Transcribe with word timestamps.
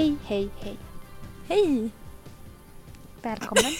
Hej, 0.00 0.16
hej, 0.26 0.48
hej. 0.60 0.76
Hej! 1.48 1.90
Välkommen. 3.22 3.72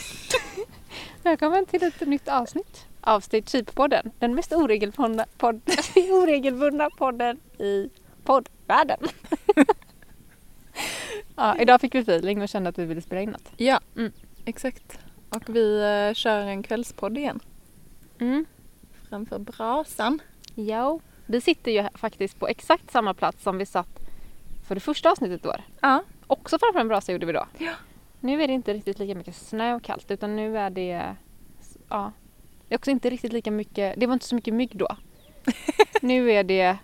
Välkommen 1.22 1.66
till 1.66 1.82
ett 1.82 2.00
nytt 2.00 2.28
avsnitt 2.28 2.86
av 3.00 3.20
Stage 3.20 3.44
Cheap-podden. 3.48 4.10
Den 4.18 4.34
mest 4.34 4.52
oregelbundna, 4.52 5.26
podd, 5.38 5.60
oregelbundna 6.10 6.90
podden 6.90 7.40
i 7.58 7.90
poddvärlden. 8.24 8.98
ja, 11.36 11.56
idag 11.58 11.80
fick 11.80 11.94
vi 11.94 11.98
feeling 11.98 12.42
och 12.42 12.48
kände 12.48 12.68
att 12.70 12.78
vi 12.78 12.84
ville 12.84 13.00
spela 13.02 13.20
in 13.20 13.30
något. 13.30 13.52
Ja, 13.56 13.80
Mm. 13.96 14.12
exakt. 14.44 14.98
Och 15.28 15.42
vi 15.48 15.80
eh, 15.82 16.14
kör 16.14 16.38
en 16.46 16.62
kvällspodd 16.62 17.18
igen 17.18 17.40
Mm. 18.18 18.44
framför 19.08 19.38
brasan. 19.38 20.20
Jo, 20.54 21.00
vi 21.26 21.40
sitter 21.40 21.70
ju 21.70 21.88
faktiskt 21.94 22.38
på 22.38 22.48
exakt 22.48 22.90
samma 22.90 23.14
plats 23.14 23.42
som 23.42 23.58
vi 23.58 23.66
satt 23.66 24.00
för 24.70 24.74
det 24.74 24.80
första 24.80 25.10
avsnittet 25.10 25.44
i 25.44 25.48
år. 25.48 25.62
Ja. 25.80 26.02
Också 26.26 26.58
framför 26.58 26.80
en 26.80 26.88
brasa 26.88 27.12
gjorde 27.12 27.26
vi 27.26 27.32
då. 27.32 27.46
Ja. 27.58 27.72
Nu 28.20 28.42
är 28.42 28.48
det 28.48 28.54
inte 28.54 28.74
riktigt 28.74 28.98
lika 28.98 29.14
mycket 29.14 29.36
snö 29.36 29.74
och 29.74 29.82
kallt 29.82 30.10
utan 30.10 30.36
nu 30.36 30.58
är 30.58 30.70
det... 30.70 31.16
Ja. 31.88 32.12
Det 32.68 32.74
är 32.74 32.78
också 32.78 32.90
inte 32.90 33.10
riktigt 33.10 33.32
lika 33.32 33.50
mycket... 33.50 34.00
Det 34.00 34.06
var 34.06 34.12
inte 34.12 34.26
så 34.26 34.34
mycket 34.34 34.54
mygg 34.54 34.76
då. 34.76 34.88
nu 36.02 36.32
är 36.32 36.44
det... 36.44 36.76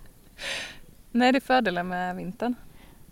Nej, 1.10 1.32
det 1.32 1.38
är 1.38 1.40
fördelen 1.40 1.88
med 1.88 2.16
vintern. 2.16 2.54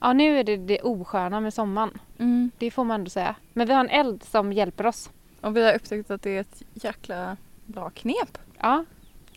Ja, 0.01 0.13
nu 0.13 0.39
är 0.39 0.45
det 0.45 0.57
det 0.57 0.81
osköna 0.81 1.41
med 1.41 1.55
sommaren. 1.55 1.99
Mm. 2.19 2.51
Det 2.59 2.71
får 2.71 2.85
man 2.85 3.01
ändå 3.01 3.11
säga. 3.11 3.37
Men 3.53 3.67
vi 3.67 3.73
har 3.73 3.81
en 3.81 3.91
eld 3.91 4.23
som 4.23 4.53
hjälper 4.53 4.87
oss. 4.87 5.11
Och 5.41 5.57
vi 5.57 5.65
har 5.65 5.75
upptäckt 5.75 6.11
att 6.11 6.23
det 6.23 6.31
är 6.31 6.41
ett 6.41 6.63
jäkla 6.73 7.37
bra 7.67 7.91
knep. 7.91 8.39
Ja. 8.61 8.85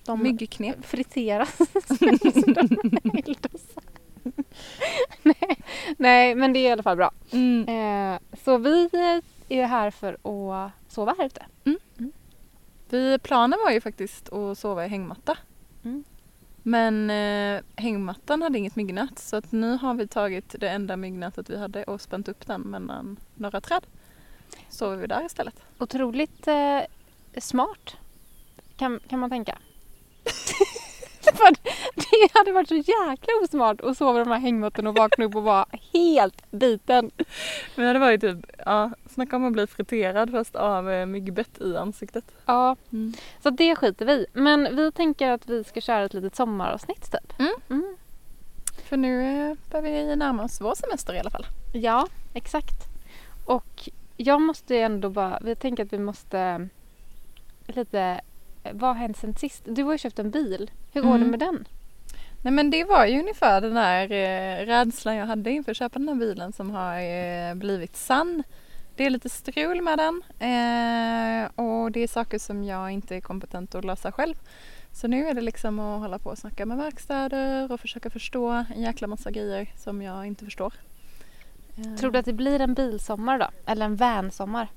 De 0.06 0.24
Myggknep. 0.24 0.86
friteras. 0.86 1.58
Nej, 5.24 5.58
nej, 5.98 6.36
men 6.36 6.54
det 6.54 6.60
är 6.60 6.70
i 6.70 6.72
alla 6.72 6.84
fall 6.84 6.98
bra. 6.98 7.12
Mm. 7.32 7.68
Eh, 7.68 8.20
så 8.44 8.58
vi 8.58 8.90
är 9.50 9.66
här 9.66 9.92
för 9.92 10.14
att 10.14 10.72
sova 10.94 11.16
här 11.18 11.26
ute. 11.26 11.46
Vi, 12.90 13.20
planen 13.20 13.60
var 13.66 13.72
ju 13.72 13.82
faktiskt 13.82 14.34
att 14.34 14.58
sova 14.58 14.86
i 14.86 14.88
hängmatta. 14.88 15.38
Mm. 15.84 16.04
Men 16.64 17.10
eh, 17.10 17.62
hängmattan 17.76 18.42
hade 18.42 18.58
inget 18.58 18.76
myggnät 18.76 19.20
så 19.20 19.36
att 19.36 19.52
nu 19.52 19.78
har 19.78 19.94
vi 19.94 20.08
tagit 20.08 20.56
det 20.60 20.70
enda 20.70 20.98
myggnätet 20.98 21.50
vi 21.50 21.58
hade 21.58 21.84
och 21.84 22.02
spänt 22.02 22.28
upp 22.28 22.48
den 22.48 22.62
mellan 22.62 23.20
några 23.36 23.62
träd. 23.62 23.86
Sover 24.70 24.98
vi 24.98 25.08
där 25.08 25.26
istället. 25.26 25.56
Otroligt 25.78 26.48
eh, 26.48 26.80
smart 27.38 27.96
kan, 28.78 29.00
kan 29.08 29.20
man 29.20 29.30
tänka. 29.30 29.58
För 31.38 31.56
det 31.96 32.32
hade 32.40 32.52
varit 32.52 32.68
så 32.70 32.76
jäkla 32.76 33.34
osmart 33.44 33.82
att 33.82 33.98
sova 33.98 34.22
i 34.22 34.24
de 34.24 34.32
här 34.32 34.40
hängmattorna 34.40 34.90
och 34.90 34.96
vakna 34.96 35.26
upp 35.26 35.36
och 35.36 35.44
vara 35.44 35.66
helt 35.94 36.52
biten. 36.52 37.12
Men 37.76 37.94
det 37.94 38.00
var 38.00 38.12
ju 38.12 38.18
typ, 38.18 38.38
ja, 38.66 38.92
snacka 39.10 39.36
om 39.36 39.46
att 39.46 39.54
bli 39.54 39.68
friterad 39.68 40.32
fast 40.32 40.56
av 40.56 40.92
eh, 40.92 41.06
myggbett 41.06 41.62
i 41.62 41.78
ansiktet. 41.78 42.26
Ja, 42.46 42.76
Mm. 42.92 43.14
så 43.44 43.50
det 43.50 43.76
skiter 43.76 44.06
vi. 44.06 44.26
Men 44.34 44.76
vi 44.76 44.92
tänker 44.92 45.32
att 45.32 45.50
vi 45.50 45.64
ska 45.64 45.82
köra 45.82 46.04
ett 46.06 46.14
litet 46.14 46.36
sommaravsnitt 46.36 47.12
typ. 47.12 47.40
Mm. 47.40 47.54
Mm. 47.70 47.96
För 48.90 48.98
nu 48.98 49.22
eh, 49.52 49.58
börjar 49.72 49.84
vi 49.84 50.16
närma 50.16 50.44
oss 50.44 50.62
vår 50.62 50.76
semester 50.76 51.14
i 51.14 51.20
alla 51.20 51.30
fall. 51.30 51.46
Ja, 51.74 52.08
exakt. 52.34 52.76
Och 53.46 53.90
jag 54.18 54.42
måste 54.42 54.78
ändå 54.78 55.10
bara, 55.10 55.40
vi 55.42 55.56
tänker 55.56 55.86
att 55.86 55.94
vi 55.94 56.00
måste 56.00 56.70
lite, 57.68 58.22
vad 58.74 58.90
har 58.90 58.96
hänt 58.96 59.18
sen 59.18 59.36
sist? 59.36 59.64
Du 59.66 59.84
har 59.84 59.92
ju 59.92 59.98
köpt 59.98 60.20
en 60.20 60.32
bil. 60.32 60.72
Hur 60.94 61.02
går 61.02 61.10
Mm. 61.10 61.22
det 61.24 61.28
med 61.28 61.40
den? 61.40 61.68
Nej 62.42 62.54
men 62.54 62.70
det 62.70 62.84
var 62.84 63.06
ju 63.06 63.20
ungefär 63.20 63.62
den 63.62 63.74
där 63.74 64.12
eh, 64.12 64.66
rädslan 64.66 65.16
jag 65.16 65.26
hade 65.26 65.52
inför 65.52 65.72
att 65.72 65.78
köpa 65.78 66.00
den 66.00 66.08
här 66.08 66.16
bilen 66.16 66.54
som 66.54 66.72
har 66.72 67.00
eh, 67.00 67.54
blivit 67.56 67.96
sann. 67.96 68.44
Det 68.96 69.06
är 69.06 69.10
lite 69.10 69.30
strul 69.30 69.82
med 69.82 69.98
den 69.98 70.22
eh, 70.40 71.50
och 71.66 71.92
det 71.92 72.00
är 72.00 72.08
saker 72.08 72.40
som 72.40 72.64
jag 72.64 72.92
inte 72.92 73.16
är 73.16 73.22
kompetent 73.22 73.76
att 73.76 73.86
lösa 73.86 74.12
själv. 74.12 74.36
Så 74.92 75.08
nu 75.08 75.28
är 75.28 75.34
det 75.34 75.42
liksom 75.42 75.80
att 75.80 76.02
hålla 76.02 76.20
på 76.20 76.30
och 76.30 76.38
snacka 76.38 76.66
med 76.66 76.78
verkstäder 76.78 77.72
och 77.72 77.80
försöka 77.80 78.10
förstå 78.10 78.50
en 78.50 78.82
jäkla 78.82 79.08
massa 79.08 79.32
grejer 79.32 79.70
som 79.78 80.02
jag 80.02 80.26
inte 80.26 80.46
förstår. 80.46 80.74
Tror 82.00 82.12
du 82.12 82.20
att 82.20 82.26
det 82.26 82.34
blir 82.34 82.60
en 82.62 82.74
bilsommar 82.74 83.40
då? 83.40 83.48
Eller 83.66 83.86
en 83.86 83.96
vansommar? 83.96 84.68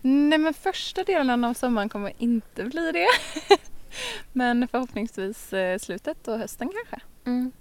Nej 0.00 0.38
men 0.38 0.54
första 0.54 1.04
delen 1.04 1.44
av 1.44 1.54
sommaren 1.54 1.88
kommer 1.88 2.12
inte 2.18 2.64
bli 2.64 2.92
det. 2.92 3.06
men 4.32 4.68
förhoppningsvis 4.68 5.52
eh, 5.52 5.78
slutet 5.78 6.28
och 6.28 6.38
hösten 6.38 6.68
kanske. 6.68 7.06
Mm. 7.24 7.52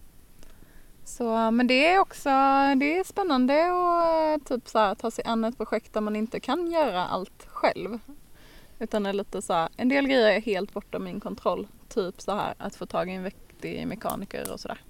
Så, 1.06 1.52
men 1.52 1.68
det 1.68 1.86
är 1.86 2.00
också 2.00 2.30
det 2.76 2.98
är 2.98 3.04
spännande 3.04 3.66
att 3.66 4.52
eh, 4.52 4.58
typ 4.58 4.70
så 4.70 4.80
här, 4.80 4.96
ta 4.96 5.12
sig 5.12 5.26
an 5.26 5.44
ett 5.44 5.58
projekt 5.58 5.94
där 5.94 6.02
man 6.02 6.16
inte 6.16 6.40
kan 6.40 6.72
göra 6.72 7.06
allt 7.06 7.46
själv. 7.48 8.00
Utan 8.80 9.06
är 9.06 9.14
lite 9.14 9.42
så 9.42 9.54
här, 9.54 9.70
en 9.78 9.90
del 9.90 10.08
grejer 10.08 10.32
är 10.32 10.42
helt 10.42 10.74
bortom 10.74 11.04
min 11.04 11.20
kontroll. 11.20 11.68
Typ 11.90 12.22
så 12.22 12.36
här 12.36 12.54
att 12.58 12.76
få 12.76 12.86
tag 12.86 13.10
i 13.10 13.14
en 13.14 13.24
vettig 13.24 13.88
mekaniker 13.88 14.54
och 14.54 14.60
sådär. 14.60 14.82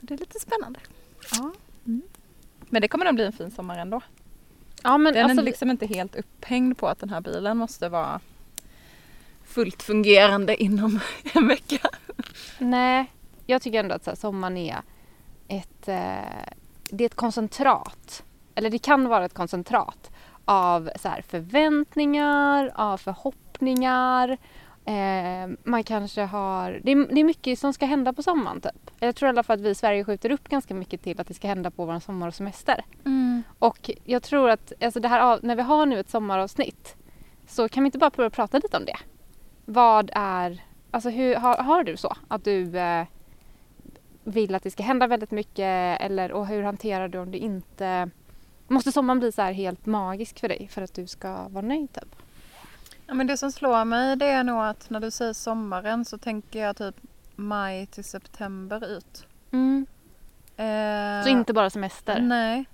Så 0.00 0.06
det 0.06 0.14
är 0.14 0.18
lite 0.18 0.40
spännande. 0.40 0.80
Ja. 1.32 1.52
Men 2.60 2.82
det 2.82 2.88
kommer 2.88 3.04
nog 3.04 3.14
bli 3.14 3.24
en 3.24 3.32
fin 3.32 3.50
sommar 3.50 3.78
ändå. 3.78 4.00
Ja 4.84 4.98
men 4.98 5.14
Den 5.14 5.24
alltså, 5.24 5.40
är 5.40 5.44
liksom 5.44 5.70
inte 5.70 5.86
helt 5.86 6.16
upphängd 6.16 6.78
på 6.78 6.88
att 6.88 6.98
den 6.98 7.10
här 7.10 7.20
bilen 7.20 7.56
måste 7.56 7.88
vara 7.88 8.20
fullt 9.44 9.82
fungerande 9.82 10.62
inom 10.62 11.00
en 11.34 11.48
vecka. 11.48 11.88
nej. 12.58 13.10
Jag 13.46 13.62
tycker 13.62 13.80
ändå 13.80 13.94
att 13.94 14.04
så 14.04 14.10
här, 14.10 14.16
sommaren 14.16 14.56
är 14.56 14.76
ett, 15.48 15.88
eh, 15.88 16.52
det 16.90 17.04
är 17.04 17.06
ett 17.06 17.14
koncentrat. 17.14 18.22
Eller 18.54 18.70
det 18.70 18.78
kan 18.78 19.08
vara 19.08 19.24
ett 19.24 19.34
koncentrat 19.34 20.10
av 20.44 20.90
så 21.00 21.08
här, 21.08 21.22
förväntningar, 21.22 22.72
av 22.74 22.96
förhoppningar. 22.98 24.38
Eh, 24.84 25.50
man 25.64 25.84
kanske 25.84 26.22
har, 26.22 26.80
det 26.82 26.92
är, 26.92 27.14
det 27.14 27.20
är 27.20 27.24
mycket 27.24 27.58
som 27.58 27.72
ska 27.72 27.86
hända 27.86 28.12
på 28.12 28.22
sommaren 28.22 28.60
typ. 28.60 28.90
Jag 29.00 29.16
tror 29.16 29.26
i 29.26 29.30
alla 29.30 29.42
fall 29.42 29.54
att 29.58 29.64
vi 29.64 29.70
i 29.70 29.74
Sverige 29.74 30.04
skjuter 30.04 30.30
upp 30.30 30.48
ganska 30.48 30.74
mycket 30.74 31.02
till 31.02 31.20
att 31.20 31.28
det 31.28 31.34
ska 31.34 31.48
hända 31.48 31.70
på 31.70 31.84
vår 31.84 32.00
sommar 32.00 32.28
och 32.28 32.34
semester. 32.34 32.84
Och 33.64 33.90
jag 34.04 34.22
tror 34.22 34.50
att 34.50 34.72
alltså 34.80 35.00
det 35.00 35.08
här, 35.08 35.38
när 35.42 35.56
vi 35.56 35.62
har 35.62 35.86
nu 35.86 36.00
ett 36.00 36.10
sommaravsnitt 36.10 36.96
så 37.46 37.68
kan 37.68 37.82
vi 37.82 37.86
inte 37.86 37.98
bara 37.98 38.10
börja 38.10 38.30
prata 38.30 38.58
lite 38.58 38.76
om 38.76 38.84
det. 38.84 38.96
Vad 39.64 40.10
är, 40.14 40.62
alltså 40.90 41.10
hur, 41.10 41.34
har, 41.34 41.56
har 41.56 41.84
du 41.84 41.96
så? 41.96 42.16
Att 42.28 42.44
du 42.44 42.78
eh, 42.78 43.06
vill 44.24 44.54
att 44.54 44.62
det 44.62 44.70
ska 44.70 44.82
hända 44.82 45.06
väldigt 45.06 45.30
mycket 45.30 46.00
eller 46.00 46.32
och 46.32 46.46
hur 46.46 46.62
hanterar 46.62 47.08
du 47.08 47.18
om 47.18 47.30
det 47.30 47.38
inte 47.38 48.10
Måste 48.68 48.92
sommaren 48.92 49.18
bli 49.18 49.32
så 49.32 49.42
här 49.42 49.52
helt 49.52 49.86
magisk 49.86 50.40
för 50.40 50.48
dig 50.48 50.68
för 50.70 50.82
att 50.82 50.94
du 50.94 51.06
ska 51.06 51.48
vara 51.48 51.66
nöjd 51.66 51.92
typ? 51.92 52.16
Ja, 53.06 53.14
men 53.14 53.26
det 53.26 53.36
som 53.36 53.52
slår 53.52 53.84
mig 53.84 54.16
det 54.16 54.26
är 54.26 54.44
nog 54.44 54.64
att 54.64 54.90
när 54.90 55.00
du 55.00 55.10
säger 55.10 55.32
sommaren 55.32 56.04
så 56.04 56.18
tänker 56.18 56.58
jag 56.58 56.76
typ 56.76 56.96
maj 57.36 57.86
till 57.86 58.04
september 58.04 58.96
ut. 58.96 59.26
Eh, 60.56 61.22
Så 61.24 61.28
inte 61.28 61.52
bara 61.52 61.70
semester? 61.70 62.20
Nej. 62.20 62.64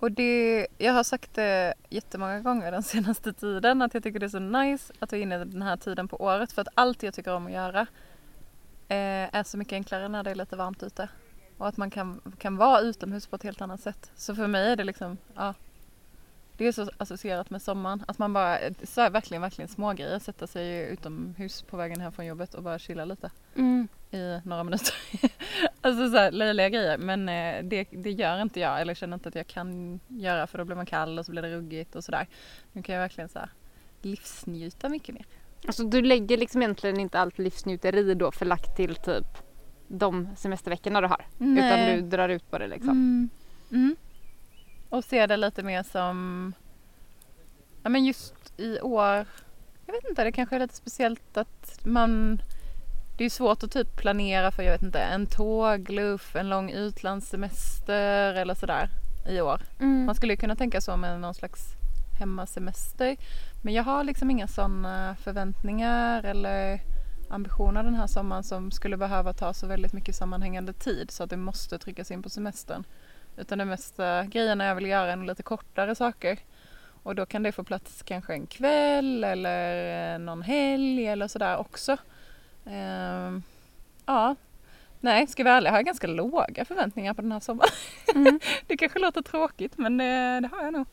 Och 0.00 0.12
det, 0.12 0.66
jag 0.78 0.92
har 0.92 1.04
sagt 1.04 1.34
det 1.34 1.74
jättemånga 1.88 2.40
gånger 2.40 2.72
den 2.72 2.82
senaste 2.92 3.32
tiden 3.32 3.82
att 3.82 3.94
jag 3.94 4.02
tycker 4.02 4.20
det 4.20 4.26
är 4.26 4.28
så 4.28 4.38
nice 4.38 4.92
att 4.98 5.12
vara 5.12 5.22
inne 5.22 5.34
i 5.34 5.38
den 5.38 5.62
här 5.62 5.76
tiden 5.76 6.08
på 6.08 6.22
året 6.22 6.52
för 6.52 6.62
att 6.62 6.68
allt 6.74 7.02
jag 7.02 7.14
tycker 7.14 7.34
om 7.34 7.46
att 7.46 7.52
göra 7.52 7.80
eh, 8.88 9.34
är 9.34 9.42
så 9.42 9.58
mycket 9.58 9.72
enklare 9.72 10.08
när 10.08 10.22
det 10.22 10.30
är 10.30 10.34
lite 10.34 10.56
varmt 10.56 10.82
ute. 10.82 11.08
Och 11.58 11.68
att 11.68 11.76
man 11.76 11.90
kan, 11.90 12.20
kan 12.38 12.56
vara 12.56 12.80
utomhus 12.80 13.26
på 13.26 13.36
ett 13.36 13.42
helt 13.42 13.60
annat 13.60 13.80
sätt. 13.80 14.10
Så 14.16 14.34
för 14.34 14.46
mig 14.46 14.72
är 14.72 14.76
det 14.76 14.84
liksom, 14.84 15.18
ja. 15.34 15.54
Det 16.56 16.66
är 16.66 16.72
så 16.72 16.90
associerat 16.96 17.50
med 17.50 17.62
sommaren. 17.62 18.04
Att 18.08 18.18
man 18.18 18.32
bara, 18.32 18.58
så 18.84 19.00
här, 19.00 19.10
verkligen, 19.10 19.42
verkligen 19.42 19.68
smågrejer. 19.68 20.18
Sätta 20.18 20.46
sig 20.46 20.88
utomhus 20.92 21.62
på 21.62 21.76
vägen 21.76 22.00
hem 22.00 22.12
från 22.12 22.26
jobbet 22.26 22.54
och 22.54 22.62
bara 22.62 22.78
chilla 22.78 23.04
lite 23.04 23.30
Mm 23.54 23.88
i 24.10 24.40
några 24.44 24.64
minuter. 24.64 24.94
alltså 25.80 26.10
så 26.10 26.16
här 26.16 26.32
löjliga 26.32 26.68
grejer 26.68 26.98
men 26.98 27.28
eh, 27.28 27.64
det, 27.64 27.88
det 27.90 28.10
gör 28.10 28.42
inte 28.42 28.60
jag 28.60 28.80
eller 28.80 28.94
känner 28.94 29.14
inte 29.14 29.28
att 29.28 29.34
jag 29.34 29.46
kan 29.46 30.00
göra 30.08 30.46
för 30.46 30.58
då 30.58 30.64
blir 30.64 30.76
man 30.76 30.86
kall 30.86 31.18
och 31.18 31.26
så 31.26 31.32
blir 31.32 31.42
det 31.42 31.50
ruggigt 31.50 31.96
och 31.96 32.04
sådär. 32.04 32.26
Nu 32.72 32.82
kan 32.82 32.94
jag 32.94 33.02
verkligen 33.02 33.28
så 33.28 33.38
här 33.38 33.50
livsnjuta 34.02 34.88
mycket 34.88 35.14
mer. 35.14 35.26
Alltså 35.66 35.84
du 35.84 36.02
lägger 36.02 36.36
liksom 36.36 36.62
egentligen 36.62 37.00
inte 37.00 37.20
allt 37.20 37.38
livsnjuteri 37.38 38.14
då 38.14 38.32
förlagt 38.32 38.76
till 38.76 38.94
typ 38.94 39.26
de 39.88 40.28
semesterveckorna 40.36 41.00
du 41.00 41.06
har? 41.06 41.26
Utan 41.38 41.86
du 41.86 42.00
drar 42.00 42.28
ut 42.28 42.50
på 42.50 42.58
det 42.58 42.66
liksom? 42.66 42.90
Mm. 42.90 43.30
Mm. 43.70 43.96
Och 44.88 45.04
ser 45.04 45.26
det 45.26 45.36
lite 45.36 45.62
mer 45.62 45.82
som, 45.82 46.52
ja 47.82 47.88
men 47.88 48.04
just 48.04 48.60
i 48.60 48.80
år, 48.80 49.26
jag 49.86 49.92
vet 49.92 50.08
inte, 50.08 50.24
det 50.24 50.32
kanske 50.32 50.56
är 50.56 50.60
lite 50.60 50.74
speciellt 50.74 51.36
att 51.36 51.80
man 51.84 52.40
det 53.20 53.24
är 53.24 53.30
svårt 53.30 53.62
att 53.62 53.70
typ 53.70 53.96
planera 53.96 54.50
för 54.50 54.62
jag 54.62 54.72
vet 54.72 54.82
inte 54.82 55.00
en 55.00 55.26
tågluff, 55.26 56.36
en 56.36 56.48
lång 56.48 56.70
utlandssemester 56.70 58.34
eller 58.34 58.54
sådär 58.54 58.88
i 59.28 59.40
år. 59.40 59.60
Mm. 59.80 60.04
Man 60.04 60.14
skulle 60.14 60.32
ju 60.32 60.36
kunna 60.36 60.56
tänka 60.56 60.80
så 60.80 60.96
med 60.96 61.20
någon 61.20 61.34
slags 61.34 61.74
hemmasemester. 62.18 63.16
Men 63.62 63.74
jag 63.74 63.82
har 63.82 64.04
liksom 64.04 64.30
inga 64.30 64.46
sådana 64.46 65.16
förväntningar 65.16 66.22
eller 66.22 66.80
ambitioner 67.30 67.82
den 67.82 67.94
här 67.94 68.06
sommaren 68.06 68.44
som 68.44 68.70
skulle 68.70 68.96
behöva 68.96 69.32
ta 69.32 69.54
så 69.54 69.66
väldigt 69.66 69.92
mycket 69.92 70.16
sammanhängande 70.16 70.72
tid 70.72 71.10
så 71.10 71.22
att 71.24 71.30
det 71.30 71.36
måste 71.36 71.78
tryckas 71.78 72.10
in 72.10 72.22
på 72.22 72.30
semestern. 72.30 72.84
Utan 73.36 73.58
de 73.58 73.64
mesta 73.64 74.24
grejerna 74.24 74.64
jag 74.64 74.74
vill 74.74 74.86
göra 74.86 75.12
är 75.12 75.16
lite 75.16 75.42
kortare 75.42 75.94
saker. 75.94 76.38
Och 77.02 77.14
då 77.14 77.26
kan 77.26 77.42
det 77.42 77.52
få 77.52 77.64
plats 77.64 78.02
kanske 78.02 78.32
en 78.32 78.46
kväll 78.46 79.24
eller 79.24 80.18
någon 80.18 80.42
helg 80.42 81.06
eller 81.06 81.28
sådär 81.28 81.56
också. 81.56 81.96
Ehm, 82.64 83.42
ja, 84.06 84.36
nej, 85.00 85.26
ska 85.26 85.42
vi 85.42 85.44
vara 85.44 85.56
ärliga 85.56 85.70
har 85.70 85.78
jag 85.78 85.86
ganska 85.86 86.06
låga 86.06 86.64
förväntningar 86.64 87.14
på 87.14 87.22
den 87.22 87.32
här 87.32 87.40
sommaren. 87.40 87.70
Mm. 88.14 88.40
det 88.66 88.76
kanske 88.76 88.98
låter 88.98 89.22
tråkigt 89.22 89.78
men 89.78 89.96
det, 89.96 90.40
det 90.40 90.48
har 90.52 90.64
jag 90.64 90.72
nog. 90.72 90.86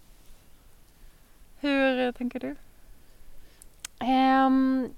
Hur 1.59 2.11
tänker 2.11 2.39
du? 2.39 2.55
Ehm, 3.99 4.89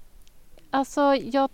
alltså 0.70 1.14
jag, 1.14 1.50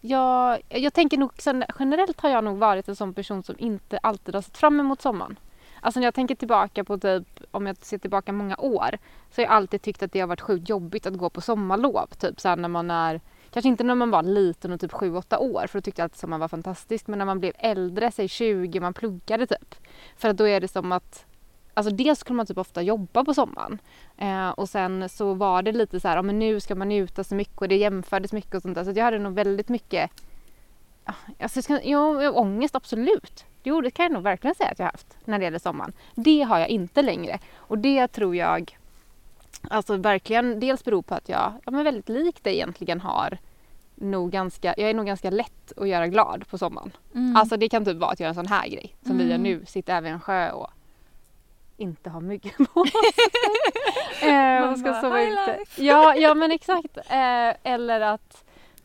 jag, 0.00 0.60
jag 0.68 0.94
tänker 0.94 1.18
nog 1.18 1.32
generellt 1.78 2.20
har 2.20 2.28
jag 2.28 2.44
nog 2.44 2.58
varit 2.58 2.88
en 2.88 2.96
sån 2.96 3.14
person 3.14 3.42
som 3.42 3.54
inte 3.58 3.98
alltid 3.98 4.34
har 4.34 4.42
sett 4.42 4.56
fram 4.56 4.80
emot 4.80 5.02
sommaren. 5.02 5.38
Alltså 5.80 6.00
när 6.00 6.06
jag 6.06 6.14
tänker 6.14 6.34
tillbaka 6.34 6.84
på 6.84 6.98
typ, 6.98 7.40
om 7.50 7.66
jag 7.66 7.76
ser 7.76 7.98
tillbaka 7.98 8.32
många 8.32 8.56
år, 8.56 8.98
så 9.30 9.40
har 9.40 9.44
jag 9.46 9.52
alltid 9.52 9.82
tyckt 9.82 10.02
att 10.02 10.12
det 10.12 10.20
har 10.20 10.26
varit 10.26 10.40
sjukt 10.40 10.68
jobbigt 10.68 11.06
att 11.06 11.16
gå 11.16 11.30
på 11.30 11.40
sommarlov. 11.40 12.06
Typ 12.06 12.40
så 12.40 12.48
här 12.48 12.56
när 12.56 12.68
man 12.68 12.90
är, 12.90 13.20
kanske 13.56 13.68
inte 13.68 13.84
när 13.84 13.94
man 13.94 14.10
var 14.10 14.22
liten 14.22 14.72
och 14.72 14.80
typ 14.80 14.92
7-8 14.92 15.36
år, 15.36 15.66
för 15.66 15.78
då 15.78 15.82
tyckte 15.82 16.02
jag 16.02 16.06
att 16.06 16.16
sommaren 16.16 16.40
var 16.40 16.48
fantastisk. 16.48 17.06
Men 17.06 17.18
när 17.18 17.26
man 17.26 17.40
blev 17.40 17.52
äldre, 17.58 18.10
säg 18.10 18.28
20, 18.28 18.80
man 18.80 18.94
pluggade 18.94 19.46
typ. 19.46 19.74
För 20.16 20.28
att 20.28 20.36
då 20.36 20.48
är 20.48 20.60
det 20.60 20.68
som 20.68 20.92
att 20.92 21.26
Alltså 21.74 21.94
dels 21.94 22.18
skulle 22.18 22.36
man 22.36 22.46
typ 22.46 22.58
ofta 22.58 22.82
jobba 22.82 23.24
på 23.24 23.34
sommaren. 23.34 23.78
Eh, 24.16 24.48
och 24.48 24.68
sen 24.68 25.08
så 25.08 25.34
var 25.34 25.62
det 25.62 25.72
lite 25.72 26.00
så 26.00 26.08
här, 26.08 26.16
ja, 26.16 26.22
men 26.22 26.38
nu 26.38 26.60
ska 26.60 26.74
man 26.74 26.88
njuta 26.88 27.24
så 27.24 27.34
mycket 27.34 27.58
och 27.58 27.68
det 27.68 27.76
jämfördes 27.76 28.32
mycket 28.32 28.54
och 28.54 28.62
sånt 28.62 28.74
där. 28.74 28.84
Så 28.84 28.90
att 28.90 28.96
jag 28.96 29.04
hade 29.04 29.18
nog 29.18 29.34
väldigt 29.34 29.68
mycket, 29.68 30.10
ja, 31.04 31.14
alltså, 31.40 31.58
jag 31.58 31.64
ska, 31.64 31.82
jag, 31.82 32.36
ångest 32.36 32.74
absolut. 32.74 33.44
Jo, 33.62 33.80
det 33.80 33.90
kan 33.90 34.02
jag 34.02 34.12
nog 34.12 34.22
verkligen 34.22 34.54
säga 34.54 34.70
att 34.70 34.78
jag 34.78 34.86
har 34.86 34.92
haft 34.92 35.16
när 35.24 35.38
det 35.38 35.44
gäller 35.44 35.58
sommaren. 35.58 35.92
Det 36.14 36.42
har 36.42 36.58
jag 36.58 36.68
inte 36.68 37.02
längre. 37.02 37.38
Och 37.56 37.78
det 37.78 38.08
tror 38.08 38.36
jag, 38.36 38.78
alltså 39.70 39.96
verkligen 39.96 40.60
dels 40.60 40.84
beror 40.84 41.02
på 41.02 41.14
att 41.14 41.28
jag, 41.28 41.52
ja 41.64 41.70
men 41.70 41.84
väldigt 41.84 42.08
likt 42.08 42.44
dig 42.44 42.54
egentligen 42.54 43.00
har 43.00 43.38
nog 43.96 44.30
ganska, 44.30 44.74
jag 44.76 44.90
är 44.90 44.94
nog 44.94 45.06
ganska 45.06 45.30
lätt 45.30 45.72
att 45.76 45.88
göra 45.88 46.06
glad 46.08 46.48
på 46.48 46.58
sommaren. 46.58 46.92
Mm. 47.14 47.36
Alltså 47.36 47.56
det 47.56 47.68
kan 47.68 47.84
typ 47.84 47.96
vara 47.96 48.10
att 48.10 48.20
göra 48.20 48.28
en 48.28 48.34
sån 48.34 48.46
här 48.46 48.68
grej 48.68 48.96
som 49.06 49.18
vi 49.18 49.24
gör 49.24 49.30
Mm. 49.34 49.42
nu, 49.42 49.66
sitta 49.66 49.96
över 49.96 50.10
en 50.10 50.20
sjö 50.20 50.50
och 50.50 50.70
inte 51.76 52.10
ha 52.10 52.20
mygg 52.20 52.54
på 52.74 52.80
oss. 52.80 52.90
eh, 54.22 54.68
och 54.70 54.78
ska 54.78 54.90
bara, 54.90 55.00
sova 55.00 55.16
"High 55.16 55.32
ute. 55.32 55.56
life." 55.58 55.82
Ja, 55.84 56.14
ja 56.16 56.34
men 56.34 56.50
exakt. 56.50 56.96
Eh, 56.96 57.72
eller 57.72 58.00
att 58.00 58.44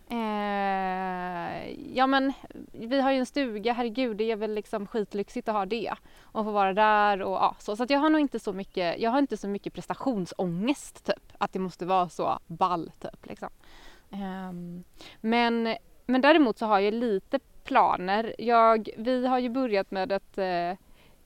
eh, 0.09 1.71
ja 1.97 2.07
men 2.07 2.33
vi 2.71 3.01
har 3.01 3.11
ju 3.11 3.17
en 3.17 3.25
stuga, 3.25 3.73
herregud 3.73 4.17
det 4.17 4.31
är 4.31 4.35
väl 4.35 4.53
liksom 4.55 4.87
skitlyxigt 4.87 5.49
att 5.49 5.55
ha 5.55 5.65
det. 5.65 5.93
Och 6.21 6.45
få 6.45 6.51
vara 6.51 6.73
där 6.73 7.21
och 7.21 7.33
ja, 7.33 7.55
så. 7.59 7.75
Så 7.75 7.83
att 7.83 7.89
jag 7.89 7.99
har 7.99 8.09
nog 8.09 8.21
inte 8.21 8.39
så 8.39 8.53
mycket, 8.53 8.99
jag 8.99 9.11
har 9.11 9.19
inte 9.19 9.37
så 9.37 9.47
mycket 9.47 9.73
prestationsångest 9.73 11.05
typ. 11.05 11.31
Att 11.37 11.53
det 11.53 11.59
måste 11.59 11.85
vara 11.85 12.09
så 12.09 12.39
ball 12.47 12.91
typ 12.99 13.25
liksom. 13.25 13.49
Ehm, 14.11 14.83
men, 15.21 15.75
men 16.05 16.21
däremot 16.21 16.57
så 16.57 16.65
har 16.65 16.79
jag 16.79 16.93
lite 16.93 17.39
planer. 17.63 18.35
Jag, 18.37 18.89
vi 18.97 19.27
har 19.27 19.39
ju 19.39 19.49
börjat 19.49 19.91
med 19.91 20.11
att 20.11 20.37
eh, 20.37 20.73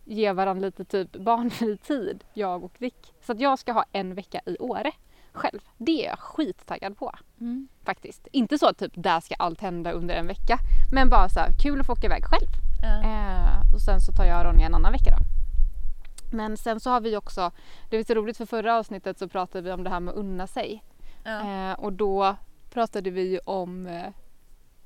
ge 0.06 0.32
varandra 0.32 0.66
lite 0.66 0.86
typ 0.86 1.12
barnfri 1.16 1.78
tid, 1.78 2.24
jag 2.34 2.64
och 2.64 2.74
Dick. 2.78 3.14
Så 3.22 3.32
att 3.32 3.40
jag 3.40 3.60
ska 3.60 3.72
ha 3.72 3.86
en 3.92 4.16
vecka 4.16 4.42
i 4.46 4.58
Åre 4.60 4.92
själv. 5.34 5.60
Det 5.78 6.06
är 6.06 6.10
jag 6.10 6.20
skittaggad 6.20 6.98
på 6.98 7.12
Mm. 7.40 7.68
faktiskt. 7.84 8.28
Inte 8.32 8.58
så 8.58 8.68
att 8.68 8.78
typ 8.78 8.92
där 8.96 9.20
ska 9.20 9.36
allt 9.36 9.62
hända 9.62 9.92
under 9.92 10.16
en 10.16 10.28
vecka. 10.28 10.58
Men 10.94 11.10
bara 11.10 11.30
så 11.30 11.40
här, 11.40 11.50
kul 11.64 11.80
att 11.80 11.86
få 11.86 11.94
åka 11.94 12.08
iväg 12.08 12.24
själv. 12.26 12.48
Ja. 12.82 13.04
Eh, 13.04 13.74
och 13.74 13.82
sen 13.82 14.02
så 14.02 14.12
tar 14.12 14.26
jag 14.26 14.40
och 14.40 14.46
Ronja 14.52 14.66
en 14.66 14.76
annan 14.76 14.92
vecka 14.92 15.12
då. 15.12 15.18
Men 16.38 16.58
sen 16.58 16.80
så 16.80 16.90
har 16.90 17.02
vi 17.02 17.18
också, 17.18 17.52
det 17.90 17.98
var 17.98 18.04
så 18.04 18.14
roligt 18.14 18.38
för 18.38 18.46
förra 18.46 18.78
avsnittet 18.78 19.20
så 19.20 19.28
pratade 19.28 19.62
vi 19.62 19.72
om 19.72 19.84
det 19.84 19.90
här 19.90 20.00
med 20.00 20.12
att 20.12 20.18
unna 20.18 20.48
sig. 20.48 20.84
Ja. 21.24 21.70
Eh, 21.72 21.74
och 21.80 21.94
då 21.94 22.36
pratade 22.76 23.10
vi 23.12 23.22
ju 23.32 23.40
om 23.46 23.88
eh, 23.88 24.10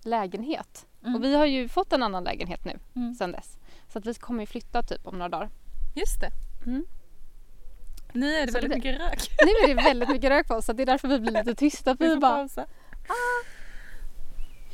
lägenhet. 0.03 0.85
Mm. 1.03 1.15
Och 1.15 1.23
vi 1.23 1.35
har 1.35 1.45
ju 1.45 1.67
fått 1.69 1.93
en 1.93 2.03
annan 2.03 2.23
lägenhet 2.23 2.65
nu 2.65 2.79
Mm. 2.95 3.13
sen 3.15 3.31
dess. 3.31 3.57
Så 3.87 3.99
att 3.99 4.05
vi 4.05 4.13
kommer 4.13 4.43
ju 4.43 4.47
flytta 4.47 4.83
typ 4.83 5.07
om 5.07 5.17
några 5.17 5.29
dagar. 5.29 5.49
Just 5.95 6.19
det. 6.21 6.29
Mm. 6.65 6.85
Nu 8.13 8.33
är 8.35 8.45
det 8.45 8.51
Så 8.51 8.53
väldigt 8.59 8.71
det- 8.71 8.75
mycket 8.77 8.99
rök. 9.01 9.29
Nu 9.45 9.51
är 9.71 9.75
det 9.75 9.83
väldigt 9.83 10.09
mycket 10.09 10.29
rök 10.29 10.47
på 10.47 10.53
oss 10.55 10.65
så 10.65 10.73
det 10.73 10.83
är 10.83 10.85
därför 10.85 11.07
vi 11.07 11.19
blir 11.19 11.31
lite 11.31 11.55
tysta. 11.55 11.97
För 11.97 12.09
Vi 12.09 12.17
bara, 12.17 12.35
pausa. 12.37 12.65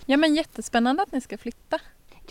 Ja 0.05 0.17
men 0.17 0.35
jättespännande 0.35 1.03
att 1.03 1.11
ni 1.11 1.21
ska 1.21 1.37
flytta. 1.37 1.79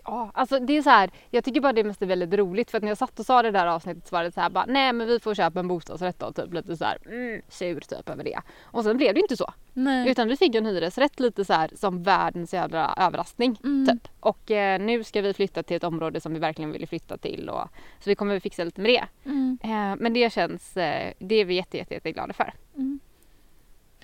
Ja, 0.07 0.31
alltså 0.35 0.59
det 0.59 0.77
är 0.77 0.83
så 0.83 0.91
här, 0.91 1.11
jag 1.31 1.45
tycker 1.45 1.61
bara 1.61 1.73
det 1.73 1.85
mest 1.85 2.03
är 2.03 2.07
väldigt 2.07 2.35
roligt 2.35 2.71
för 2.71 2.79
att 2.79 2.83
när 2.83 2.91
jag 2.91 2.99
satt 2.99 3.19
och 3.19 3.27
sa 3.27 3.43
det 3.43 3.51
där 3.51 3.67
avsnittet 3.67 4.07
så 4.07 4.17
var 4.17 4.25
det 4.25 4.33
så 4.33 4.41
här 4.41 4.51
bara 4.51 4.65
nej 4.69 4.93
men 4.93 5.07
vi 5.07 5.21
får 5.21 5.35
köpa 5.35 5.61
en 5.61 5.69
bostadsrätt 5.69 6.19
då 6.19 6.33
typ 6.33 6.55
lite 6.55 6.77
så 6.77 6.85
här 6.85 6.99
mm, 7.07 7.43
sur 7.49 7.81
typ 7.81 8.09
över 8.09 8.25
det. 8.25 8.41
Och 8.63 8.85
sen 8.85 8.97
blev 8.97 9.15
det 9.15 9.21
inte 9.21 9.37
så. 9.37 9.53
Nej. 9.73 10.11
Utan 10.11 10.29
vi 10.29 10.37
fick 10.37 10.55
en 10.55 10.67
hyresrätt 10.67 11.21
lite 11.21 11.45
så 11.45 11.53
här 11.53 11.71
som 11.75 12.03
världens 12.03 12.55
jävla 12.55 12.95
överraskning 12.97 13.59
Mm. 13.65 13.87
typ. 13.87 14.09
Och 14.21 14.51
eh, 14.51 14.81
nu 14.81 15.05
ska 15.05 15.21
vi 15.21 15.35
flytta 15.35 15.63
till 15.63 15.77
ett 15.77 15.85
område 15.85 16.21
som 16.21 16.33
vi 16.33 16.39
verkligen 16.39 16.73
vill 16.73 16.89
flytta 16.89 17.17
till 17.19 17.49
och 17.49 17.69
så 18.01 18.11
vi 18.11 18.15
kommer 18.15 18.41
fixa 18.41 18.65
lite 18.65 18.81
med 18.81 18.91
det. 18.91 19.31
Mm. 19.31 19.59
Eh, 19.63 19.97
men 20.03 20.13
det 20.13 20.33
känns, 20.33 20.77
eh, 20.77 21.13
det 21.19 21.35
är 21.35 21.45
vi 21.45 21.55
jätte, 21.55 21.77
jätte, 21.77 21.95
jätteglada 21.95 22.33
för. 22.33 22.53
Mm. 22.77 23.01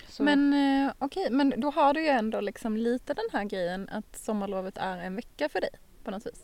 Så, 0.07 0.23
Men 0.23 0.53
eh, 0.53 0.93
okej, 0.99 1.27
men 1.31 1.53
då 1.57 1.69
har 1.69 1.93
du 1.93 2.01
ju 2.01 2.07
ändå 2.07 2.41
liksom 2.41 2.77
lite 2.77 3.13
den 3.13 3.25
här 3.33 3.43
grejen 3.43 3.89
att 3.91 4.15
sommarlovet 4.17 4.77
är 4.77 4.97
en 4.97 5.15
vecka 5.15 5.49
för 5.49 5.61
dig 5.61 5.69
på 6.03 6.11
något 6.11 6.25
vis. 6.25 6.43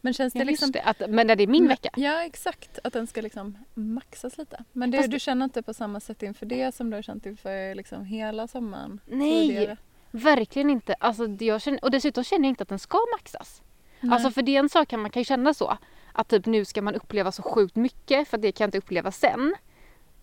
Men 0.00 0.12
känns 0.12 0.32
det 0.32 0.38
ja, 0.38 0.44
liksom... 0.44 0.70
det, 0.70 0.82
att, 0.82 1.02
men 1.08 1.26
när 1.26 1.36
det 1.36 1.42
är 1.42 1.46
min 1.46 1.68
vecka. 1.68 1.88
Ja 1.96 2.24
exakt, 2.24 2.78
att 2.84 2.92
den 2.92 3.06
ska 3.06 3.20
liksom 3.20 3.58
maxas 3.74 4.38
lite. 4.38 4.64
Men 4.72 4.90
det, 4.90 4.98
Fast- 4.98 5.10
du 5.10 5.20
känner 5.20 5.44
inte 5.44 5.62
på 5.62 5.74
samma 5.74 6.00
sätt 6.00 6.22
inför 6.22 6.46
det 6.46 6.74
som 6.74 6.90
du 6.90 6.96
har 6.96 7.02
känt 7.02 7.26
inför 7.26 7.74
liksom 7.74 8.04
hela 8.04 8.48
sommaren 8.48 9.00
Nej, 9.06 9.48
tidigare? 9.48 9.76
verkligen 10.10 10.70
inte. 10.70 10.94
Alltså, 10.94 11.26
jag 11.26 11.62
känner, 11.62 11.84
och 11.84 11.90
dessutom 11.90 12.24
känner 12.24 12.44
jag 12.44 12.50
inte 12.50 12.62
att 12.62 12.68
den 12.68 12.78
ska 12.78 12.98
maxas. 13.18 13.62
Nej. 14.00 14.12
Alltså 14.12 14.30
för 14.30 14.42
det 14.42 14.56
är 14.56 14.58
en 14.58 14.68
sak 14.68 14.92
man 14.92 15.10
kan 15.10 15.20
ju 15.20 15.24
känna 15.24 15.54
så. 15.54 15.78
Att 16.12 16.28
typ 16.28 16.46
nu 16.46 16.64
ska 16.64 16.82
man 16.82 16.94
uppleva 16.94 17.32
så 17.32 17.42
sjukt 17.42 17.76
mycket 17.76 18.28
för 18.28 18.38
det 18.38 18.52
kan 18.52 18.64
jag 18.64 18.68
inte 18.68 18.78
uppleva 18.78 19.10
sen. 19.10 19.54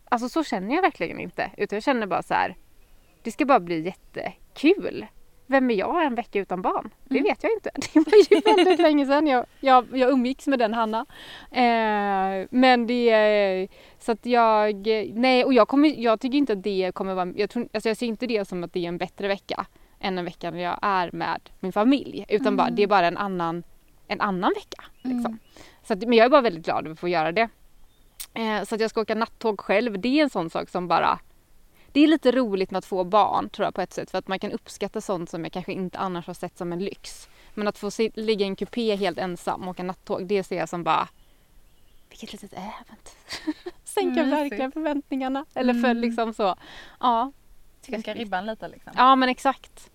Alltså 0.06 0.30
så 0.30 0.44
känner 0.44 0.76
jag 0.76 0.82
verkligen 0.82 1.20
inte. 1.20 1.52
Utan 1.58 1.76
jag 1.76 1.84
känner 1.84 2.08
bara 2.08 2.24
så 2.24 2.34
här. 2.34 2.56
Det 3.24 3.32
ska 3.32 3.46
bara 3.46 3.60
bli 3.60 3.82
jättekul. 3.82 5.08
Vem 5.52 5.72
är 5.72 5.76
jag 5.76 6.06
en 6.06 6.16
vecka 6.16 6.40
utan 6.40 6.62
barn? 6.62 6.90
Det 7.06 7.18
Mm. 7.20 7.24
vet 7.30 7.44
jag 7.44 7.52
inte. 7.54 7.70
Det 7.94 8.00
var 8.00 8.36
ju 8.36 8.56
väldigt 8.56 8.80
länge 8.80 9.06
sedan 9.06 9.28
jag, 9.28 9.46
jag, 9.60 9.86
jag 9.98 10.10
umgicks 10.12 10.48
med 10.48 10.60
den 10.60 10.74
Hanna. 10.74 11.06
Eh, 11.52 12.48
men 12.52 12.88
det 12.88 13.10
är 13.10 13.68
så 14.00 14.12
att 14.12 14.26
jag, 14.26 14.88
nej 15.14 15.46
och 15.46 15.54
jag, 15.54 15.68
kommer, 15.68 15.90
jag 16.02 16.20
tycker 16.20 16.38
inte 16.38 16.54
att 16.54 16.64
det 16.64 16.92
kommer 16.96 17.14
vara, 17.14 17.34
jag, 17.36 17.50
tror, 17.50 17.68
alltså 17.74 17.90
jag 17.90 17.98
ser 17.98 18.06
inte 18.08 18.28
det 18.28 18.48
som 18.48 18.64
att 18.64 18.74
det 18.74 18.80
är 18.80 18.88
en 18.88 18.98
bättre 18.98 19.28
vecka 19.28 19.66
än 20.00 20.18
en 20.18 20.26
vecka 20.26 20.52
när 20.52 20.60
jag 20.64 20.80
är 20.82 21.10
med 21.14 21.40
min 21.60 21.72
familj. 21.72 22.26
Utan 22.30 22.58
bara, 22.58 22.68
Mm. 22.68 22.76
det 22.76 22.84
är 22.84 22.88
bara 22.88 23.08
en 23.08 23.18
annan, 23.18 23.64
en 24.08 24.22
annan 24.22 24.54
vecka. 24.56 24.84
Liksom. 25.02 25.26
Mm. 25.26 25.40
Så 25.84 25.94
att, 25.94 26.00
men 26.00 26.14
jag 26.18 26.26
är 26.26 26.30
bara 26.30 26.42
väldigt 26.42 26.66
glad 26.66 26.80
över 26.86 26.94
att 26.94 27.00
få 27.00 27.08
göra 27.08 27.32
det. 27.32 27.50
Eh, 28.34 28.64
så 28.64 28.76
att 28.76 28.82
jag 28.82 28.90
ska 28.90 29.02
åka 29.02 29.16
nattåg 29.16 29.60
själv, 29.60 30.00
det 30.00 30.20
är 30.20 30.24
en 30.24 30.30
sån 30.30 30.50
sak 30.50 30.70
som 30.70 30.88
bara... 30.88 31.20
Det 31.92 32.00
är 32.00 32.08
lite 32.08 32.32
roligt 32.32 32.72
med 32.72 32.78
att 32.78 32.86
få 32.86 33.04
barn 33.04 33.50
tror 33.50 33.66
jag 33.66 33.74
på 33.76 33.82
ett 33.82 33.94
sätt 33.94 34.12
för 34.12 34.18
att 34.18 34.28
man 34.28 34.40
kan 34.40 34.52
uppskatta 34.52 35.02
sånt 35.02 35.30
som 35.30 35.44
jag 35.44 35.52
kanske 35.54 35.74
inte 35.74 35.98
annars 35.98 36.28
har 36.28 36.34
sett 36.34 36.58
som 36.58 36.74
en 36.74 36.80
lyx. 36.80 37.30
Men 37.54 37.68
att 37.68 37.78
få 37.78 37.92
si- 37.92 38.12
ligga 38.16 38.46
i 38.46 38.48
en 38.50 38.56
kupé 38.56 38.96
helt 38.96 39.18
ensam 39.18 39.62
och 39.64 39.68
åka 39.70 39.84
nattåg, 39.84 40.26
det 40.28 40.44
ser 40.44 40.58
jag 40.58 40.70
som 40.70 40.84
bara... 40.84 41.08
Vilket 42.10 42.32
litet 42.34 42.54
äventyr. 42.54 43.72
Sänka 43.84 44.24
Mysigt. 44.24 44.32
verkligen 44.42 44.72
förväntningarna. 44.72 45.46
Eller 45.54 45.74
för 45.74 45.90
Mm. 45.90 45.98
liksom 45.98 46.34
så. 46.34 46.56
Ja. 47.00 47.32
Sänka 47.82 48.14
ribban 48.14 48.46
lite 48.46 48.68
liksom. 48.68 48.94
Ja 48.96 49.16
men 49.16 49.30
exakt. 49.30 49.92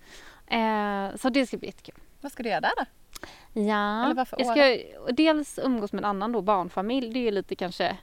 Eh, 0.46 1.16
så 1.16 1.30
det 1.30 1.46
ska 1.46 1.56
bli 1.56 1.68
jättekul. 1.68 1.94
Vad 2.20 2.32
ska 2.32 2.42
du 2.42 2.48
göra 2.48 2.60
där 2.60 2.72
då? 2.76 2.84
Ja, 3.52 4.26
jag 4.38 4.46
ska 4.46 4.78
dels 5.12 5.58
umgås 5.62 5.92
med 5.92 6.00
en 6.00 6.04
annan 6.04 6.32
då, 6.32 6.42
barnfamilj. 6.42 7.12
Det 7.12 7.18
är 7.18 7.22
ju 7.22 7.30
lite 7.30 7.56
kanske 7.56 7.96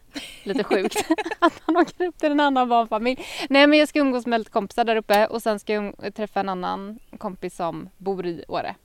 lite 0.44 0.64
sjukt 0.64 1.06
att 1.40 1.68
man 1.68 1.78
åker 1.78 2.06
upp 2.06 2.18
till 2.18 2.32
en 2.32 2.40
annan 2.40 2.70
barnfamilj. 2.70 3.26
Nej 3.50 3.68
men 3.68 3.80
jag 3.80 3.88
ska 3.88 4.00
umgås 4.00 4.26
med 4.26 4.40
lite 4.40 4.52
kompisar 4.52 4.84
där 4.84 4.96
uppe 4.96 5.28
och 5.28 5.42
sen 5.42 5.60
ska 5.60 5.74
jag 5.74 5.84
um- 5.84 6.12
träffa 6.12 6.40
en 6.40 6.50
annan 6.50 7.00
kompis 7.18 7.56
som 7.56 7.90
bor 7.98 8.26
i 8.26 8.46
Åre. 8.48 8.76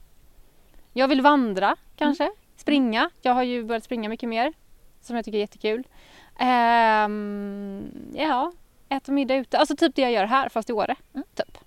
Jag 0.93 1.07
vill 1.07 1.21
vandra 1.21 1.75
kanske, 1.95 2.31
springa. 2.57 3.09
Jag 3.21 3.33
har 3.33 3.43
ju 3.43 3.63
börjat 3.63 3.83
springa 3.83 4.09
mycket 4.09 4.29
mer 4.29 4.53
som 5.01 5.15
jag 5.15 5.25
tycker 5.25 5.37
är 5.37 5.41
jättekul. 5.41 5.87
Ehm, 6.39 7.91
ja, 8.13 8.51
äta 8.89 9.11
middag 9.11 9.35
ute. 9.35 9.57
Alltså 9.57 9.75
typ 9.75 9.95
det 9.95 10.01
jag 10.01 10.11
gör 10.11 10.25
här 10.25 10.49
fast 10.49 10.69
i 10.69 10.73
Åre. 10.73 10.95
Mm. 11.13 11.25
Typ. 11.33 11.57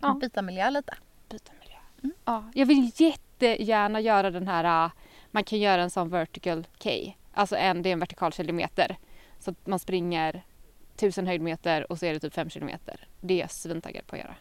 Ja. 0.00 0.14
Byta 0.20 0.42
miljö 0.42 0.70
lite. 0.70 0.94
Byta 1.28 1.52
miljö. 1.60 1.76
Mm. 2.02 2.14
Ja, 2.24 2.44
jag 2.54 2.66
vill 2.66 2.92
jättegärna 3.38 4.00
göra 4.00 4.30
den 4.30 4.48
här, 4.48 4.84
äh, 4.86 4.92
man 5.30 5.44
kan 5.44 5.58
göra 5.58 5.82
en 5.82 5.90
sån 5.90 6.08
vertical 6.08 6.66
K. 6.82 6.90
Alltså 7.32 7.56
en, 7.56 7.82
det 7.82 7.88
är 7.88 7.92
en 7.92 8.00
vertikal 8.00 8.32
kilometer. 8.32 8.96
Så 9.38 9.50
att 9.50 9.66
man 9.66 9.78
springer 9.78 10.42
tusen 10.96 11.26
höjdmeter 11.26 11.92
och 11.92 11.98
så 11.98 12.06
är 12.06 12.12
det 12.14 12.20
typ 12.20 12.34
fem 12.34 12.50
kilometer. 12.50 13.00
Det 13.20 13.34
är 13.34 13.38
jag 13.38 13.50
svintaggad 13.50 14.06
på 14.06 14.16
att 14.16 14.20
göra. 14.22 14.34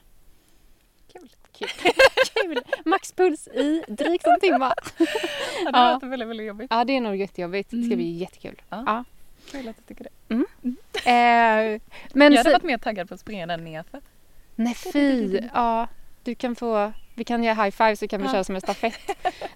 Kul. 1.14 1.30
Kul. 1.52 1.68
Kul. 2.34 2.60
Maxpuls 2.86 3.48
i 3.48 3.84
drygt 3.88 4.28
en 4.28 4.40
timme. 4.40 4.74
Ja, 4.98 5.06
det 5.72 5.78
Ja. 5.80 5.94
låter 5.94 6.08
väldigt, 6.08 6.30
väldigt 6.30 6.48
jobbigt. 6.48 6.68
Ja, 6.70 6.84
det 6.84 6.94
är 6.98 7.02
nog 7.02 7.16
jättejobbigt. 7.16 7.70
Det 7.70 7.78
ska 7.78 7.86
Mm. 7.86 7.98
bli 7.98 8.12
jättekul. 8.18 8.62
Ja. 8.70 8.84
Ja. 8.86 9.04
Kul 9.52 9.68
att 9.68 9.76
du 9.78 9.84
tycker 9.84 10.04
det. 10.04 10.36
Eh, 10.36 11.82
men 12.14 12.32
jag 12.32 12.38
hade 12.40 12.44
så, 12.44 12.52
varit 12.56 12.64
mer 12.64 12.78
taggad 12.78 13.08
på 13.08 13.14
att 13.14 13.20
springa 13.20 13.48
den 13.48 13.64
nerför. 13.64 14.02
nej 14.56 14.74
fy. 14.94 15.40
Ja, 15.54 15.88
du 16.24 16.36
kan 16.36 16.56
få, 16.56 16.92
vi 17.16 17.24
kan 17.24 17.44
göra 17.44 17.64
high 17.64 17.76
five 17.76 17.96
så 17.96 18.08
kan 18.08 18.22
vi 18.22 18.28
Ja. 18.28 18.32
köra 18.32 18.44
som 18.44 18.56
en 18.56 18.62
stafett. 18.62 19.00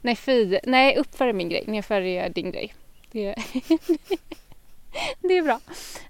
nej 0.01 0.15
fy. 0.15 0.59
Nej, 0.63 0.97
uppför 0.97 1.27
är 1.27 1.33
min 1.33 1.49
grej. 1.49 1.63
Nerför 1.67 2.01
är 2.01 2.29
din 2.29 2.51
grej. 2.51 2.73
Det, 3.11 3.35
det 5.21 5.37
är 5.37 5.41
bra. 5.43 5.59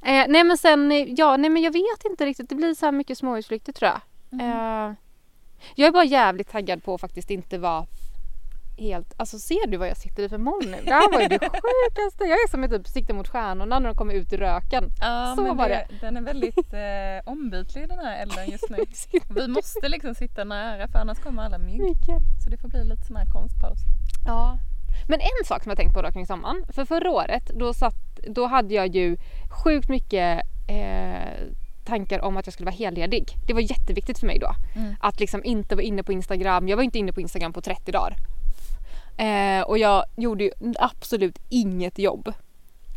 Eh, 0.05 0.25
nej 0.27 0.43
men 0.43 0.57
sen, 0.57 1.15
ja 1.17 1.37
nej 1.37 1.49
men 1.49 1.61
jag 1.61 1.71
vet 1.73 2.05
inte 2.09 2.25
riktigt. 2.25 2.49
Det 2.49 2.55
blir 2.55 2.73
så 2.75 2.85
här 2.85 2.91
mycket 2.91 3.17
småhusflykter 3.17 3.73
tror 3.73 3.91
jag. 3.91 4.01
Mm. 4.31 4.51
Eh, 4.89 4.95
jag 5.75 5.87
är 5.87 5.91
bara 5.91 6.03
jävligt 6.05 6.51
taggad 6.51 6.83
på 6.83 6.93
att 6.93 7.01
faktiskt 7.01 7.31
inte 7.31 7.57
vara 7.57 7.85
helt, 8.77 9.13
alltså 9.17 9.39
ser 9.39 9.67
du 9.67 9.77
vad 9.77 9.87
jag 9.87 9.97
sitter 9.97 10.23
i 10.23 10.29
för 10.29 10.37
moln 10.37 10.71
nu? 10.71 10.77
Det 10.85 10.93
här 10.93 11.11
var 11.11 11.21
ju 11.21 11.27
det 11.27 11.39
sjukaste. 11.39 12.23
Jag 12.23 12.37
är 12.43 12.49
som 12.49 12.63
ett 12.63 12.71
typ 12.71 12.87
siktar 12.87 13.13
mot 13.13 13.27
stjärnorna 13.27 13.79
när 13.79 13.87
de 13.87 13.95
kommer 13.95 14.13
ut 14.13 14.33
ur 14.33 14.37
röken. 14.37 14.83
Ja, 14.99 15.33
Så 15.35 15.53
var 15.53 15.69
det, 15.69 15.87
den 16.01 16.17
är 16.17 16.21
väldigt 16.21 16.73
eh, 16.73 17.31
ombytlig 17.31 17.89
den 17.89 17.99
här 17.99 18.21
elden 18.21 18.49
just 18.51 18.69
nu. 18.69 18.77
Vi 19.41 19.47
måste 19.47 19.89
liksom 19.89 20.15
sitta 20.15 20.43
nära 20.43 20.87
för 20.87 20.99
annars 20.99 21.19
kommer 21.19 21.43
alla 21.43 21.57
mygg. 21.57 21.81
Mycket. 21.81 22.19
Så 22.43 22.49
det 22.49 22.57
får 22.57 22.67
bli 22.67 22.83
lite 22.83 23.05
sån 23.05 23.15
här 23.15 23.25
konstpaus. 23.25 23.79
Ja. 24.25 24.57
Men 25.07 25.19
en 25.19 25.45
sak 25.45 25.63
som 25.63 25.69
jag 25.69 25.77
tänkt 25.77 25.93
på 25.93 26.01
då 26.01 26.11
kring 26.11 26.25
sommaren. 26.25 26.63
För 26.69 26.85
förra 26.85 27.11
året 27.11 27.51
då, 27.53 27.73
satt, 27.73 27.95
då 28.27 28.45
hade 28.45 28.73
jag 28.73 28.95
ju 28.95 29.17
sjukt 29.63 29.89
mycket 29.89 30.41
eh, 30.67 31.47
tankar 31.85 32.21
om 32.21 32.37
att 32.37 32.47
jag 32.47 32.53
skulle 32.53 32.65
vara 32.65 32.75
helledig. 32.75 33.25
Det 33.47 33.53
var 33.53 33.61
jätteviktigt 33.61 34.19
för 34.19 34.27
mig 34.27 34.39
då. 34.39 34.55
Mm. 34.75 34.95
Att 34.99 35.19
liksom 35.19 35.43
inte 35.43 35.75
vara 35.75 35.83
inne 35.83 36.03
på 36.03 36.11
Instagram. 36.11 36.67
Jag 36.67 36.77
var 36.77 36.83
inte 36.83 36.99
inne 36.99 37.13
på 37.13 37.21
Instagram 37.21 37.53
på 37.53 37.61
30 37.61 37.91
dagar. 37.91 38.15
Eh, 39.17 39.61
och 39.61 39.77
jag 39.77 40.05
gjorde 40.15 40.43
ju 40.43 40.51
absolut 40.79 41.39
inget 41.49 41.99
jobb. 41.99 42.27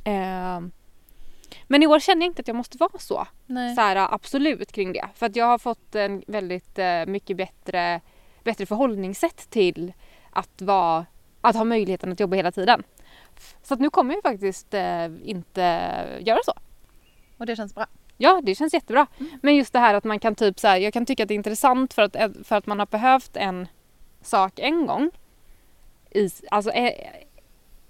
Eh, 0.04 0.60
men 1.66 1.82
i 1.82 1.86
år 1.86 2.00
känner 2.00 2.22
jag 2.22 2.30
inte 2.30 2.40
att 2.40 2.48
jag 2.48 2.56
måste 2.56 2.78
vara 2.78 2.98
så. 2.98 3.26
Nej. 3.46 3.74
så 3.74 3.80
här, 3.80 4.14
absolut 4.14 4.72
kring 4.72 4.92
det. 4.92 5.08
För 5.14 5.26
att 5.26 5.36
jag 5.36 5.46
har 5.46 5.58
fått 5.58 5.94
en 5.94 6.22
väldigt 6.26 6.78
eh, 6.78 7.06
mycket 7.06 7.36
bättre, 7.36 8.00
bättre 8.44 8.66
förhållningssätt 8.66 9.50
till 9.50 9.92
att, 10.30 10.62
vara, 10.62 11.06
att 11.40 11.56
ha 11.56 11.64
möjligheten 11.64 12.12
att 12.12 12.20
jobba 12.20 12.36
hela 12.36 12.52
tiden. 12.52 12.82
Så 13.62 13.74
att 13.74 13.80
nu 13.80 13.90
kommer 13.90 14.14
jag 14.14 14.22
faktiskt 14.22 14.74
eh, 14.74 15.08
inte 15.24 15.60
göra 16.20 16.38
så. 16.44 16.52
Och 17.38 17.46
det 17.46 17.56
känns 17.56 17.74
bra. 17.74 17.86
Ja, 18.16 18.40
det 18.44 18.54
känns 18.54 18.74
jättebra. 18.74 19.06
Mm. 19.18 19.38
Men 19.42 19.56
just 19.56 19.72
det 19.72 19.78
här 19.78 19.94
att 19.94 20.04
man 20.04 20.18
kan 20.18 20.34
typ 20.34 20.58
så 20.58 20.68
här, 20.68 20.76
jag 20.76 20.92
kan 20.92 21.06
tycka 21.06 21.22
att 21.22 21.28
det 21.28 21.34
är 21.34 21.36
intressant 21.36 21.94
för 21.94 22.02
att, 22.02 22.16
för 22.44 22.56
att 22.56 22.66
man 22.66 22.78
har 22.78 22.86
behövt 22.86 23.36
en 23.36 23.68
sak 24.22 24.58
en 24.58 24.86
gång. 24.86 25.10
I, 26.10 26.30
alltså, 26.50 26.70
eh, 26.70 26.92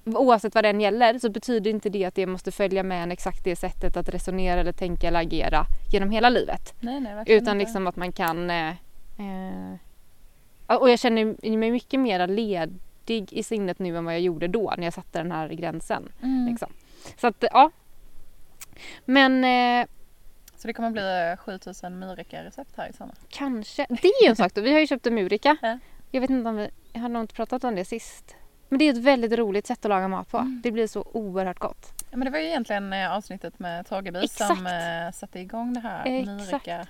oavsett 0.05 0.55
vad 0.55 0.65
den 0.65 0.81
gäller 0.81 1.19
så 1.19 1.31
betyder 1.31 1.71
inte 1.71 1.89
det 1.89 2.05
att 2.05 2.15
det 2.15 2.27
måste 2.27 2.53
följa 2.53 2.83
med 2.83 3.03
en 3.03 3.13
exakt 3.13 3.45
det 3.45 3.57
sättet 3.57 3.97
att 3.97 4.09
resonera 4.09 4.61
eller 4.61 4.73
tänka 4.73 5.09
eller 5.09 5.21
agera 5.21 5.65
genom 5.93 6.11
hela 6.11 6.29
livet. 6.29 6.75
Nej, 6.81 7.01
nej, 7.01 7.13
Utan 7.27 7.37
inte. 7.37 7.55
liksom 7.55 7.87
att 7.87 7.97
man 7.97 8.13
kan... 8.13 8.51
Eh, 8.51 8.69
eh, 9.19 9.77
och 10.67 10.91
jag 10.91 10.99
känner 10.99 11.57
mig 11.57 11.71
mycket 11.71 12.01
mer 12.01 12.27
ledig 12.27 13.33
i 13.33 13.43
sinnet 13.43 13.79
nu 13.79 13.97
än 13.97 14.05
vad 14.05 14.15
jag 14.15 14.21
gjorde 14.21 14.49
då 14.49 14.75
när 14.77 14.85
jag 14.85 14.93
satte 14.95 15.19
den 15.19 15.33
här 15.33 15.49
gränsen. 15.49 16.13
Mm. 16.23 16.47
Liksom. 16.51 16.73
Så 17.17 17.27
att 17.27 17.45
ja. 17.53 17.71
Men 19.05 19.45
eh, 19.45 19.87
Så 20.57 20.67
det 20.67 20.73
kommer 20.73 20.91
bli 20.91 21.37
7000 21.39 21.99
myrika-recept 21.99 22.77
här 22.77 22.89
i 22.89 22.93
sommar. 22.93 23.15
kanske. 23.29 23.87
Det 23.89 24.09
är 24.09 24.25
ju 24.25 24.31
en 24.31 24.37
sak 24.37 24.55
då. 24.55 24.61
Vi 24.61 24.73
har 24.73 24.81
ju 24.81 24.87
köpt 24.87 25.07
en 25.07 25.15
murika. 25.15 25.57
Ja. 25.63 25.79
Jag 26.11 26.21
vet 26.21 26.31
inte 26.31 26.49
om 26.49 26.57
vi... 26.57 26.71
Jag 26.93 27.01
har 27.01 27.09
nog 27.09 27.23
inte 27.23 27.35
pratat 27.35 27.65
om 27.65 27.75
det 27.75 27.85
sist. 27.85 28.37
Men 28.69 28.79
det 28.79 28.85
är 28.85 28.93
ett 28.93 28.99
väldigt 28.99 29.33
roligt 29.33 29.67
sätt 29.67 29.85
att 29.85 29.89
laga 29.89 30.09
mat 30.09 30.29
på. 30.29 30.39
Mm. 30.39 30.61
Det 30.63 30.73
blir 30.73 30.87
så 30.87 31.03
oerhört 31.13 31.59
gott. 31.59 31.93
Ja, 32.11 32.17
men 32.17 32.25
det 32.25 32.31
var 32.31 32.39
ju 32.39 32.47
egentligen 32.47 32.93
eh, 32.93 33.13
avsnittet 33.13 33.59
med 33.59 33.87
Exakt. 34.23 34.57
som 34.57 34.67
eh, 34.67 35.13
satte 35.15 35.41
igång 35.41 35.73
det 35.75 35.81
här 35.81 36.07
Exakt. 36.07 36.51
myrika. 36.67 36.87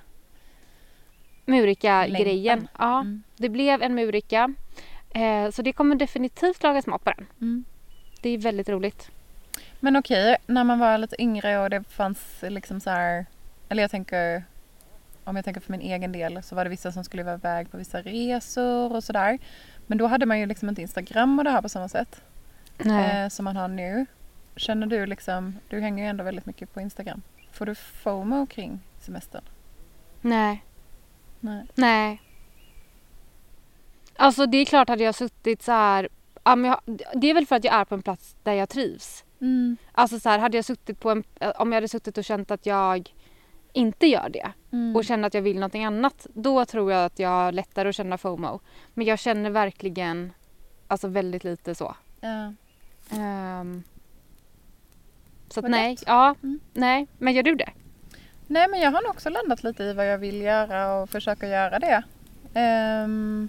Murika-grejen. 1.47 2.69
Ja, 2.79 3.01
Mm. 3.01 3.23
det 3.37 3.49
blev 3.49 3.83
en 3.83 3.95
murika. 3.95 4.55
Eh, 5.11 5.51
så 5.51 5.63
det 5.63 5.73
kommer 5.73 5.97
definitivt 5.97 6.63
lagas 6.63 6.87
mat 6.87 7.05
på 7.05 7.11
den. 7.11 7.27
Mm. 7.41 7.65
Det 8.23 8.31
är 8.31 8.39
väldigt 8.39 8.69
roligt. 8.69 9.11
Men 9.81 9.97
okej, 9.97 10.37
när 10.47 10.65
man 10.65 10.79
var 10.79 10.99
lite 10.99 11.23
yngre 11.23 11.59
och 11.59 11.71
det 11.71 11.85
fanns 11.89 12.19
liksom 12.43 12.81
så 12.81 12.91
här, 12.91 13.27
eller 13.69 13.83
jag 13.83 13.91
tänker, 13.91 14.45
om 15.25 15.37
jag 15.37 15.45
tänker 15.45 15.61
för 15.61 15.73
min 15.73 15.81
egen 15.81 16.13
del 16.13 16.43
så 16.43 16.55
var 16.55 16.65
det 16.65 16.71
vissa 16.71 16.93
som 16.93 17.05
skulle 17.05 17.23
vara 17.23 17.35
iväg 17.35 17.71
på 17.71 17.77
vissa 17.77 18.03
resor 18.03 18.93
och 18.97 19.05
sådär. 19.05 19.39
Men 19.91 19.99
då 19.99 20.07
hade 20.07 20.27
man 20.27 20.41
ju 20.41 20.47
liksom 20.47 20.69
inte 20.69 20.83
Instagram 20.83 21.39
och 21.39 21.45
det 21.45 21.51
här 21.51 21.63
på 21.63 21.69
samma 21.69 21.89
sätt 21.89 22.23
eh, 22.79 23.29
som 23.29 23.45
man 23.45 23.57
har 23.57 23.69
nu. 23.69 24.07
Känner 24.57 24.87
du 24.87 25.07
liksom, 25.07 25.59
du 25.69 25.81
hänger 25.81 26.05
ju 26.05 26.11
ändå 26.11 26.25
väldigt 26.25 26.47
mycket 26.47 26.75
på 26.75 26.81
Instagram. 26.81 27.23
Får 27.53 27.67
du 27.67 27.75
FOMO 27.75 28.47
kring 28.47 28.81
semestern? 29.01 29.43
Nej. 30.21 30.65
Nej. 31.41 31.67
Nej. 31.75 32.23
Alltså 34.17 34.47
det 34.47 34.59
är 34.59 34.65
klart 34.65 34.89
hade 34.89 35.05
jag 35.05 35.15
suttit 35.15 35.63
så 35.63 35.73
här. 35.73 36.09
Ja, 36.45 36.57
men 36.57 36.71
jag, 36.71 37.01
det 37.15 37.31
är 37.31 37.35
väl 37.35 37.47
för 37.47 37.57
att 37.57 37.65
jag 37.65 37.75
är 37.75 37.85
på 37.85 37.95
en 37.95 38.03
plats 38.03 38.37
där 38.43 38.53
jag 38.53 38.69
trivs. 38.69 39.25
Mm. 39.41 39.77
Alltså 39.93 40.21
så 40.21 40.29
här, 40.29 40.39
hade 40.39 40.59
jag 40.59 40.65
suttit 40.65 41.01
på 41.01 41.11
en, 41.11 41.25
om 41.57 41.73
jag 41.73 41.77
hade 41.77 41.89
suttit 41.89 42.19
och 42.19 42.25
känt 42.25 42.51
att 42.51 42.67
jag 42.67 43.15
inte 43.73 44.07
gör 44.07 44.29
det 44.29 44.53
Mm. 44.73 44.97
och 44.97 45.05
känner 45.05 45.27
att 45.27 45.35
jag 45.35 45.43
vill 45.43 45.55
någonting 45.55 45.85
annat. 45.85 46.27
Då 46.35 46.65
tror 46.65 46.93
jag 46.93 47.05
att 47.05 47.19
jag 47.19 47.29
har 47.29 47.53
lättare 47.53 47.89
att 47.89 47.95
känna 47.95 48.19
FOMO. 48.19 48.61
Men 48.95 49.07
jag 49.07 49.19
känner 49.19 49.51
verkligen 49.51 50.33
alltså 50.87 51.09
väldigt 51.09 51.45
lite 51.45 51.75
så. 51.75 51.95
Ja. 52.21 52.53
Ehm, 53.17 53.83
så 55.49 55.61
att 55.61 55.71
nej, 55.71 55.97
ja, 56.07 56.35
Mm. 56.43 56.61
nej. 56.73 57.07
Men 57.19 57.35
gör 57.35 57.43
du 57.43 57.55
det? 57.55 57.71
Nej 58.47 58.69
men 58.69 58.81
jag 58.81 58.91
har 58.91 59.03
nog 59.03 59.11
också 59.11 59.29
landat 59.31 59.63
lite 59.65 59.83
i 59.85 59.93
vad 59.93 60.07
jag 60.09 60.19
vill 60.19 60.41
göra 60.43 60.95
och 60.95 61.11
försöka 61.11 61.49
göra 61.49 61.79
det. 61.79 62.03
Ehm, 62.55 63.49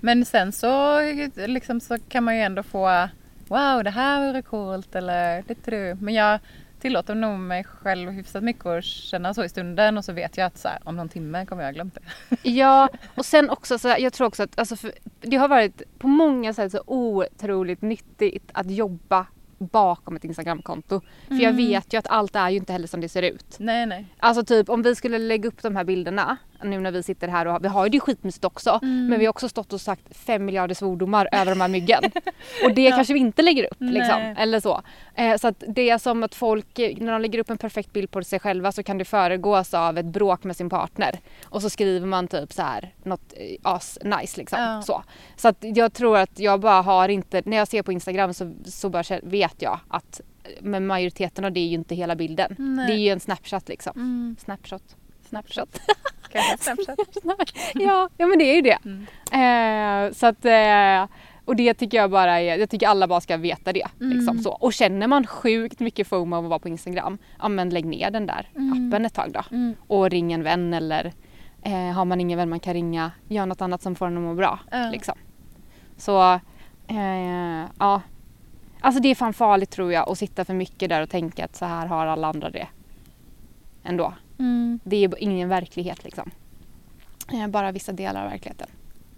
men 0.00 0.24
sen 0.24 0.52
så, 0.52 1.00
liksom, 1.46 1.80
så 1.80 1.98
kan 2.08 2.24
man 2.24 2.36
ju 2.36 2.42
ändå 2.42 2.62
få 2.62 3.08
Wow, 3.48 3.84
det 3.84 3.90
här 3.90 4.26
vore 4.26 4.42
coolt 4.42 4.94
eller 4.94 5.44
det 5.46 5.64
du. 5.70 5.96
Men 6.00 6.14
jag 6.14 6.38
tillåter 6.82 7.14
nog 7.14 7.38
mig 7.38 7.64
själv 7.64 8.10
hyfsat 8.10 8.42
mycket 8.42 8.66
att 8.66 8.84
känna 8.84 9.34
så 9.34 9.44
i 9.44 9.48
stunden 9.48 9.98
och 9.98 10.04
så 10.04 10.12
vet 10.12 10.36
jag 10.36 10.46
att 10.46 10.58
så 10.58 10.68
här, 10.68 10.78
om 10.84 10.96
någon 10.96 11.08
timme 11.08 11.46
kommer 11.46 11.62
jag 11.62 11.68
ha 11.68 11.72
glömt 11.74 11.94
det. 11.94 12.36
Ja, 12.50 12.88
och 13.14 13.26
sen 13.26 13.50
också 13.50 13.78
så 13.78 13.94
jag 13.98 14.12
tror 14.12 14.26
också 14.26 14.42
att 14.42 14.58
alltså 14.58 14.76
för, 14.76 14.92
det 15.20 15.36
har 15.36 15.48
varit 15.48 15.82
på 15.98 16.08
många 16.08 16.52
sätt 16.54 16.72
så 16.72 16.82
otroligt 16.86 17.82
nyttigt 17.82 18.50
att 18.54 18.70
jobba 18.70 19.26
bakom 19.58 20.16
ett 20.16 20.24
Instagramkonto. 20.24 21.00
För 21.28 21.34
jag 21.34 21.42
Mm. 21.52 21.56
vet 21.56 21.92
ju 21.92 21.98
att 21.98 22.06
allt 22.06 22.36
är 22.36 22.50
ju 22.50 22.56
inte 22.56 22.72
heller 22.72 22.86
som 22.88 23.00
det 23.00 23.08
ser 23.08 23.22
ut. 23.22 23.56
Nej, 23.58 23.86
nej. 23.86 24.06
Alltså 24.18 24.44
typ 24.44 24.68
om 24.68 24.82
vi 24.82 24.94
skulle 24.94 25.18
lägga 25.18 25.48
upp 25.48 25.62
de 25.62 25.76
här 25.76 25.84
bilderna 25.84 26.36
nu 26.64 26.80
när 26.80 26.90
vi 26.90 27.02
sitter 27.02 27.28
här 27.28 27.46
och 27.46 27.52
har, 27.52 27.60
vi 27.60 27.68
har 27.68 27.84
ju 27.86 27.90
det 27.90 28.00
skitmysigt 28.00 28.44
också 28.44 28.78
Mm. 28.82 29.06
men 29.06 29.18
vi 29.18 29.24
har 29.24 29.30
också 29.30 29.48
stått 29.48 29.72
och 29.72 29.80
sagt 29.80 30.16
fem 30.16 30.44
miljarder 30.44 30.74
svordomar 30.74 31.28
över 31.32 31.46
de 31.54 31.60
här 31.60 31.68
myggen. 31.68 32.02
Och 32.64 32.74
det 32.74 32.90
kanske 32.96 33.14
vi 33.14 33.20
inte 33.20 33.42
lägger 33.42 33.64
upp 33.64 33.76
liksom. 33.80 34.34
Eller 34.38 34.60
så. 34.60 34.82
Eh, 35.14 35.36
så 35.36 35.48
att 35.48 35.64
det 35.68 35.90
är 35.90 35.98
som 35.98 36.22
att 36.22 36.34
folk, 36.34 36.78
eh, 36.78 36.96
när 36.98 37.12
de 37.12 37.20
lägger 37.22 37.38
upp 37.38 37.50
en 37.50 37.58
perfekt 37.58 37.92
bild 37.92 38.10
på 38.10 38.24
sig 38.24 38.40
själva 38.40 38.72
så 38.72 38.82
kan 38.82 38.98
det 38.98 39.04
föregås 39.04 39.74
av 39.74 39.98
ett 39.98 40.06
bråk 40.06 40.44
med 40.44 40.56
sin 40.56 40.68
partner. 40.70 41.20
Och 41.44 41.62
så 41.62 41.70
skriver 41.70 42.06
man 42.06 42.28
typ 42.28 42.52
så 42.52 42.62
här 42.62 42.94
något 43.02 43.32
eh, 43.36 43.56
as 43.62 43.98
nice 44.02 44.40
liksom. 44.40 44.60
Ja. 44.60 44.82
Så. 44.82 45.02
så 45.36 45.48
att 45.48 45.56
jag 45.60 45.92
tror 45.92 46.18
att 46.18 46.38
jag 46.38 46.60
bara 46.60 46.82
har 46.82 47.08
inte, 47.08 47.42
när 47.44 47.56
jag 47.56 47.68
ser 47.68 47.82
på 47.82 47.92
Instagram 47.92 48.34
så, 48.34 48.52
så 48.64 48.88
bara 48.88 49.20
vet 49.22 49.62
jag 49.62 49.80
att 49.88 50.20
eh, 50.44 50.50
men 50.60 50.86
majoriteten 50.86 51.44
av 51.44 51.52
det 51.52 51.60
är 51.60 51.66
ju 51.68 51.74
inte 51.74 51.94
hela 51.94 52.16
bilden. 52.16 52.54
Nej. 52.58 52.86
Det 52.86 52.92
är 52.92 52.98
ju 52.98 53.08
en 53.10 53.20
snapchat 53.20 53.68
liksom. 53.68 53.92
Mm. 53.96 54.36
Snapshot. 54.44 54.96
Snapshot. 55.28 55.80
Kanske 56.32 56.94
ja, 57.74 58.08
ja 58.16 58.26
men 58.26 58.38
det 58.38 58.44
är 58.44 58.54
ju 58.54 58.62
det. 58.62 58.78
Mm. 58.84 60.08
Eh, 60.08 60.12
så 60.12 60.26
att, 60.26 60.44
eh, 60.44 61.16
och 61.44 61.56
det 61.56 61.74
tycker 61.74 61.98
jag 61.98 62.10
bara 62.10 62.40
är, 62.40 62.56
jag 62.58 62.70
tycker 62.70 62.88
alla 62.88 63.08
bara 63.08 63.20
ska 63.20 63.36
veta 63.36 63.72
det. 63.72 63.86
Liksom, 63.98 64.28
Mm. 64.28 64.42
så. 64.42 64.50
Och 64.52 64.72
känner 64.72 65.06
man 65.06 65.26
sjukt 65.26 65.80
mycket 65.80 66.08
FOMO 66.08 66.36
av 66.36 66.44
att 66.44 66.48
vara 66.50 66.58
på 66.58 66.68
Instagram, 66.68 67.18
ja 67.38 67.48
men 67.48 67.70
lägg 67.70 67.84
ner 67.84 68.10
den 68.10 68.26
där 68.26 68.48
Mm. 68.56 68.88
appen 68.88 69.04
ett 69.06 69.14
tag 69.14 69.32
då. 69.32 69.42
Mm. 69.50 69.74
Och 69.86 70.10
ring 70.10 70.32
en 70.32 70.42
vän 70.42 70.74
eller 70.74 71.12
eh, 71.62 71.72
har 71.92 72.04
man 72.04 72.20
ingen 72.20 72.38
vän 72.38 72.48
man 72.48 72.60
kan 72.60 72.74
ringa, 72.74 73.10
gör 73.28 73.46
något 73.46 73.60
annat 73.62 73.82
som 73.82 73.94
får 73.94 74.06
en 74.06 74.16
att 74.16 74.22
må 74.22 74.34
bra. 74.34 74.58
Liksom. 74.92 75.14
Så, 75.96 76.32
eh, 76.88 77.64
ja. 77.78 78.00
Alltså 78.80 79.02
det 79.02 79.08
är 79.08 79.14
fan 79.14 79.32
farligt 79.34 79.70
tror 79.70 79.92
jag 79.92 80.08
att 80.08 80.18
sitta 80.18 80.44
för 80.44 80.54
mycket 80.54 80.88
där 80.88 81.02
och 81.02 81.10
tänka 81.10 81.44
att 81.44 81.56
så 81.56 81.64
här 81.64 81.86
har 81.86 82.06
alla 82.06 82.26
andra 82.28 82.50
det. 82.50 82.66
Ändå. 83.84 84.14
Mm. 84.42 84.80
Det 84.84 84.96
är 84.96 85.22
ingen 85.22 85.48
verklighet 85.48 86.04
liksom. 86.04 86.30
Eh, 87.32 87.46
Bara 87.46 87.72
vissa 87.72 87.92
delar 87.92 88.24
av 88.24 88.30
verkligheten. 88.30 88.68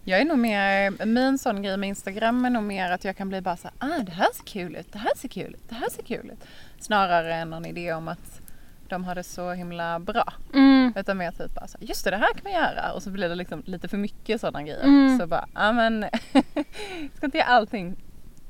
Jag 0.04 0.20
är 0.20 0.24
nog 0.24 0.38
mer, 0.38 1.06
min 1.06 1.38
sån 1.38 1.62
grej 1.62 1.76
med 1.76 1.88
Instagram 1.88 2.44
är 2.44 2.50
nog 2.50 2.62
mer 2.62 2.90
att 2.90 3.04
jag 3.04 3.16
kan 3.16 3.28
bli 3.28 3.40
bara 3.40 3.56
så 3.56 3.68
här, 3.68 3.88
ah 3.90 4.02
det 4.02 4.12
här 4.12 4.28
ser 4.34 4.44
kul 4.44 4.76
ut, 4.76 4.92
det 4.92 4.98
här 4.98 5.10
ser 5.16 5.28
kul 5.28 5.54
ut, 5.54 5.68
det 5.68 5.74
här 5.74 5.88
ser 5.90 6.02
kul 6.02 6.30
ut. 6.30 6.44
Snarare 6.80 7.34
än 7.34 7.50
någon 7.50 7.66
idé 7.66 7.92
om 7.92 8.08
att 8.08 8.40
de 8.88 9.04
har 9.04 9.14
det 9.14 9.22
så 9.22 9.52
himla 9.52 9.98
bra. 9.98 10.32
Mm. 10.54 10.92
Utan 10.96 11.16
mer 11.18 11.30
typ 11.30 11.54
bara 11.54 11.66
så 11.66 11.78
här, 11.78 11.86
just 11.86 12.04
det, 12.04 12.10
det 12.10 12.16
här 12.16 12.32
kan 12.34 12.40
man 12.44 12.52
göra. 12.52 12.92
Och 12.92 13.02
så 13.02 13.10
blir 13.10 13.28
det 13.28 13.34
liksom 13.34 13.62
lite 13.66 13.88
för 13.88 13.96
mycket 13.96 14.40
sådana 14.40 14.62
grejer. 14.62 14.84
Mm. 14.84 15.18
Så 15.18 15.26
bara, 15.26 15.46
ja 15.54 15.72
men, 15.72 16.04
ska 17.16 17.26
inte 17.26 17.38
göra 17.38 17.48
allting 17.48 17.96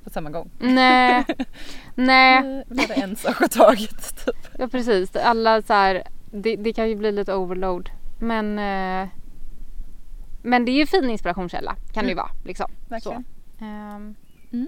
på 0.04 0.10
samma 0.10 0.30
gång. 0.30 0.50
Nej. 0.58 1.24
Nej. 1.94 2.42
Nu 2.42 2.64
blir 2.68 2.88
det 2.88 2.94
en 2.94 3.16
sak 3.16 3.42
i 3.42 3.48
taget 3.48 4.24
typ. 4.26 4.48
Ja 4.58 4.68
precis. 4.68 5.16
Alla 5.16 5.62
så 5.62 5.72
här, 5.72 6.02
det, 6.34 6.56
det 6.56 6.72
kan 6.72 6.88
ju 6.88 6.96
bli 6.96 7.12
lite 7.12 7.34
overload. 7.34 7.90
Men, 8.18 8.58
eh, 8.58 9.08
men 10.42 10.64
det 10.64 10.70
är 10.70 10.74
ju 10.74 10.80
en 10.80 10.86
fin 10.86 11.10
inspirationskälla 11.10 11.76
kan 11.92 12.04
det 12.04 12.10
ju 12.10 12.16
vara. 12.16 12.30
Liksom. 12.44 12.70
Verkligen. 12.88 13.24
Så. 13.58 13.64
Ehm, 13.64 14.14
Mm. 14.52 14.66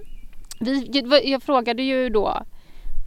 vi, 0.61 1.31
jag 1.31 1.43
frågade 1.43 1.83
ju 1.83 2.09
då 2.09 2.43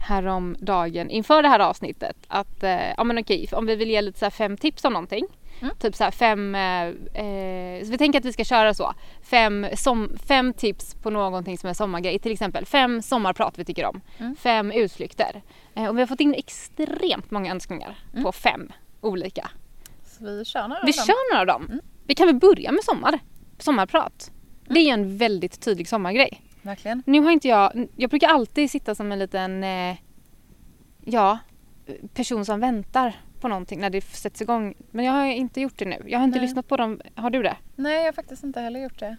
häromdagen 0.08 1.10
inför 1.10 1.42
det 1.42 1.48
här 1.48 1.60
avsnittet 1.60 2.16
att 2.28 2.62
eh, 2.62 2.90
ja 2.96 3.04
men 3.04 3.18
okej 3.18 3.48
om 3.52 3.66
vi 3.66 3.76
vill 3.76 3.90
ge 3.90 4.02
lite 4.02 4.18
så 4.18 4.30
fem 4.30 4.56
tips 4.56 4.84
om 4.84 4.92
någonting. 4.92 5.24
Mm. 5.60 5.74
Typ 5.76 5.94
så 5.94 6.10
fem, 6.10 6.54
eh, 6.54 6.86
eh, 7.24 7.84
så 7.84 7.90
vi 7.90 7.98
tänker 7.98 8.18
att 8.18 8.24
vi 8.24 8.32
ska 8.32 8.44
köra 8.44 8.74
så. 8.74 8.94
Fem, 9.22 9.66
som, 9.74 10.16
fem 10.26 10.52
tips 10.52 10.94
på 10.94 11.10
någonting 11.10 11.58
som 11.58 11.70
är 11.70 11.74
sommargrej. 11.74 12.18
Till 12.18 12.32
exempel 12.32 12.66
fem 12.66 13.02
sommarprat 13.02 13.58
vi 13.58 13.64
tycker 13.64 13.86
om. 13.86 14.00
Mm. 14.18 14.36
Fem 14.36 14.72
utflykter. 14.72 15.42
Eh, 15.80 15.88
och 15.88 15.96
vi 15.96 16.00
har 16.00 16.06
fått 16.06 16.20
in 16.20 16.34
extremt 16.34 17.30
många 17.30 17.50
önskningar 17.50 17.98
Mm. 18.12 18.24
på 18.24 18.32
fem 18.32 18.72
olika. 19.00 19.50
Så 20.04 20.24
vi 20.24 20.44
kör 20.44 20.68
några 20.68 20.82
Vi 20.84 20.92
av 20.92 20.96
dem. 20.96 21.06
kör 21.06 21.32
några 21.34 21.40
av 21.40 21.46
dem. 21.46 21.66
Mm. 21.72 21.80
Vi 22.06 22.14
kan 22.14 22.26
väl 22.26 22.36
börja 22.36 22.72
med 22.72 22.84
sommar. 22.84 23.18
Sommarprat. 23.58 24.30
Det 24.68 24.80
är 24.80 24.84
ju 24.84 24.90
en 24.90 25.16
väldigt 25.16 25.60
tydlig 25.60 25.88
sommargrej. 25.88 26.42
Verkligen. 26.62 27.02
Nu 27.06 27.20
har 27.20 27.30
inte 27.30 27.48
jag, 27.48 27.88
jag 27.96 28.10
brukar 28.10 28.28
alltid 28.28 28.70
sitta 28.70 28.94
som 28.94 29.12
en 29.12 29.18
liten, 29.18 29.64
eh, 29.64 29.96
ja, 31.04 31.38
person 32.14 32.44
som 32.44 32.60
väntar 32.60 33.20
på 33.40 33.48
någonting 33.48 33.80
när 33.80 33.90
det 33.90 34.00
sätts 34.00 34.42
igång. 34.42 34.74
Men 34.90 35.04
jag 35.04 35.12
har 35.12 35.24
inte 35.26 35.60
gjort 35.60 35.78
det 35.78 35.84
nu. 35.84 36.02
Jag 36.06 36.18
har 36.18 36.24
inte 36.24 36.38
Nej. 36.38 36.46
lyssnat 36.46 36.68
på 36.68 36.76
dem. 36.76 37.00
Har 37.14 37.30
du 37.30 37.42
det? 37.42 37.56
Nej, 37.76 37.96
jag 37.98 38.04
har 38.04 38.12
faktiskt 38.12 38.44
inte 38.44 38.60
heller 38.60 38.80
gjort 38.80 38.98
det. 38.98 39.16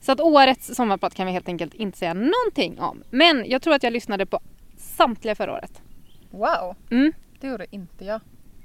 Så 0.00 0.12
att 0.12 0.20
årets 0.20 0.74
sommarprat 0.74 1.14
kan 1.14 1.26
vi 1.26 1.32
helt 1.32 1.48
enkelt 1.48 1.74
inte 1.74 1.98
säga 1.98 2.14
någonting 2.14 2.80
om. 2.80 3.02
Men 3.10 3.44
jag 3.50 3.62
tror 3.62 3.74
att 3.74 3.82
jag 3.82 3.92
lyssnade 3.92 4.26
på 4.26 4.40
samtliga 4.76 5.34
förra 5.34 5.52
året. 5.52 5.82
Wow, 6.30 6.76
Mm. 6.90 7.12
det 7.40 7.46
gjorde 7.48 7.66
inte 7.70 8.04
jag. 8.04 8.20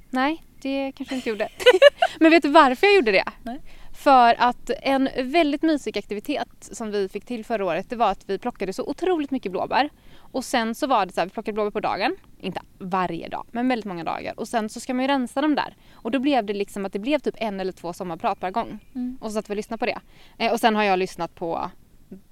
Nej, 0.10 0.43
det 0.62 0.91
kanske 0.96 1.15
jag 1.15 1.17
inte 1.20 1.29
gjorde. 1.29 1.50
Men 2.20 2.32
vet 2.32 2.43
du 2.43 2.50
varför 2.50 2.88
jag 2.88 2.96
gjorde 2.96 3.12
det? 3.12 3.24
Nej. 3.43 3.60
För 3.93 4.36
att 4.39 4.70
en 4.82 5.10
väldigt 5.24 5.62
mysig 5.62 5.98
aktivitet 5.98 6.48
som 6.60 6.91
vi 6.91 7.10
fick 7.10 7.25
till 7.25 7.46
förra 7.46 7.65
året 7.65 7.89
det 7.89 7.96
var 7.96 8.12
att 8.12 8.29
vi 8.29 8.39
plockade 8.39 8.74
så 8.74 8.84
otroligt 8.89 9.32
mycket 9.32 9.51
blåbär. 9.51 9.89
Och 10.17 10.46
sen 10.46 10.75
så 10.75 10.88
var 10.88 11.05
det 11.05 11.13
så 11.13 11.22
här, 11.22 11.25
vi 11.25 11.32
plockade 11.32 11.53
blåbär 11.53 11.72
på 11.72 11.79
dagen. 11.79 12.15
Inte 12.39 12.62
varje 12.79 13.27
dag, 13.29 13.46
men 13.51 13.67
väldigt 13.67 13.86
många 13.86 14.03
dagar. 14.03 14.39
Och 14.39 14.48
sen 14.48 14.70
så 14.70 14.79
ska 14.79 14.93
man 14.93 15.03
ju 15.03 15.08
rensa 15.08 15.41
dem 15.41 15.55
där. 15.55 15.75
Och 15.93 16.12
då 16.12 16.20
blev 16.20 16.46
det 16.46 16.53
liksom 16.53 16.86
att 16.86 16.93
det 16.93 17.00
blev 17.00 17.20
typ 17.20 17.36
en 17.38 17.60
eller 17.60 17.72
två 17.72 17.93
sommarprat 17.93 18.39
per 18.39 18.51
gång. 18.51 18.79
Mm. 18.96 19.17
Och 19.22 19.27
så 19.27 19.34
satt 19.34 19.50
vi 19.50 19.53
och 19.53 19.58
lyssnade 19.58 19.77
på 19.79 19.86
det. 19.86 20.00
Eh, 20.38 20.51
och 20.51 20.60
sen 20.60 20.75
har 20.75 20.84
jag 20.84 21.00
lyssnat 21.00 21.36
på 21.36 21.70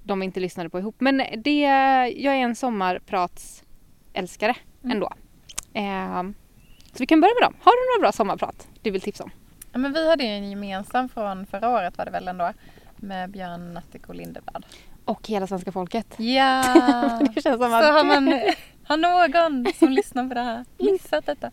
de 0.02 0.20
vi 0.20 0.24
inte 0.26 0.40
lyssnade 0.40 0.70
på 0.70 0.78
ihop. 0.78 0.96
Men 0.98 1.22
det, 1.38 1.60
jag 2.16 2.34
är 2.34 2.38
en 2.40 2.54
sommarpratsälskare 2.56 4.54
Mm. 4.84 4.90
ändå. 4.96 5.12
Eh, 5.74 6.22
så 6.92 6.98
vi 6.98 7.06
kan 7.06 7.20
börja 7.20 7.34
med 7.40 7.48
dem. 7.48 7.54
Har 7.60 7.72
du 7.72 7.96
några 7.96 8.06
bra 8.06 8.12
sommarprat 8.12 8.68
du 8.82 8.90
vill 8.90 9.00
tipsa 9.00 9.24
om? 9.24 9.30
Ja, 9.72 9.78
men 9.78 9.92
vi 9.92 10.10
hade 10.10 10.24
ju 10.24 10.30
en 10.30 10.50
gemensam 10.50 11.08
från 11.08 11.46
förra 11.46 11.68
året 11.68 11.98
var 11.98 12.04
det 12.04 12.10
väl 12.10 12.28
ändå. 12.28 12.52
Med 12.96 13.30
Björn 13.30 13.74
Natthik 13.74 14.08
och 14.08 14.14
Lindeblad. 14.14 14.66
Och 15.04 15.28
hela 15.28 15.46
svenska 15.46 15.72
folket. 15.72 16.14
Ja! 16.18 16.62
Det 17.34 17.42
känns 17.42 17.60
som 17.60 17.70
Så 17.70 17.76
att... 17.76 17.94
har 17.94 18.04
man 18.04 18.42
har 18.84 18.96
någon 18.96 19.72
som 19.72 19.88
lyssnar 19.88 20.28
på 20.28 20.34
det 20.34 20.40
här 20.40 20.64
missat 20.78 21.26
detta. 21.26 21.50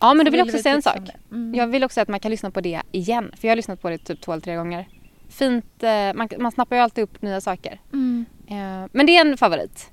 Ja 0.00 0.14
men 0.14 0.18
Så 0.18 0.24
då 0.24 0.30
vill 0.30 0.38
jag 0.38 0.46
också 0.46 0.56
vi 0.56 0.62
säga 0.62 0.74
en 0.74 0.82
sak. 0.82 1.08
Mm. 1.30 1.54
Jag 1.54 1.66
vill 1.66 1.84
också 1.84 1.94
säga 1.94 2.02
att 2.02 2.08
man 2.08 2.20
kan 2.20 2.30
lyssna 2.30 2.50
på 2.50 2.60
det 2.60 2.82
igen. 2.92 3.32
För 3.36 3.48
jag 3.48 3.52
har 3.52 3.56
lyssnat 3.56 3.82
på 3.82 3.90
det 3.90 3.98
typ 3.98 4.20
två 4.20 4.32
eller 4.32 4.42
tre 4.42 4.56
gånger. 4.56 4.88
Fint, 5.28 5.82
eh, 5.82 6.14
man, 6.14 6.28
man 6.38 6.52
snappar 6.52 6.76
ju 6.76 6.82
alltid 6.82 7.04
upp 7.04 7.22
nya 7.22 7.40
saker. 7.40 7.80
Mm. 7.92 8.26
Eh, 8.46 8.88
men 8.92 9.06
det 9.06 9.16
är 9.16 9.20
en 9.20 9.36
favorit. 9.36 9.90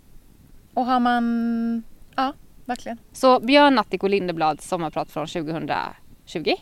Och 0.74 0.86
har 0.86 1.00
man... 1.00 1.84
Ja, 2.16 2.34
verkligen. 2.66 2.98
Så 3.12 3.40
Björn 3.40 3.76
Natthik 3.76 4.04
och 4.04 4.10
Lindeblads 4.10 4.68
sommarprat 4.68 5.12
från 5.12 5.28
2020. 5.28 6.56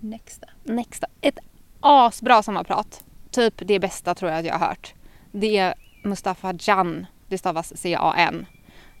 Nästa. 0.00 0.46
Nästa. 0.64 1.06
Ett 1.20 1.38
asbra 1.80 2.42
sommarprat. 2.42 3.04
Typ 3.30 3.54
det 3.56 3.78
bästa 3.78 4.14
tror 4.14 4.30
jag 4.30 4.40
att 4.40 4.46
jag 4.46 4.58
har 4.58 4.66
hört. 4.66 4.94
Det 5.32 5.56
är 5.56 5.74
Mustafa 6.04 6.58
Can. 6.58 7.06
Det 7.28 7.38
stavas 7.38 7.72
C-A-N. 7.76 8.46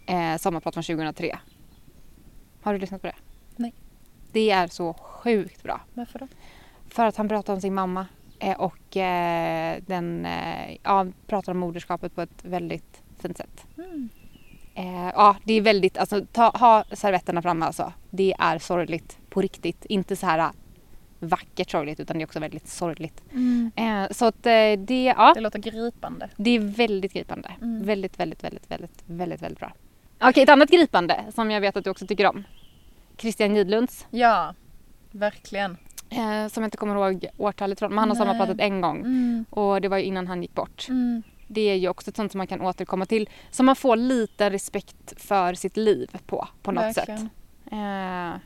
Eh, 0.06 0.36
sommarprat 0.36 0.74
från 0.74 0.84
2003. 0.84 1.38
Har 2.62 2.72
du 2.72 2.78
lyssnat 2.78 3.00
på 3.00 3.06
det? 3.06 3.16
Nej. 3.56 3.74
Det 4.32 4.50
är 4.50 4.68
så 4.68 4.92
sjukt 4.94 5.62
bra. 5.62 5.80
Varför 5.94 6.18
då? 6.18 6.28
För 6.88 7.06
att 7.06 7.16
han 7.16 7.28
pratar 7.28 7.52
om 7.52 7.60
sin 7.60 7.74
mamma. 7.74 8.06
Eh, 8.38 8.60
och 8.60 8.96
eh, 8.96 9.82
den, 9.86 10.26
eh, 10.26 10.76
ja, 10.82 11.06
pratar 11.26 11.52
om 11.52 11.58
moderskapet 11.58 12.14
på 12.14 12.22
ett 12.22 12.44
väldigt 12.44 13.02
fint 13.18 13.36
sätt. 13.36 13.66
Mm. 13.78 14.08
Eh, 14.74 15.10
ja, 15.14 15.36
det 15.44 15.54
är 15.54 15.60
väldigt, 15.60 15.98
alltså 15.98 16.26
ta, 16.32 16.50
ha 16.50 16.84
servetterna 16.92 17.42
framme 17.42 17.66
alltså. 17.66 17.92
Det 18.10 18.34
är 18.38 18.58
sorgligt 18.58 19.18
på 19.30 19.40
riktigt. 19.40 19.84
Inte 19.84 20.16
så 20.16 20.26
här 20.26 20.38
äh, 20.38 20.50
vackert 21.18 21.70
sorgligt 21.70 22.00
utan 22.00 22.18
det 22.18 22.22
är 22.22 22.26
också 22.26 22.40
väldigt 22.40 22.68
sorgligt. 22.68 23.22
Eh, 23.76 24.06
så 24.10 24.24
att 24.24 24.46
eh, 24.46 24.72
det, 24.78 25.14
ja, 25.16 25.32
Det 25.34 25.40
låter 25.40 25.58
gripande. 25.58 26.28
det 26.36 26.50
är 26.50 26.58
väldigt 26.58 27.12
gripande. 27.12 27.50
Mm. 27.62 27.82
Väldigt, 27.84 28.20
väldigt, 28.20 28.44
väldigt, 28.44 28.70
väldigt, 28.70 29.02
väldigt, 29.06 29.42
väldigt 29.42 29.58
bra. 29.58 29.72
Okej, 30.20 30.42
ett 30.42 30.48
annat 30.48 30.70
gripande 30.70 31.24
som 31.34 31.50
jag 31.50 31.60
vet 31.60 31.76
att 31.76 31.84
du 31.84 31.90
också 31.90 32.06
tycker 32.06 32.26
om. 32.26 32.44
Christian 33.16 33.56
Gidlunds. 33.56 34.06
Ja, 34.10 34.54
verkligen. 35.10 35.76
Eh, 36.10 36.48
som 36.48 36.62
jag 36.62 36.66
inte 36.66 36.76
kommer 36.76 36.94
ihåg 36.94 37.26
årtalet 37.36 37.78
från, 37.78 37.90
men 37.90 37.98
han 37.98 38.08
har 38.08 38.16
Nej. 38.16 38.26
sommarpratat 38.26 38.60
en 38.60 38.80
gång. 38.80 38.96
Mm. 39.00 39.44
Och 39.50 39.80
det 39.80 39.88
var 39.88 39.96
ju 39.98 40.04
innan 40.04 40.26
han 40.26 40.42
gick 40.42 40.54
bort. 40.54 40.86
Mm. 40.88 41.22
Det 41.52 41.60
är 41.70 41.74
ju 41.74 41.88
också 41.88 42.10
ett 42.10 42.16
sånt 42.16 42.32
som 42.32 42.38
man 42.38 42.46
kan 42.46 42.60
återkomma 42.60 43.06
till. 43.06 43.28
Som 43.50 43.66
man 43.66 43.76
får 43.76 43.96
lite 43.96 44.50
respekt 44.50 45.14
för 45.16 45.54
sitt 45.54 45.76
liv 45.76 46.10
på, 46.26 46.48
på 46.62 46.72
något 46.72 46.96
Verkligen. 46.96 47.18
sätt. 47.18 47.28
Eh, 47.72 48.40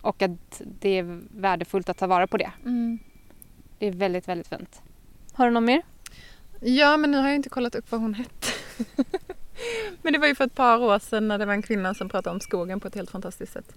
och 0.00 0.22
att 0.22 0.62
det 0.80 0.98
är 0.98 1.20
värdefullt 1.30 1.88
att 1.88 1.98
ta 1.98 2.06
vara 2.06 2.26
på 2.26 2.36
det. 2.36 2.52
Mm. 2.64 2.98
Det 3.78 3.86
är 3.86 3.92
väldigt, 3.92 4.28
väldigt 4.28 4.48
fint. 4.48 4.82
Har 5.32 5.46
du 5.46 5.50
något 5.52 5.62
mer? 5.62 5.82
Ja, 6.60 6.96
men 6.96 7.10
nu 7.10 7.18
har 7.18 7.28
jag 7.28 7.36
inte 7.36 7.48
kollat 7.48 7.74
upp 7.74 7.90
vad 7.90 8.00
hon 8.00 8.14
hette. 8.14 8.46
men 10.02 10.12
det 10.12 10.18
var 10.18 10.26
ju 10.26 10.34
för 10.34 10.44
ett 10.44 10.54
par 10.54 10.78
år 10.78 10.98
sedan 10.98 11.28
när 11.28 11.38
det 11.38 11.46
var 11.46 11.52
en 11.52 11.62
kvinna 11.62 11.94
som 11.94 12.08
pratade 12.08 12.34
om 12.34 12.40
skogen 12.40 12.80
på 12.80 12.88
ett 12.88 12.94
helt 12.94 13.10
fantastiskt 13.10 13.52
sätt. 13.52 13.74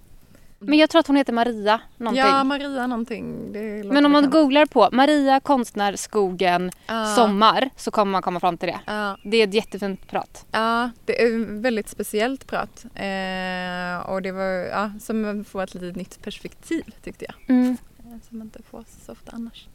Men 0.67 0.79
jag 0.79 0.89
tror 0.89 0.99
att 0.99 1.07
hon 1.07 1.15
heter 1.15 1.33
Maria 1.33 1.81
någonting. 1.97 2.23
Ja, 2.25 2.43
Maria 2.43 2.87
någonting. 2.87 3.53
Det 3.53 3.83
Men 3.93 4.05
om 4.05 4.11
man 4.11 4.21
bekant. 4.23 4.33
googlar 4.33 4.65
på 4.65 4.89
Maria 4.91 5.39
konstnär 5.39 5.95
skogen 5.95 6.71
Ja. 6.87 7.05
sommar 7.05 7.69
så 7.75 7.91
kommer 7.91 8.11
man 8.11 8.21
komma 8.21 8.39
fram 8.39 8.57
till 8.57 8.67
det. 8.69 8.79
Ja, 8.85 9.17
Det 9.23 9.37
är 9.37 9.47
ett 9.47 9.53
jättefint 9.53 10.07
prat. 10.07 10.45
ja, 10.51 10.89
det 11.05 11.21
är 11.23 11.61
väldigt 11.61 11.89
speciellt 11.89 12.47
prat. 12.47 12.85
Eh, 12.95 14.09
och 14.09 14.21
det 14.21 14.31
var 14.31 14.51
ja, 14.71 14.91
som 15.01 15.45
får 15.49 15.63
ett 15.63 15.73
litet 15.73 15.95
nytt 15.95 16.21
perspektiv 16.23 16.83
tyckte 17.03 17.25
jag. 17.25 17.35
Mm. 17.55 17.77
Eh, 17.99 18.05
Som 18.29 18.37
man 18.37 18.47
inte 18.47 18.63
får 18.63 18.83
så 19.05 19.11
ofta 19.11 19.31
annars. 19.35 19.67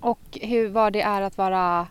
Och 0.00 0.38
hur, 0.42 0.68
vad 0.68 0.92
det 0.92 1.00
är 1.02 1.22
att 1.22 1.38
vara, 1.38 1.86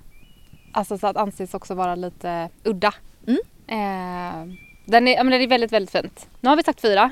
alltså 0.71 0.97
så 0.97 1.07
att 1.07 1.17
anses 1.17 1.53
också 1.53 1.73
vara 1.75 1.95
lite 1.95 2.49
udda. 2.63 2.93
Mm. 3.27 3.39
Eh, 3.67 4.55
den, 4.85 5.07
är, 5.07 5.15
ja, 5.15 5.23
men 5.23 5.31
den 5.31 5.41
är 5.41 5.47
väldigt, 5.47 5.71
väldigt 5.71 5.91
fint. 5.91 6.27
Nu 6.41 6.49
har 6.49 6.55
vi 6.55 6.63
sagt 6.63 6.81
fyra. 6.81 7.11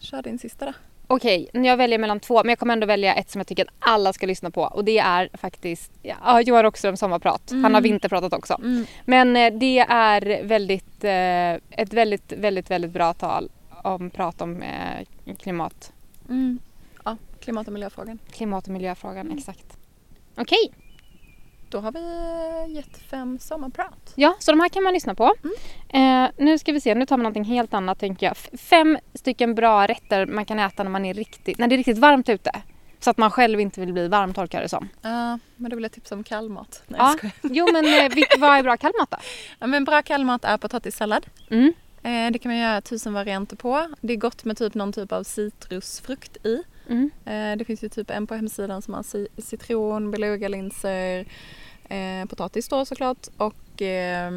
Kör 0.00 0.22
din 0.22 0.38
sista 0.38 0.66
då. 0.66 0.72
Okej, 1.06 1.48
jag 1.52 1.76
väljer 1.76 1.98
mellan 1.98 2.20
två 2.20 2.42
men 2.44 2.48
jag 2.48 2.58
kommer 2.58 2.72
ändå 2.72 2.86
välja 2.86 3.14
ett 3.14 3.30
som 3.30 3.38
jag 3.38 3.46
tycker 3.46 3.62
att 3.64 3.74
alla 3.78 4.12
ska 4.12 4.26
lyssna 4.26 4.50
på 4.50 4.62
och 4.62 4.84
det 4.84 4.98
är 4.98 5.28
faktiskt 5.34 5.92
ja, 6.02 6.40
Johan 6.40 6.62
Rockströms 6.62 7.00
sommarprat. 7.00 7.42
Han 7.50 7.62
har 7.64 7.68
Mm. 7.70 7.82
vinterpratat 7.82 8.32
också. 8.32 8.54
Mm. 8.54 8.86
Men 9.04 9.36
eh, 9.36 9.52
det 9.58 9.78
är 9.88 10.42
väldigt, 10.44 11.04
eh, 11.04 11.80
ett 11.82 11.92
väldigt, 11.92 12.32
väldigt, 12.32 12.70
väldigt 12.70 12.90
bra 12.90 13.14
tal 13.14 13.50
om 13.82 14.10
prat 14.10 14.40
om 14.40 14.62
eh, 14.62 15.06
klimat, 15.38 15.92
Mm. 16.28 16.58
Ja, 17.04 17.16
klimat 17.40 17.66
och 17.66 17.72
miljöfrågan. 17.72 18.18
klimat 18.32 18.66
och 18.66 18.72
miljöfrågan. 18.72 19.26
Mm. 19.26 19.38
Exakt. 19.38 19.78
Okej, 20.36 20.72
Då 21.70 21.80
har 21.80 21.92
vi 21.92 22.74
gett 22.74 22.98
fem 23.10 23.38
sommarprat. 23.38 24.12
ja 24.14 24.36
så 24.38 24.52
de 24.52 24.60
här 24.60 24.68
kan 24.68 24.82
man 24.82 24.92
lyssna 24.92 25.14
på. 25.14 25.34
Mm. 25.44 26.24
Eh, 26.24 26.30
nu 26.36 26.58
ska 26.58 26.72
vi 26.72 26.80
se, 26.80 26.94
nu 26.94 27.06
tar 27.06 27.16
vi 27.16 27.22
någonting 27.22 27.44
helt 27.44 27.74
annat 27.74 27.98
tänker 27.98 28.26
jag. 28.26 28.36
Fem 28.60 28.98
stycken 29.14 29.54
bra 29.54 29.86
rätter 29.86 30.26
man 30.26 30.44
kan 30.44 30.58
äta 30.58 30.82
när 30.82 30.90
man 30.90 31.04
är 31.04 31.14
riktigt, 31.14 31.58
när 31.58 31.68
det 31.68 31.74
är 31.74 31.76
riktigt 31.76 31.98
varmt 31.98 32.28
ute. 32.28 32.50
Så 33.00 33.10
att 33.10 33.18
man 33.18 33.30
själv 33.30 33.60
inte 33.60 33.80
vill 33.80 33.92
bli 33.92 34.08
varm 34.08 34.34
tolkar 34.34 34.62
det 34.62 34.68
som. 34.68 34.88
Ja, 35.02 35.38
men 35.56 35.70
då 35.70 35.76
vill 35.76 35.82
jag 35.82 35.92
tipsa 35.92 36.14
om 36.14 36.24
kallmat. 36.24 36.82
Nej, 36.86 37.00
Ja. 37.00 37.16
jag. 37.22 37.30
Jo 37.56 37.68
men 37.72 37.84
eh, 37.84 38.12
vad 38.38 38.58
är 38.58 38.62
bra 38.62 38.76
kallmat 38.76 39.10
då? 39.10 39.16
Ja, 39.58 39.66
men 39.66 39.84
bra 39.84 40.02
kallmat 40.02 40.44
är 40.44 40.56
potatissallad. 40.58 41.26
Mm. 41.50 41.72
Eh, 42.02 42.32
det 42.32 42.38
kan 42.38 42.52
man 42.52 42.58
göra 42.58 42.80
tusen 42.80 43.12
varianter 43.12 43.56
på. 43.56 43.88
Det 44.00 44.12
är 44.12 44.16
gott 44.16 44.44
med 44.44 44.56
typ 44.56 44.74
någon 44.74 44.92
typ 44.92 45.12
av 45.12 45.22
citrusfrukt 45.22 46.46
i. 46.46 46.62
Mm. 46.88 47.10
Eh, 47.24 47.56
det 47.58 47.64
finns 47.64 47.84
ju 47.84 47.88
typ 47.88 48.10
en 48.10 48.26
på 48.26 48.34
hemsidan 48.34 48.82
som 48.82 48.94
har 48.94 49.02
ci- 49.02 49.28
citron, 49.38 50.10
belugalinser, 50.10 51.26
eh, 51.88 52.24
potatis 52.28 52.68
då 52.68 52.84
såklart 52.84 53.26
och 53.36 53.82
eh, 53.82 54.32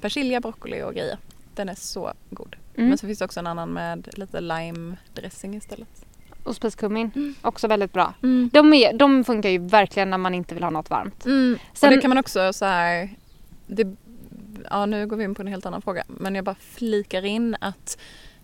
persilja, 0.00 0.40
broccoli 0.40 0.82
och 0.82 0.94
grejer. 0.94 1.18
Den 1.54 1.68
är 1.68 1.74
så 1.74 2.12
god. 2.30 2.56
Mm. 2.76 2.88
Men 2.88 2.98
så 2.98 3.06
finns 3.06 3.18
det 3.18 3.24
också 3.24 3.40
en 3.40 3.46
annan 3.46 3.72
med 3.72 4.08
lite 4.12 4.40
lime 4.40 4.96
dressing 5.14 5.54
istället. 5.56 6.06
Och 6.44 6.56
spiskummin, 6.56 7.34
också 7.42 7.68
väldigt 7.68 7.92
bra. 7.92 8.14
Mm. 8.22 8.50
De, 8.52 8.72
är, 8.74 8.92
de 8.92 9.24
funkar 9.24 9.48
ju 9.48 9.58
verkligen 9.58 10.10
när 10.10 10.18
man 10.18 10.34
inte 10.34 10.54
vill 10.54 10.64
ha 10.64 10.70
något 10.70 10.90
varmt. 10.90 11.24
Mm. 11.26 11.58
Sen- 11.74 11.88
och 11.90 11.94
det 11.96 12.00
kan 12.00 12.08
man 12.08 12.18
också 12.18 12.52
så 12.52 12.64
här, 12.64 13.10
det, 13.66 13.96
ja 14.70 14.86
nu 14.86 15.06
går 15.06 15.16
vi 15.16 15.24
in 15.24 15.34
på 15.34 15.42
en 15.42 15.48
helt 15.48 15.66
annan 15.66 15.82
fråga, 15.82 16.04
men 16.06 16.34
jag 16.34 16.44
bara 16.44 16.54
flikar 16.54 17.24
in 17.24 17.56
att 17.60 17.98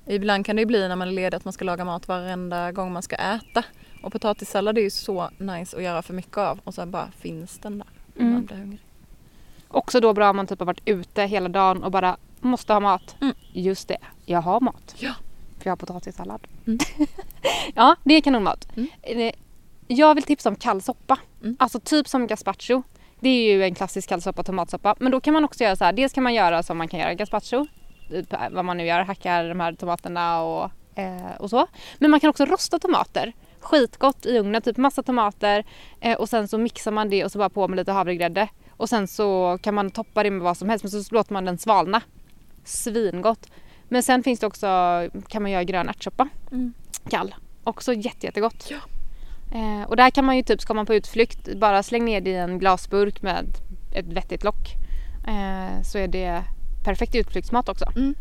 ibland 0.09 0.47
kan 0.47 0.57
det 0.57 0.63
ju 0.63 0.67
bli 0.67 0.89
när 0.89 0.97
man 0.97 1.09
är 1.09 1.13
ledig 1.13 1.37
att 1.37 1.45
man 1.45 1.53
ska 1.53 1.65
laga 1.65 1.85
mat 1.85 2.09
varenda 2.09 2.73
gång 2.73 2.93
man 2.93 3.03
ska 3.03 3.17
äta. 3.17 3.63
Och 4.03 4.13
potatissallad 4.13 4.79
är 4.79 4.83
ju 4.83 4.91
så 4.91 5.31
nice 5.39 5.77
att 5.77 5.83
göra 5.83 6.03
för 6.03 6.15
mycket 6.15 6.37
av 6.39 6.61
och 6.65 6.75
så 6.75 6.87
bara 6.87 7.11
finns 7.19 7.59
den 7.59 7.79
där 7.79 7.87
när 8.15 8.23
Mm. 8.23 8.33
man 8.35 8.45
blir 8.45 8.57
hungrig. 8.57 8.81
Också 9.69 10.01
då 10.01 10.13
bra 10.13 10.31
om 10.31 10.37
man 10.37 10.47
typ 10.47 10.59
har 10.59 10.67
varit 10.67 10.83
ute 10.85 11.23
hela 11.23 11.49
dagen 11.49 11.83
och 11.85 11.91
bara 11.91 12.17
måste 12.41 12.73
ha 12.73 12.81
mat. 12.81 13.17
Mm. 13.21 13.35
Just 13.53 13.89
det, 13.89 13.99
jag 14.27 14.43
har 14.43 14.61
mat. 14.61 14.95
Ja. 14.99 15.13
För 15.59 15.65
jag 15.67 15.71
har 15.73 15.77
potatissallad. 15.77 16.47
Mm. 16.67 16.79
ja, 17.75 17.97
det 18.05 18.15
är 18.15 18.21
kanonmat. 18.21 18.69
Mm. 18.77 18.89
Eh, 19.03 19.33
Jag 19.87 20.15
vill 20.15 20.25
tipsa 20.25 20.49
om 20.49 20.57
kall 20.57 20.83
soppa. 20.83 21.19
Mm. 21.43 21.57
Alltså 21.61 21.81
typ 21.81 22.09
som 22.09 22.27
gazpacho. 22.27 22.83
Det 23.21 23.29
är 23.29 23.53
ju 23.53 23.65
en 23.65 23.75
klassisk 23.75 24.09
kallsoppa, 24.09 24.43
tomatsoppa. 24.43 24.95
Men 24.99 25.13
då 25.13 25.21
kan 25.21 25.35
man 25.35 25.45
också 25.45 25.65
göra 25.65 25.77
så 25.77 25.85
här. 25.85 25.93
Dels 25.93 26.13
kan 26.13 26.23
man 26.25 26.35
göra 26.35 26.63
som 26.63 26.79
man 26.79 26.89
kan 26.89 27.01
göra 27.01 27.15
gazpacho. 27.15 27.67
Typ 28.09 28.35
vad 28.51 28.65
man 28.65 28.77
nu 28.77 28.87
gör, 28.87 29.01
hackar 29.01 29.49
de 29.49 29.61
här 29.61 29.73
tomaterna 29.73 30.43
och, 30.43 30.71
eh, 30.95 31.37
och 31.39 31.51
så. 31.51 31.67
Men 31.99 32.11
man 32.11 32.21
kan 32.21 32.31
också 32.31 32.45
rosta 32.45 32.79
tomater. 32.79 33.33
Skitgott 33.61 34.27
i 34.27 34.39
ugnen, 34.39 34.63
typ 34.63 34.77
massa 34.77 35.03
tomater. 35.03 35.65
Eh, 36.01 36.17
och 36.17 36.29
sen 36.29 36.49
så 36.49 36.59
mixar 36.59 36.91
man 36.91 37.11
det 37.11 37.25
och 37.25 37.33
så 37.33 37.39
bara 37.39 37.49
på 37.51 37.69
med 37.69 37.77
lite 37.77 37.93
havregrädde. 37.93 38.49
Och 38.71 38.89
sen 38.89 39.09
så 39.09 39.59
kan 39.63 39.75
man 39.75 39.91
toppa 39.91 40.23
det 40.23 40.31
med 40.31 40.41
vad 40.41 40.57
som 40.57 40.69
helst 40.69 40.85
men 40.85 40.91
så 40.91 41.15
låter 41.15 41.33
man 41.33 41.45
den 41.45 41.59
svalna. 41.59 42.01
Svingott. 42.65 43.47
Men 43.89 44.03
sen 44.03 44.23
finns 44.23 44.41
det 44.41 44.47
också, 44.47 44.67
kan 45.29 45.43
man 45.43 45.51
göra 45.51 45.65
grön 45.65 45.89
ärtsoppa 45.89 46.29
Mm. 46.53 46.73
kall. 47.11 47.35
Också 47.65 47.93
jätte, 47.95 48.27
jättegott. 48.27 48.71
Ja. 48.71 48.77
Eh, 49.59 49.89
och 49.89 49.97
där 49.97 50.11
kan 50.11 50.25
man 50.25 50.37
ju 50.37 50.43
typ, 50.43 50.61
ska 50.61 50.75
man 50.75 50.87
på 50.87 50.95
utflykt, 50.95 51.55
bara 51.57 51.83
släng 51.83 52.05
ner 52.05 52.21
det 52.21 52.31
i 52.31 52.35
en 52.37 52.59
glasburk 52.59 53.23
med 53.23 53.47
ett 53.95 54.07
vettigt 54.07 54.45
lock. 54.45 54.75
Eh, 55.27 55.83
så 55.83 55.99
är 55.99 56.09
det 56.09 56.45
perfekt 56.85 57.15
utflyktsmat 57.15 57.69
också. 57.69 57.93
Mm. 57.97 58.15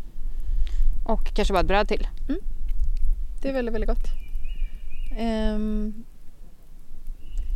Och 1.04 1.24
kanske 1.34 1.54
bara 1.54 1.60
ett 1.60 1.66
bröd 1.66 1.88
till. 1.88 2.08
Det 3.42 3.48
är 3.48 3.52
väldigt, 3.52 3.74
väldigt 3.74 3.90
gott. 3.90 4.06
Ehm, 5.16 6.04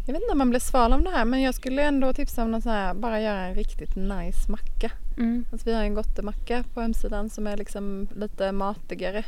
jag 0.07 0.13
vet 0.13 0.23
inte 0.23 0.33
om 0.33 0.39
man 0.39 0.51
blir 0.51 0.61
sval 0.61 0.93
om 0.93 1.05
det 1.05 1.11
här 1.11 1.25
men 1.25 1.43
jag 1.43 1.55
skulle 1.55 1.83
ändå 1.83 2.13
tipsa 2.13 2.43
om 2.43 2.63
här, 2.65 2.95
bara 2.95 3.21
göra 3.21 3.41
en 3.41 3.55
riktigt 3.55 3.97
nice 3.97 4.51
macka. 4.51 4.91
Mm. 5.17 5.45
Alltså 5.53 5.71
vi 5.71 5.75
har 5.75 5.83
en 5.83 5.95
gottemacka 5.95 6.65
på 6.75 6.81
hemsidan 6.81 7.31
som 7.31 7.47
är 7.47 7.57
liksom 7.57 8.09
lite 8.17 8.53
matigare. 8.53 9.25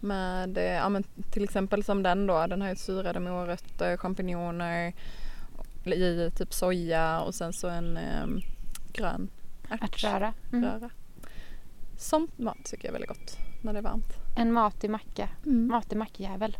Med 0.00 0.58
eh, 0.58 0.64
ja, 0.64 0.88
men 0.88 1.04
till 1.30 1.44
exempel 1.44 1.84
som 1.84 2.02
den 2.02 2.26
då, 2.26 2.46
den 2.46 2.60
har 2.60 2.68
ju 2.68 2.76
syrade 2.76 3.20
morötter, 3.20 3.96
champinjoner, 3.96 4.92
i 5.84 6.30
typ 6.36 6.54
soja 6.54 7.20
och 7.20 7.34
sen 7.34 7.52
så 7.52 7.68
en 7.68 7.96
eh, 7.96 8.26
grön 8.92 9.30
Ärtröra. 9.68 10.34
Mm. 10.52 10.90
Sånt 12.02 12.38
mat 12.38 12.64
tycker 12.64 12.84
jag 12.84 12.88
är 12.88 12.92
väldigt 12.92 13.08
gott 13.08 13.36
när 13.60 13.72
det 13.72 13.78
är 13.78 13.82
varmt. 13.82 14.12
En 14.36 14.52
matig 14.52 14.90
macka. 14.90 15.28
Mm. 15.46 15.68
Matig 15.68 15.98
mackjävel. 15.98 16.56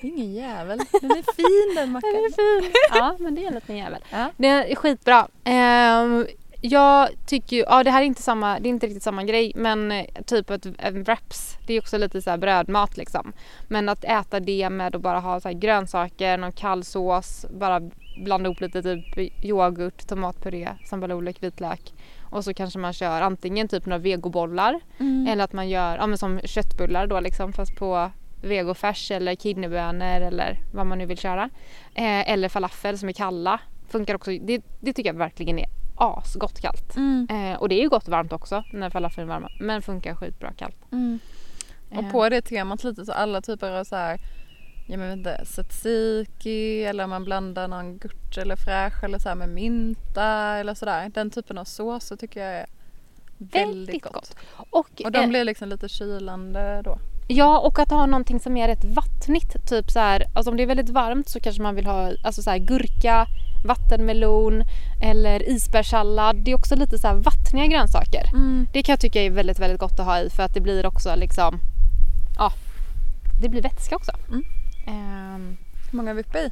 Är 0.00 0.06
ingen 0.06 0.32
jävel, 0.32 0.78
den 1.00 1.10
är 1.10 1.34
fin 1.34 1.74
den 1.76 1.92
mackan. 1.92 2.10
fin. 2.36 2.72
ja, 2.90 3.16
men 3.18 3.34
det 3.34 3.44
är 3.44 3.48
en 3.48 3.54
liten 3.54 3.76
jävel. 3.76 4.04
Ja. 4.10 4.30
Det 4.36 4.46
är 4.46 4.74
skitbra. 4.74 5.28
Ehm, 5.44 6.26
jag 6.60 7.08
tycker 7.26 7.56
ju, 7.56 7.62
ja 7.62 7.84
det 7.84 7.90
här 7.90 8.02
är 8.02 8.06
inte 8.06 8.22
samma, 8.22 8.60
det 8.60 8.68
är 8.68 8.70
inte 8.70 8.86
riktigt 8.86 9.02
samma 9.02 9.24
grej 9.24 9.52
men 9.54 9.92
eh, 9.92 10.06
typ 10.26 10.50
ett, 10.50 10.66
en 10.78 11.02
wraps, 11.02 11.58
det 11.66 11.74
är 11.74 11.80
också 11.80 11.98
lite 11.98 12.22
så 12.22 12.36
brödmat 12.36 12.96
liksom. 12.96 13.32
Men 13.68 13.88
att 13.88 14.04
äta 14.04 14.40
det 14.40 14.70
med 14.70 14.94
att 14.96 15.02
bara 15.02 15.20
ha 15.20 15.40
så 15.40 15.50
grönsaker, 15.52 16.38
någon 16.38 16.52
kall 16.52 16.84
sås, 16.84 17.46
bara 17.50 17.80
blanda 18.24 18.46
ihop 18.46 18.60
lite 18.60 18.82
typ 18.82 19.44
yoghurt, 19.44 20.06
tomatpuré, 20.06 20.68
sambalolek, 20.84 21.42
vitlök. 21.42 21.92
Och 22.30 22.44
så 22.44 22.54
kanske 22.54 22.78
man 22.78 22.92
kör 22.92 23.22
antingen 23.22 23.68
typ 23.68 23.86
några 23.86 23.98
vegobollar 23.98 24.80
Mm. 24.98 25.26
eller 25.26 25.44
att 25.44 25.52
man 25.52 25.68
gör 25.68 25.96
ja, 25.96 26.06
men 26.06 26.18
som 26.18 26.40
köttbullar 26.44 27.06
då 27.06 27.20
liksom 27.20 27.52
fast 27.52 27.76
på 27.76 28.10
vegofärs 28.42 29.10
eller 29.10 29.34
kidneybönor 29.34 30.20
eller 30.20 30.58
vad 30.72 30.86
man 30.86 30.98
nu 30.98 31.06
vill 31.06 31.18
köra. 31.18 31.50
Eh, 31.94 32.30
eller 32.30 32.48
falafel 32.48 32.98
som 32.98 33.08
är 33.08 33.12
kalla. 33.12 33.60
Funkar 33.88 34.14
också. 34.14 34.30
Det, 34.30 34.62
det 34.80 34.92
tycker 34.92 35.10
jag 35.10 35.18
verkligen 35.18 35.58
är 35.58 35.66
asgott 35.96 36.60
kallt. 36.60 36.96
Mm. 36.96 37.28
Eh, 37.30 37.58
och 37.60 37.68
det 37.68 37.74
är 37.74 37.82
ju 37.82 37.88
gott 37.88 38.08
varmt 38.08 38.32
också 38.32 38.64
när 38.72 38.90
falafeln 38.90 39.28
är 39.28 39.34
varma. 39.34 39.48
Men 39.60 39.82
funkar 39.82 40.14
skitbra 40.14 40.52
kallt. 40.52 40.76
Mm. 40.92 41.18
Och 41.90 42.02
Eh, 42.04 42.12
på 42.12 42.28
det 42.28 42.42
temat 42.42 42.84
lite 42.84 43.04
så 43.04 43.12
alla 43.12 43.40
typer 43.40 43.70
av 43.72 43.84
så 43.84 43.96
här, 43.96 44.20
jag 44.90 44.98
vet 44.98 45.16
inte, 45.16 45.44
tzatziki 45.44 46.84
eller 46.84 47.06
man 47.06 47.24
blandar 47.24 47.68
någon 47.68 47.98
gurt 47.98 48.38
eller 48.38 48.56
fräsch 48.56 49.04
eller 49.04 49.18
så 49.18 49.28
här 49.28 49.36
med 49.36 49.48
mynta 49.48 50.56
eller 50.56 50.74
sådär. 50.74 51.10
Den 51.14 51.30
typen 51.30 51.58
av 51.58 51.64
såser 51.64 52.16
tycker 52.16 52.40
jag 52.40 52.52
är 52.60 52.66
väldigt, 53.38 53.68
Väldigt 53.68 54.02
gott. 54.02 54.12
gott. 54.12 54.34
Och, 54.70 55.02
Och 55.04 55.12
de 55.12 55.18
eh, 55.18 55.28
blir 55.28 55.44
liksom 55.44 55.68
lite 55.68 55.88
kylande 55.88 56.82
då. 56.84 56.98
Ja 57.28 57.58
och 57.58 57.78
att 57.78 57.90
ha 57.90 58.06
någonting 58.06 58.40
som 58.40 58.56
är 58.56 58.68
rätt 58.68 58.84
vattnigt. 58.84 59.68
Typ 59.68 59.90
så 59.90 59.98
här, 59.98 60.24
alltså 60.34 60.50
om 60.50 60.56
det 60.56 60.62
är 60.62 60.66
väldigt 60.66 60.90
varmt 60.90 61.28
så 61.28 61.40
kanske 61.40 61.62
man 61.62 61.74
vill 61.74 61.86
ha 61.86 62.10
alltså 62.24 62.42
så 62.42 62.50
här, 62.50 62.58
gurka, 62.58 63.26
vattenmelon 63.66 64.62
eller 65.02 65.48
isbärssallad. 65.48 66.36
Det 66.36 66.50
är 66.50 66.54
också 66.54 66.76
lite 66.76 66.98
så 66.98 67.08
här 67.08 67.14
vattniga 67.14 67.66
grönsaker. 67.66 68.22
Det 68.72 68.82
kan 68.82 68.92
jag 68.92 69.00
tycka 69.00 69.22
är 69.22 69.30
väldigt, 69.30 69.58
väldigt 69.58 69.80
gott 69.80 70.00
att 70.00 70.06
ha 70.06 70.20
i 70.20 70.30
för 70.30 70.42
att 70.42 70.54
det 70.54 70.60
blir 70.60 70.86
också 70.86 71.14
liksom, 71.16 71.60
ja, 72.38 72.52
det 73.42 73.48
blir 73.48 73.62
vätska 73.62 73.96
också. 73.96 74.12
Mm. 74.28 74.44
Ehm, 74.90 75.56
Hur 75.90 75.96
många 75.96 76.14
vipp 76.14 76.34
i? 76.36 76.50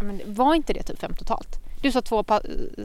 men 0.00 0.20
var 0.26 0.54
inte 0.54 0.72
det 0.72 0.82
typ 0.82 1.00
fem 1.00 1.14
totalt? 1.14 1.60
Du 1.82 1.92
sa 1.92 2.00
två 2.02 2.24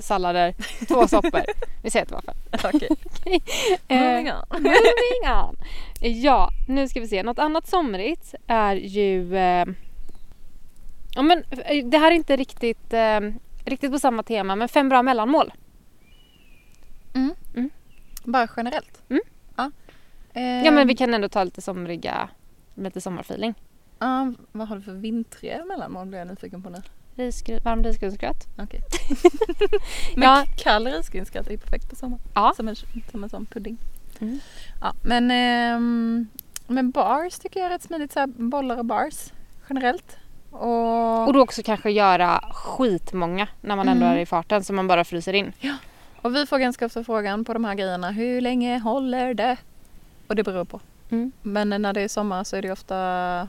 sallader, 0.01 0.53
två 0.87 1.07
soppor. 1.07 1.41
Vi 1.83 1.89
säger 1.89 2.03
att 2.03 2.09
det 2.09 2.15
var 2.15 2.21
fem. 2.21 2.69
Okej. 2.73 2.89
Eh, 3.87 3.99
Moving 3.99 4.31
on. 4.31 4.43
Moving 4.63 5.35
on. 5.45 5.55
Ja, 5.99 6.49
nu 6.67 6.87
ska 6.87 6.99
vi 6.99 7.07
se. 7.07 7.23
Något 7.23 7.39
annat 7.39 7.67
somrigt 7.67 8.35
är 8.47 8.75
ju... 8.75 9.37
Eh, 9.37 9.65
ja, 11.15 11.21
men, 11.21 11.43
eh, 11.51 11.85
det 11.85 11.97
här 11.97 12.11
är 12.11 12.15
inte 12.15 12.35
riktigt, 12.37 12.93
eh, 12.93 13.19
riktigt 13.65 13.91
på 13.91 13.99
samma 13.99 14.23
tema, 14.23 14.55
men 14.55 14.67
fem 14.67 14.89
bra 14.89 15.03
mellanmål. 15.03 15.51
Bara 18.23 18.47
generellt? 18.57 19.01
Mm. 19.09 19.21
Ja. 19.55 19.71
Ja, 20.33 20.71
men 20.71 20.77
Ehm, 20.77 20.87
vi 20.87 20.95
kan 20.95 21.13
ändå 21.13 21.29
ta 21.29 21.43
lite 21.43 21.61
somriga, 21.61 22.29
lite 22.75 23.01
sommarfeeling. 23.01 23.53
Ja, 23.99 24.33
vad 24.51 24.67
har 24.67 24.75
du 24.75 24.81
för 24.81 24.91
vintriga 24.93 25.65
mellanmål 25.65 26.07
blir 26.07 26.19
jag 26.19 26.27
nyfiken 26.27 26.63
på 26.63 26.69
nu. 26.69 26.81
Risgry, 27.15 27.59
varm 27.59 27.83
risgrynsgröt. 27.83 28.47
Okej. 28.57 28.79
men 30.15 30.23
Ja. 30.23 30.43
kall 30.57 30.87
risgrynsgröt 30.87 31.47
är 31.47 31.51
ju 31.51 31.57
perfekt 31.57 31.89
på 31.89 31.95
sommaren. 31.95 32.21
Ja. 32.33 32.53
Som 32.55 32.67
en, 32.67 32.75
som 33.11 33.23
en 33.23 33.29
sån 33.29 33.45
pudding. 33.45 33.77
Mm. 34.19 34.39
Ja, 34.81 34.93
men, 35.03 35.31
ehm, 35.31 36.27
men 36.67 36.91
bars 36.91 37.39
tycker 37.39 37.59
jag 37.59 37.67
är 37.67 37.73
rätt 37.73 37.81
smidigt. 37.83 38.11
Så 38.11 38.19
här, 38.19 38.27
bollar 38.27 38.77
och 38.77 38.85
bars 38.85 39.31
generellt. 39.69 40.17
Och, 40.51 41.27
Och 41.27 41.33
då 41.33 41.41
också 41.41 41.61
kanske 41.63 41.91
göra 41.91 42.43
skitmånga 42.53 43.47
när 43.61 43.75
man 43.75 43.87
ändå 43.87 44.05
Mm. 44.05 44.17
är 44.17 44.21
i 44.21 44.25
farten 44.25 44.63
så 44.63 44.73
man 44.73 44.87
bara 44.87 45.03
fryser 45.03 45.33
in. 45.33 45.53
och 46.21 46.35
vi 46.35 46.45
får 46.45 46.57
ganska 46.57 46.85
ofta 46.85 47.03
frågan 47.03 47.45
på 47.45 47.53
de 47.53 47.65
här 47.65 47.75
grejerna. 47.75 48.11
Hur 48.11 48.41
länge 48.41 48.77
håller 48.79 49.33
det? 49.33 49.57
Och 50.27 50.35
det 50.35 50.43
beror 50.43 50.65
på. 50.65 50.79
Mm. 51.09 51.31
Men 51.41 51.69
när 51.69 51.93
det 51.93 52.01
är 52.01 52.07
sommar 52.07 52.43
så 52.43 52.55
är 52.55 52.61
det 52.61 52.71
ofta 52.71 52.95
ja, 52.95 53.47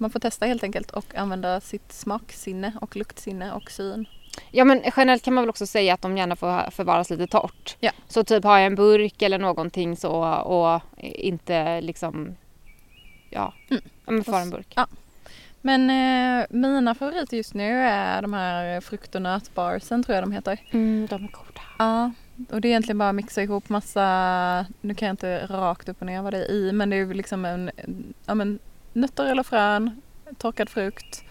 man 0.00 0.10
får 0.10 0.20
testa 0.20 0.46
helt 0.46 0.62
enkelt 0.62 0.90
och 0.90 1.14
använda 1.14 1.60
sitt 1.60 1.92
smaksinne 1.92 2.72
och 2.80 2.96
luktsinne 2.96 3.52
och 3.52 3.70
syn. 3.70 4.06
Ja 4.50 4.64
men 4.64 4.82
generellt 4.96 5.22
kan 5.22 5.34
man 5.34 5.42
väl 5.44 5.50
också 5.50 5.66
säga 5.66 5.94
att 5.94 6.02
de 6.02 6.16
gärna 6.16 6.36
får 6.36 6.70
förvaras 6.70 7.10
lite 7.10 7.26
torrt. 7.26 7.76
Ja. 7.80 7.90
Så 8.08 8.24
typ 8.24 8.44
ha 8.44 8.58
en 8.58 8.74
burk 8.74 9.22
eller 9.22 9.38
någonting 9.38 9.96
så 9.96 10.12
och 10.34 10.80
inte 11.02 11.80
liksom 11.80 12.36
ja, 13.30 13.54
Mm. 13.70 13.82
ja 14.06 14.12
men 14.12 14.24
för 14.24 14.40
en 14.40 14.50
burk. 14.50 14.72
Ja. 14.76 14.86
Men 15.60 15.90
eh, 15.90 16.46
mina 16.50 16.94
favoriter 16.94 17.36
just 17.36 17.54
nu 17.54 17.72
är 17.78 18.22
de 18.22 18.32
här 18.32 18.80
frukt 18.80 19.14
och 19.14 19.22
nötbarsen 19.22 20.02
tror 20.02 20.14
jag 20.14 20.24
de 20.24 20.32
heter. 20.32 20.58
Mm, 20.70 21.06
de 21.10 21.14
är 21.14 21.28
goda. 21.28 21.60
Ja, 21.78 22.10
och 22.50 22.60
det 22.60 22.68
är 22.68 22.70
egentligen 22.70 22.98
bara 22.98 23.08
att 23.08 23.14
mixa 23.14 23.42
ihop 23.42 23.68
massa, 23.68 24.66
nu 24.80 24.94
kan 24.94 25.06
jag 25.06 25.12
inte 25.12 25.46
rakt 25.46 25.88
upp 25.88 26.00
och 26.00 26.06
ner 26.06 26.22
vad 26.22 26.32
det 26.32 26.38
är 26.44 26.50
i, 26.50 26.72
men 26.72 26.90
det 26.90 26.96
är 26.96 27.14
liksom 27.14 27.44
en, 27.44 27.70
ja 28.26 28.34
men 28.34 28.58
nötter 28.92 29.26
eller 29.26 29.42
frön, 29.42 30.00
torkad 30.38 30.68
frukt, 30.68 31.24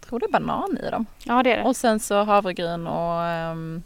jag 0.00 0.08
tror 0.08 0.18
det 0.18 0.26
är 0.26 0.30
banan 0.30 0.78
i 0.86 0.90
dem. 0.90 1.06
Ja 1.24 1.42
det 1.42 1.52
är 1.52 1.56
det. 1.56 1.64
Och 1.64 1.76
sen 1.76 2.00
så 2.00 2.24
havregryn 2.24 2.86
och 2.86 3.50
um, 3.52 3.82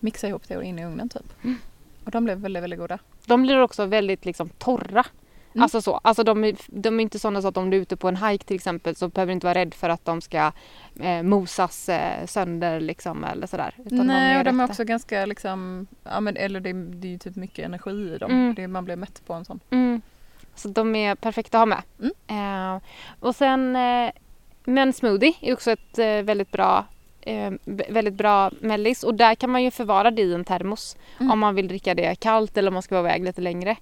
mixa 0.00 0.28
ihop 0.28 0.48
det 0.48 0.56
och 0.56 0.64
in 0.64 0.78
i 0.78 0.84
ugnen 0.84 1.08
typ. 1.08 1.44
Mm. 1.44 1.56
Och 2.04 2.10
de 2.10 2.24
blev 2.24 2.38
väldigt, 2.38 2.62
väldigt 2.62 2.78
goda. 2.78 2.98
De 3.26 3.42
blir 3.42 3.60
också 3.60 3.86
väldigt 3.86 4.24
liksom 4.24 4.48
torra. 4.48 5.04
Mm. 5.52 5.62
Alltså 5.62 5.82
så. 5.82 6.00
Alltså 6.04 6.24
de 6.24 6.44
är, 6.44 6.56
de 6.66 7.00
är 7.00 7.02
inte 7.02 7.18
sådana 7.18 7.42
så 7.42 7.48
att 7.48 7.56
om 7.56 7.70
du 7.70 7.76
är 7.76 7.80
ute 7.80 7.96
på 7.96 8.08
en 8.08 8.16
hike 8.16 8.44
till 8.44 8.56
exempel 8.56 8.96
så 8.96 9.08
behöver 9.08 9.30
du 9.30 9.34
inte 9.34 9.46
vara 9.46 9.58
rädd 9.58 9.74
för 9.74 9.88
att 9.88 10.04
de 10.04 10.20
ska 10.20 10.52
eh, 11.00 11.22
mosas 11.22 11.88
eh, 11.88 12.26
sönder 12.26 12.80
liksom 12.80 13.24
eller 13.24 13.46
sådär. 13.46 13.74
Utan 13.84 14.06
Nej, 14.06 14.38
och 14.38 14.44
de 14.44 14.60
är 14.60 14.64
också 14.64 14.84
ganska 14.84 15.26
liksom, 15.26 15.86
ja 16.04 16.20
men 16.20 16.36
eller 16.36 16.60
det, 16.60 16.72
det 16.72 17.08
är 17.08 17.12
ju 17.12 17.18
typ 17.18 17.36
mycket 17.36 17.64
energi 17.64 18.14
i 18.14 18.18
dem. 18.18 18.30
Mm. 18.30 18.54
Det, 18.54 18.68
man 18.68 18.84
blir 18.84 18.96
mätt 18.96 19.22
på 19.26 19.32
en 19.32 19.44
sån. 19.44 19.60
Mm. 19.70 20.02
Så 20.58 20.68
de 20.68 20.94
är 20.96 21.14
perfekta 21.14 21.58
att 21.58 21.60
ha 21.60 21.66
med. 21.66 21.82
Mm. 22.28 22.74
Eh, 22.76 22.82
och 23.20 23.34
sen, 23.34 23.76
eh, 23.76 24.10
men 24.64 24.92
smoothie 24.92 25.34
är 25.40 25.52
också 25.52 25.70
ett 25.70 25.98
eh, 25.98 26.22
väldigt 26.22 26.50
bra 26.52 26.84
eh, 27.20 27.52
väldigt 27.66 28.14
bra 28.14 28.50
mellis 28.60 29.04
och 29.04 29.14
där 29.14 29.34
kan 29.34 29.50
man 29.50 29.62
ju 29.62 29.70
förvara 29.70 30.10
det 30.10 30.22
i 30.22 30.34
en 30.34 30.44
termos 30.44 30.96
Mm. 31.20 31.32
om 31.32 31.38
man 31.38 31.54
vill 31.54 31.68
dricka 31.68 31.94
det 31.94 32.14
kallt 32.14 32.56
eller 32.56 32.68
om 32.68 32.74
man 32.74 32.82
ska 32.82 32.94
vara 33.02 33.10
iväg 33.10 33.24
lite 33.24 33.40
längre. 33.40 33.76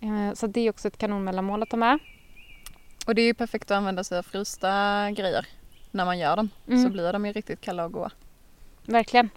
Eh, 0.00 0.34
så 0.34 0.46
det 0.46 0.60
är 0.60 0.70
också 0.70 0.88
ett 0.88 0.98
kanonmellanmål 0.98 1.62
att 1.62 1.70
ta 1.70 1.76
med. 1.76 1.98
Och 3.06 3.14
det 3.14 3.22
är 3.22 3.26
ju 3.26 3.34
perfekt 3.34 3.70
att 3.70 3.76
använda 3.76 4.04
sig 4.04 4.18
av 4.18 4.22
frysta 4.22 4.68
grejer 5.10 5.46
när 5.90 6.04
man 6.04 6.18
gör 6.18 6.36
dem. 6.36 6.50
Mm. 6.68 6.84
Så 6.84 6.90
blir 6.90 7.12
de 7.12 7.26
ju 7.26 7.32
riktigt 7.32 7.60
kalla 7.60 7.84
och 7.84 7.92
goda. 7.92 8.10
Verkligen. 8.86 9.30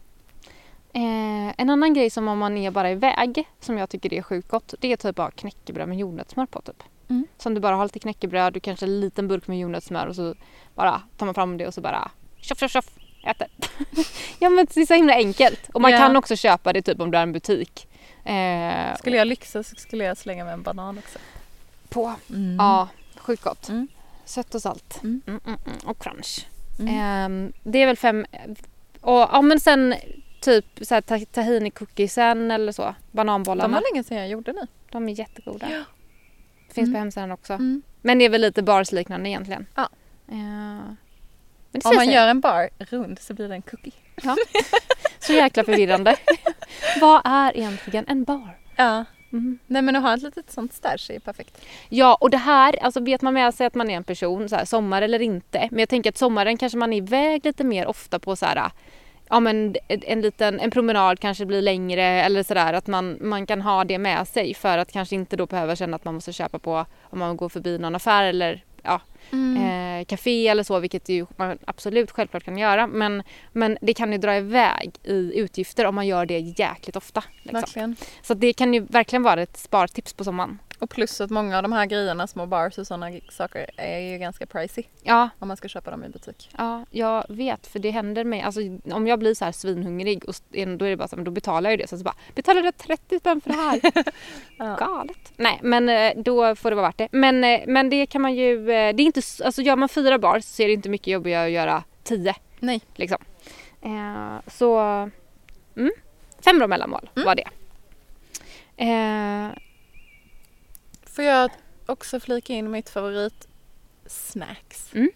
Eh, 0.96 1.54
en 1.58 1.70
annan 1.70 1.94
grej 1.94 2.10
som 2.10 2.28
om 2.28 2.40
man 2.40 2.58
är 2.58 2.72
bara 2.72 2.92
iväg 2.92 3.48
som 3.60 3.78
jag 3.78 3.90
tycker 3.90 4.14
är 4.14 4.22
sjukt 4.22 4.48
gott 4.50 4.74
det 4.80 4.92
är 4.92 4.98
typ 4.98 5.16
bara 5.16 5.32
knäckebröd 5.32 5.90
med 5.90 5.98
jordnötssmör 5.98 6.46
på 6.46 6.62
typ. 6.62 6.84
Mm. 7.10 7.28
Som 7.38 7.54
du 7.54 7.60
bara 7.62 7.76
har 7.76 7.84
lite 7.86 8.00
knäckebröd, 8.00 8.54
du 8.54 8.60
kanske 8.60 8.86
en 8.86 9.00
liten 9.00 9.28
burk 9.28 9.48
med 9.48 9.60
jordnötssmör 9.60 10.08
och 10.08 10.16
så 10.16 10.36
bara 10.76 11.02
tar 11.18 11.26
man 11.26 11.36
fram 11.36 11.58
det 11.58 11.68
och 11.68 11.74
så 11.74 11.82
bara 11.82 12.12
tjoff 12.42 12.60
tjoff 12.60 12.72
tjoff 12.72 12.90
äter. 13.24 13.48
ja 14.40 14.50
men 14.50 14.68
det 14.74 14.82
är 14.82 14.86
så 14.86 14.94
himla 14.94 15.14
enkelt. 15.14 15.70
Och 15.74 15.82
man 15.82 15.92
Ja. 15.92 15.98
kan 15.98 16.16
också 16.16 16.36
köpa 16.36 16.74
det 16.74 16.82
typ 16.82 17.00
om 17.00 17.12
du 17.12 17.18
är 17.18 17.24
en 17.24 17.32
butik. 17.34 17.88
Eh, 18.24 18.98
Skulle 18.98 19.18
jag 19.18 19.28
lyxa 19.28 19.64
så 19.64 19.76
skulle 19.76 20.04
jag 20.04 20.18
slänga 20.18 20.46
med 20.46 20.54
en 20.54 20.64
banan 20.64 20.98
också. 20.98 21.20
på. 21.90 22.14
Mm. 22.30 22.56
Ja, 22.60 22.88
sjukt 23.18 23.44
gott. 23.44 23.70
Mm. 23.70 23.88
Sött 24.26 24.56
och 24.56 24.62
salt. 24.62 25.00
Mm. 25.04 25.22
Mm, 25.28 25.40
mm. 25.46 25.60
Och 25.86 26.00
crunch. 26.00 26.48
Ehm, 26.90 27.54
det 27.64 27.82
är 27.82 27.86
väl 27.86 27.98
fem... 27.98 28.26
Och, 29.02 29.20
ja 29.32 29.42
men 29.42 29.60
sen 29.60 29.96
typ 30.46 30.66
så 30.82 30.94
här, 30.94 31.02
ta- 31.02 31.26
tahini 31.32 31.72
cookiesen 31.72 32.52
eller 32.52 32.72
så. 32.72 32.82
De 32.84 32.96
Bananbollarna. 33.12 33.74
var 33.78 33.84
länge 33.94 34.04
sedan 34.04 34.18
jag 34.18 34.28
gjorde 34.30 34.54
nu. 34.54 34.68
De 34.92 35.10
är 35.10 35.20
jättegoda. 35.20 35.68
Finns 36.74 36.88
Mm. 36.88 36.94
på 36.94 37.00
hemsidan 37.00 37.32
också. 37.32 37.54
Mm. 37.54 37.82
Men 38.02 38.20
det 38.20 38.26
är 38.26 38.30
väl 38.30 38.42
lite 38.42 38.62
barsliknande 38.64 39.30
egentligen. 39.30 39.66
Ja. 39.76 39.90
Men 40.26 40.98
det 41.72 41.86
Om 41.86 41.96
man 41.96 42.10
gör 42.10 42.28
en 42.28 42.40
bar 42.42 42.70
rund 42.80 43.20
så 43.20 43.34
blir 43.34 43.48
det 43.50 43.56
en 43.56 43.62
cookie. 43.62 43.92
Så 45.20 45.34
jäkla 45.34 45.64
förvirrande. 45.64 46.16
Vad 47.02 47.22
är 47.26 47.58
egentligen 47.58 48.06
en 48.08 48.24
bar? 48.24 48.58
Ja. 48.76 49.06
Mm. 49.32 49.60
Nej 49.68 49.82
men 49.82 49.96
att 49.96 50.02
ha 50.04 50.14
ett 50.14 50.22
litet 50.22 50.52
sånt 50.52 50.74
stash 50.74 51.12
är 51.12 51.20
perfekt. 51.20 51.62
Ja, 51.90 52.18
och 52.22 52.30
det 52.30 52.38
här, 52.38 52.84
alltså 52.84 53.00
vet 53.00 53.22
man 53.22 53.34
med 53.34 53.54
sig 53.54 53.68
att 53.68 53.76
man 53.76 53.90
är 53.90 53.96
en 53.98 54.04
person, 54.04 54.50
så 54.50 54.56
här, 54.56 54.66
sommar 54.66 55.02
eller 55.02 55.22
inte. 55.22 55.68
Men 55.72 55.80
jag 55.80 55.90
tänker 55.90 56.10
att 56.10 56.18
sommaren 56.18 56.58
kanske 56.58 56.78
man 56.78 56.94
är 56.94 56.98
iväg 56.98 57.46
lite 57.46 57.64
mer 57.64 57.88
ofta 57.88 58.20
på 58.20 58.36
så 58.36 58.46
här, 58.46 58.72
ja 59.30 59.40
men 59.40 59.76
en, 59.88 60.02
en 60.04 60.22
liten, 60.22 60.60
en 60.60 60.72
promenad 60.72 61.20
kanske 61.20 61.46
blir 61.46 61.62
längre 61.62 62.04
eller 62.04 62.44
sådär 62.44 62.74
att 62.74 62.88
man, 62.88 63.18
man 63.22 63.46
kan 63.46 63.62
ha 63.62 63.84
det 63.84 63.98
med 63.98 64.28
sig 64.28 64.54
för 64.54 64.78
att 64.78 64.92
kanske 64.92 65.16
inte 65.16 65.36
då 65.36 65.46
behöva 65.46 65.76
känna 65.76 65.96
att 65.96 66.06
man 66.06 66.14
måste 66.14 66.34
köpa 66.34 66.60
på 66.60 66.86
om 67.02 67.20
man 67.20 67.38
går 67.38 67.50
förbi 67.50 67.78
någon 67.78 67.96
affär 67.96 68.24
eller 68.24 68.64
ja, 68.84 69.02
Mm. 69.32 70.00
eh, 70.00 70.06
café 70.06 70.48
eller 70.48 70.64
så 70.64 70.80
vilket 70.80 71.10
ju 71.10 71.26
man 71.38 71.58
absolut 71.66 72.12
självklart 72.12 72.44
kan 72.44 72.58
göra 72.58 72.88
men, 72.88 73.24
men 73.52 73.78
det 73.82 73.94
kan 73.94 74.12
ju 74.12 74.18
dra 74.18 74.36
iväg 74.38 74.92
i 75.04 75.40
utgifter 75.40 75.86
om 75.86 75.96
man 75.96 76.08
gör 76.08 76.26
det 76.26 76.40
jäkligt 76.40 76.96
ofta. 76.96 77.24
Liksom. 77.44 77.96
Så 78.22 78.34
det 78.34 78.54
kan 78.54 78.74
ju 78.74 78.80
verkligen 78.80 79.24
vara 79.24 79.42
ett 79.42 79.58
spartips 79.58 80.14
på 80.14 80.24
sommaren. 80.24 80.60
Och 80.80 80.90
plus 80.90 81.22
att 81.22 81.30
många 81.30 81.58
av 81.58 81.64
de 81.64 81.72
här 81.72 81.86
grejerna, 81.86 82.28
små 82.28 82.46
bars 82.46 82.78
och 82.78 82.88
sådana 82.88 83.12
saker, 83.30 83.70
är 83.78 84.00
ju 84.00 84.18
ganska 84.18 84.46
pricey 84.46 84.84
Ja, 85.04 85.30
om 85.40 85.48
man 85.48 85.58
ska 85.58 85.68
köpa 85.68 85.92
dem 85.92 86.04
i 86.04 86.10
butik. 86.10 86.50
Ja, 86.58 86.86
jag 86.90 87.26
vet 87.30 87.68
för 87.68 87.80
det 87.80 87.92
händer 87.92 88.24
mig. 88.24 88.42
Alltså, 88.42 88.60
om 88.92 89.08
jag 89.08 89.20
blir 89.20 89.34
så 89.34 89.46
här 89.46 89.52
svinhungrig 89.52 90.26
och 90.30 90.36
då 90.52 90.86
är 90.86 90.90
det 90.90 90.98
bara 90.98 91.08
så 91.08 91.16
här, 91.16 91.24
då 91.24 91.32
betalar 91.32 91.70
jag 91.70 91.78
ju 91.78 91.84
det. 91.84 91.88
Så, 91.90 91.98
så 91.98 92.04
bara, 92.04 92.16
betalar 92.36 92.62
du 92.62 92.72
30 92.72 93.20
spänn 93.20 93.42
för 93.42 93.50
det 93.50 93.56
här? 93.56 93.82
Ja. 94.58 94.76
Galet. 94.80 95.34
Nej, 95.38 95.60
men 95.64 95.90
eh, 95.90 96.12
då 96.16 96.56
får 96.56 96.70
det 96.70 96.76
vara 96.76 96.88
värt 96.88 96.98
det. 96.98 97.08
Men, 97.12 97.44
eh, 97.44 97.62
men 97.68 97.90
det 97.90 98.06
kan 98.06 98.22
man 98.22 98.36
ju, 98.36 98.60
eh, 98.72 98.96
det 98.96 99.04
är 99.04 99.06
inte, 99.06 99.22
alltså 99.46 99.62
gör 99.62 99.76
man 99.76 99.90
fyra 99.90 100.20
bars 100.20 100.44
så 100.44 100.64
är 100.64 100.68
det 100.68 100.74
inte 100.74 100.90
mycket 100.90 101.08
jobbigare 101.08 101.46
att 101.46 101.52
göra 101.52 101.84
tio. 102.04 102.36
Nej. 102.60 102.82
Liksom. 102.96 103.18
Eh, 103.82 104.36
så, 104.48 104.80
mm. 105.76 105.92
Fem 106.46 106.58
bra 106.58 106.68
mellanmål 106.68 107.10
Mm. 107.16 107.26
var 107.26 107.36
det. 107.36 107.48
Eh, 108.78 109.50
Får 111.16 111.26
jag 111.26 111.52
också 111.86 112.20
flika 112.20 112.54
in 112.54 112.72
mitt 112.72 112.90
favorit 112.90 113.48
snacks? 114.06 114.94
Mm. 114.94 115.10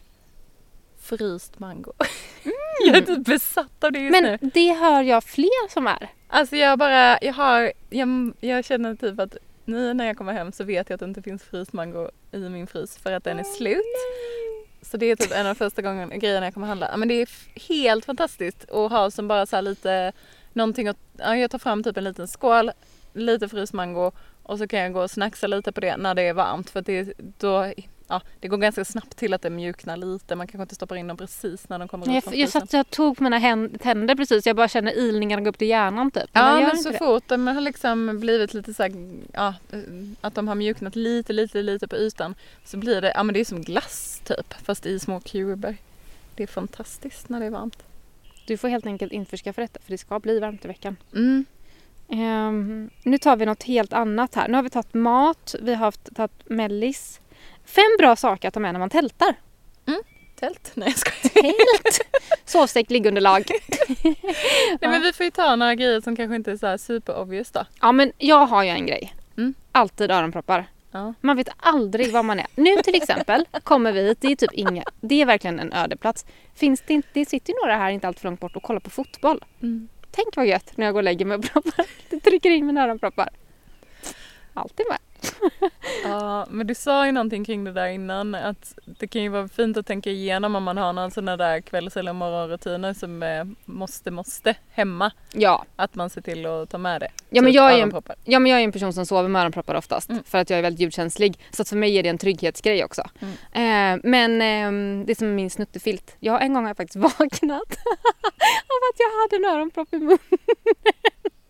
Fryst 0.99 1.59
mango. 1.59 1.93
jag 2.85 2.97
är 2.97 3.01
typ 3.01 3.25
besatt 3.25 3.83
av 3.83 3.91
det 3.91 3.99
just 3.99 4.11
men 4.11 4.23
nu. 4.23 4.49
det 4.53 4.73
hör 4.73 5.03
jag 5.03 5.23
fler 5.23 5.69
som 5.69 5.87
är. 5.87 6.09
Alltså 6.27 6.55
jag 6.55 6.79
bara, 6.79 7.19
jag 7.21 7.33
har, 7.33 7.71
jag, 7.89 8.33
jag 8.39 8.65
känner 8.65 8.95
typ 8.95 9.19
att 9.19 9.37
nu 9.65 9.93
när 9.93 10.05
jag 10.05 10.17
kommer 10.17 10.33
hem 10.33 10.51
så 10.51 10.63
vet 10.63 10.89
jag 10.89 10.95
att 10.95 10.99
det 10.99 11.05
inte 11.05 11.21
finns 11.21 11.43
fryst 11.43 11.73
mango 11.73 12.09
i 12.31 12.37
min 12.37 12.67
frys 12.67 12.97
för 12.97 13.11
att 13.11 13.23
den 13.23 13.39
är 13.39 13.43
slut. 13.43 13.83
Så 14.81 14.97
det 14.97 15.05
är 15.05 15.15
typ 15.15 15.31
en 15.31 15.39
av 15.39 15.55
de 15.55 15.55
första 15.55 15.81
gången, 15.81 16.19
grejerna 16.19 16.45
jag 16.45 16.53
kommer 16.53 16.67
handla. 16.67 16.97
Men 16.97 17.07
det 17.07 17.13
är 17.13 17.29
helt 17.69 18.05
fantastiskt 18.05 18.71
att 18.71 18.91
ha 18.91 19.11
som 19.11 19.27
bara 19.27 19.45
så 19.45 19.61
lite 19.61 20.11
någonting 20.53 20.87
att, 20.87 20.97
ja, 21.17 21.35
jag 21.35 21.51
tar 21.51 21.59
fram 21.59 21.83
typ 21.83 21.97
en 21.97 22.03
liten 22.03 22.27
skål, 22.27 22.71
lite 23.13 23.49
fryst 23.49 23.73
mango 23.73 24.11
och 24.43 24.57
så 24.57 24.67
kan 24.67 24.79
jag 24.79 24.93
gå 24.93 25.01
och 25.01 25.11
snacksa 25.11 25.47
lite 25.47 25.71
på 25.71 25.81
det 25.81 25.97
när 25.97 26.15
det 26.15 26.21
är 26.21 26.33
varmt 26.33 26.69
för 26.69 26.79
att 26.79 26.85
det, 26.85 27.13
då, 27.17 27.73
ja, 28.07 28.21
det 28.39 28.47
går 28.47 28.57
ganska 28.57 28.85
snabbt 28.85 29.17
till 29.17 29.33
att 29.33 29.41
det 29.41 29.49
mjuknar 29.49 29.97
lite. 29.97 30.35
Man 30.35 30.47
kanske 30.47 30.61
inte 30.61 30.75
stoppar 30.75 30.95
in 30.95 31.07
dem 31.07 31.17
precis 31.17 31.69
när 31.69 31.79
de 31.79 31.87
kommer 31.87 32.05
ut 32.07 32.13
Jag, 32.13 32.23
från 32.23 32.39
jag 32.39 32.49
satt 32.49 32.73
jag 32.73 32.89
tog 32.89 33.17
på 33.17 33.23
mina 33.23 33.69
tänder 33.79 34.15
precis. 34.15 34.45
Jag 34.45 34.55
bara 34.55 34.67
känner 34.67 34.97
ilningarna 34.97 35.41
gå 35.41 35.49
upp 35.49 35.57
till 35.57 35.67
hjärnan 35.67 36.11
typ. 36.11 36.29
Ja 36.33 36.59
men 36.59 36.77
så 36.77 36.89
det. 36.89 36.97
fort 36.97 37.23
de 37.27 37.47
har 37.47 37.61
liksom 37.61 38.19
blivit 38.19 38.53
lite 38.53 38.73
så 38.73 38.83
här, 38.83 38.91
ja, 39.33 39.53
eh, 39.71 39.79
att 40.21 40.35
de 40.35 40.47
har 40.47 40.55
mjuknat 40.55 40.95
lite, 40.95 41.33
lite, 41.33 41.61
lite 41.61 41.87
på 41.87 41.95
ytan 41.95 42.35
så 42.65 42.77
blir 42.77 43.01
det, 43.01 43.11
ja 43.15 43.23
men 43.23 43.33
det 43.33 43.39
är 43.39 43.45
som 43.45 43.61
glass 43.61 44.21
typ 44.23 44.53
fast 44.63 44.85
i 44.85 44.99
små 44.99 45.19
kuber. 45.19 45.77
Det 46.35 46.43
är 46.43 46.47
fantastiskt 46.47 47.29
när 47.29 47.39
det 47.39 47.45
är 47.45 47.49
varmt. 47.49 47.83
Du 48.45 48.57
får 48.57 48.67
helt 48.67 48.85
enkelt 48.85 49.11
införskaffa 49.11 49.61
detta 49.61 49.79
för 49.79 49.91
det 49.91 49.97
ska 49.97 50.19
bli 50.19 50.39
varmt 50.39 50.65
i 50.65 50.67
veckan. 50.67 50.95
Mm. 51.13 51.45
Ehm, 52.11 52.89
nu 53.03 53.17
tar 53.17 53.35
vi 53.35 53.45
något 53.45 53.63
helt 53.63 53.93
annat 53.93 54.35
här. 54.35 54.47
Nu 54.47 54.53
har 54.53 54.63
vi 54.63 54.69
tagit 54.69 54.93
mat, 54.93 55.55
vi 55.61 55.73
har 55.73 55.85
haft, 55.85 56.15
tagit 56.15 56.49
mellis. 56.49 57.21
Fem 57.65 57.95
bra 57.99 58.15
saker 58.15 58.47
att 58.47 58.53
ta 58.53 58.59
med 58.59 58.73
när 58.73 58.79
man 58.79 58.89
tältar. 58.89 59.35
Tält? 60.39 60.71
Nej 60.73 60.87
jag 60.87 60.97
skojar. 60.97 61.43
Tält! 61.43 61.99
Sovsäck, 62.45 62.89
liggunderlag. 62.89 63.43
Nej 64.03 64.77
men 64.81 65.01
vi 65.01 65.13
får 65.13 65.23
ju 65.23 65.31
ta 65.31 65.55
några 65.55 65.75
grejer 65.75 66.01
som 66.01 66.15
kanske 66.15 66.35
inte 66.35 66.51
är 66.51 66.57
så 66.57 66.77
super 66.77 67.17
obvious 67.17 67.51
då. 67.51 67.65
Ja 67.81 67.91
men 67.91 68.11
jag 68.17 68.45
har 68.45 68.63
ju 68.63 68.69
en 68.69 68.85
grej. 68.85 69.13
Mm. 69.37 69.53
Alltid 69.71 70.11
öronproppar. 70.11 70.65
Ja. 70.91 71.13
Man 71.21 71.37
vet 71.37 71.49
aldrig 71.57 72.11
var 72.11 72.23
man 72.23 72.39
är. 72.39 72.45
Nu 72.55 72.75
till 72.83 72.95
exempel 72.95 73.45
kommer 73.63 73.91
vi 73.91 74.07
hit, 74.07 74.17
det 74.21 74.31
är 74.31 74.35
typ 74.35 74.53
inga, 74.53 74.83
det 75.01 75.21
är 75.21 75.25
verkligen 75.25 75.59
en 75.59 75.73
ödeplats. 75.73 76.25
Finns 76.55 76.83
det 76.87 76.93
inte, 76.93 77.09
det 77.13 77.25
sitter 77.25 77.53
ju 77.53 77.59
några 77.61 77.75
här 77.77 77.91
inte 77.91 78.07
allt 78.07 78.19
för 78.19 78.27
långt 78.27 78.39
bort 78.39 78.55
och 78.55 78.63
kollar 78.63 78.79
på 78.79 78.89
fotboll. 78.89 79.43
Mm. 79.61 79.87
Tänk 80.11 80.35
vad 80.35 80.47
gött 80.47 80.77
när 80.77 80.85
jag 80.85 80.93
går 80.93 80.99
och 80.99 81.03
lägger 81.03 81.25
mig 81.25 81.37
och 81.37 81.43
proppar. 81.43 81.85
Det 82.09 82.19
trycker 82.23 82.49
in 82.49 82.65
mina 82.65 82.83
öronproppar. 82.83 83.29
Alltid 84.53 84.85
med 84.89 84.99
ja 86.03 86.45
men 86.49 86.67
du 86.67 86.75
sa 86.75 87.05
ju 87.05 87.11
någonting 87.11 87.45
kring 87.45 87.63
det 87.63 87.71
där 87.71 87.87
innan 87.87 88.35
att 88.35 88.73
det 88.85 89.07
kan 89.07 89.21
ju 89.21 89.29
vara 89.29 89.47
fint 89.47 89.77
att 89.77 89.85
tänka 89.87 90.09
igenom 90.09 90.55
om 90.55 90.63
man 90.63 90.77
har 90.77 90.93
någon 90.93 91.11
sån 91.11 91.25
där 91.25 91.61
kvälls 91.61 91.97
eller 91.97 92.13
morgonrutiner 92.13 92.93
som 92.93 93.23
eh, 93.23 93.43
måste, 93.65 94.11
måste 94.11 94.55
hemma. 94.71 95.11
Ja, 95.33 95.65
Att 95.75 95.95
man 95.95 96.09
ser 96.09 96.21
till 96.21 96.45
att 96.45 96.69
ta 96.69 96.77
med 96.77 97.01
det. 97.01 97.07
Ja, 97.29 97.41
men 97.41 97.51
Typ 97.51 97.55
jag 97.55 97.73
är 97.79 97.83
en-. 97.83 98.01
Ja 98.25 98.39
men 98.39 98.51
jag 98.51 98.59
är 98.59 98.63
en 98.63 98.71
person 98.71 98.93
som 98.93 99.05
sover 99.05 99.29
med 99.29 99.41
öronproppar 99.41 99.75
oftast 99.75 100.09
Mm. 100.09 100.23
för 100.23 100.37
att 100.37 100.49
jag 100.49 100.59
är 100.59 100.63
väldigt 100.63 100.79
ljudkänslig. 100.81 101.39
Så 101.51 101.61
att 101.61 101.69
för 101.69 101.75
mig 101.75 101.97
är 101.97 102.03
det 102.03 102.09
en 102.09 102.17
trygghetsgrej 102.17 102.83
också. 102.83 103.03
Mm. 103.19 103.33
Eh, 103.95 104.01
men 104.03 104.31
eh, 104.41 105.05
det 105.05 105.11
är 105.11 105.15
som 105.15 105.35
min 105.35 105.49
snuttefilt. 105.49 106.15
Jag 106.19 106.41
en 106.43 106.53
gång 106.53 106.63
har 106.63 106.69
jag 106.69 106.77
faktiskt 106.77 106.95
vaknat 107.19 107.51
av 108.71 108.81
att 108.91 108.99
jag 108.99 109.09
hade 109.21 109.35
en 109.35 109.55
öronpropp 109.55 109.93
i 109.93 109.97
munnen. 109.99 110.19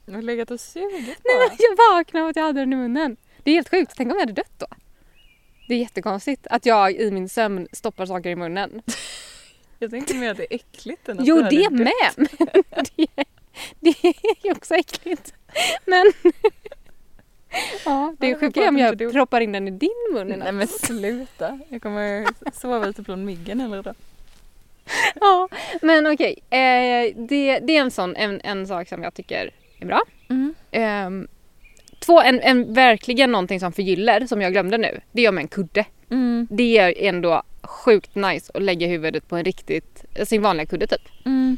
Du 0.05 0.15
har 0.15 0.21
legat 0.21 0.51
och 0.51 0.59
sugit 0.59 0.91
Nej, 1.07 1.15
bara. 1.23 1.47
men 1.49 1.57
jag 1.59 1.95
vaknade 1.97 2.23
av 2.23 2.29
att 2.29 2.35
jag 2.35 2.43
hade 2.43 2.59
den 2.59 2.73
i 2.73 2.75
munnen. 2.75 3.17
Det 3.43 3.51
är 3.51 3.55
helt 3.55 3.69
sjukt. 3.69 3.93
Tänk 3.97 4.11
om 4.11 4.15
jag 4.17 4.21
hade 4.21 4.33
dött 4.33 4.53
då. 4.57 4.65
Det 5.67 5.73
är 5.73 5.79
jättekonstigt 5.79 6.47
att 6.49 6.65
jag 6.65 6.91
i 6.91 7.11
min 7.11 7.29
sömn 7.29 7.67
stoppar 7.71 8.05
saker 8.05 8.29
i 8.29 8.35
munnen. 8.35 8.81
Jag 9.81 9.91
tänker 9.91 10.15
mer 10.15 10.31
att 10.31 10.37
det 10.37 10.53
är 10.53 10.55
äckligt 10.55 11.09
än 11.09 11.19
att 11.19 11.27
Jo 11.27 11.35
du 11.35 11.43
hade 11.43 11.55
det 11.55 11.63
dött. 11.63 11.71
med! 11.71 12.27
Men 12.37 12.83
det, 12.95 13.07
är- 13.15 13.25
det 13.79 13.89
är 14.07 14.45
ju 14.45 14.51
också 14.51 14.75
äckligt. 14.75 15.33
Men 15.85 16.11
ja, 17.85 18.15
det 18.19 18.27
Ja, 18.27 18.37
är 18.37 18.49
bra 18.51 18.67
om 18.69 18.75
att 18.75 18.81
jag 18.81 18.97
du- 18.97 19.11
proppar 19.11 19.41
in 19.41 19.51
den 19.51 19.67
i 19.67 19.71
din 19.71 19.89
mun. 20.13 20.27
Nej 20.39 20.51
men 20.51 20.67
sluta. 20.67 21.59
Jag 21.69 21.81
kommer 21.81 22.27
sova 22.53 22.87
ute 22.87 23.01
bland 23.01 23.25
myggen 23.25 23.61
eller 23.61 23.83
då. 23.83 23.93
Ja, 25.19 25.49
men 25.81 26.07
okej. 26.07 26.39
Eh, 26.49 27.15
det, 27.15 27.59
det 27.59 27.75
är 27.77 27.81
en 27.81 27.91
sån 27.91 28.15
en, 28.15 28.41
en 28.43 28.67
sak 28.67 28.87
som 28.87 29.03
jag 29.03 29.13
tycker 29.13 29.49
är 29.79 29.85
bra. 29.85 30.01
Mm. 30.29 30.55
Ehm, 30.71 31.27
två, 32.09 32.21
en, 32.21 32.41
en 32.41 32.73
verkligen 32.73 33.31
någonting 33.31 33.59
som 33.59 33.71
förgyller 33.71 34.27
som 34.27 34.41
jag 34.41 34.51
glömde 34.51 34.77
nu. 34.77 35.01
Det 35.11 35.25
är 35.25 35.29
om 35.29 35.37
en 35.37 35.47
kudde. 35.47 35.85
Mm. 36.09 36.47
Det 36.51 36.77
är 36.77 36.93
ändå 36.97 37.43
sjukt 37.63 38.15
nice 38.15 38.51
att 38.53 38.61
lägga 38.61 38.87
huvudet 38.87 39.27
på 39.27 39.35
en 39.35 39.43
riktigt, 39.43 40.05
sin 40.23 40.41
vanliga 40.41 40.65
kudde 40.65 40.87
typ. 40.87 41.01
Mm. 41.25 41.57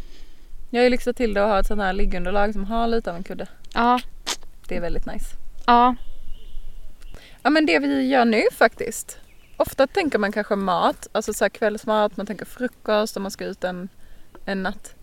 Jag 0.69 0.83
har 0.83 0.89
lyxat 0.89 1.17
till 1.17 1.33
det 1.33 1.41
och 1.43 1.49
har 1.49 1.59
ett 1.59 1.67
sånt 1.67 1.81
här 1.81 1.93
liggunderlag 1.93 2.53
som 2.53 2.65
har 2.65 2.87
lite 2.87 3.09
av 3.09 3.15
en 3.15 3.23
kudde. 3.23 3.47
Ja, 3.73 3.99
Det 4.67 4.75
är 4.75 4.81
väldigt 4.81 5.05
nice. 5.05 5.25
ja, 5.65 5.95
Ja 7.43 7.49
men 7.49 7.65
det 7.65 7.79
vi 7.79 8.07
gör 8.07 8.25
nu 8.25 8.43
faktiskt. 8.51 9.17
Ofta 9.57 9.87
tänker 9.87 10.19
man 10.19 10.31
kanske 10.31 10.55
mat, 10.55 11.07
alltså 11.11 11.33
så 11.33 11.43
här 11.43 11.49
kvällsmat, 11.49 12.17
man 12.17 12.25
tänker 12.25 12.45
frukost 12.45 13.17
om 13.17 13.23
man 13.23 13.31
ska 13.31 13.45
ut 13.45 13.63
en, 13.63 13.89
en 14.45 14.63
natt. 14.63 14.95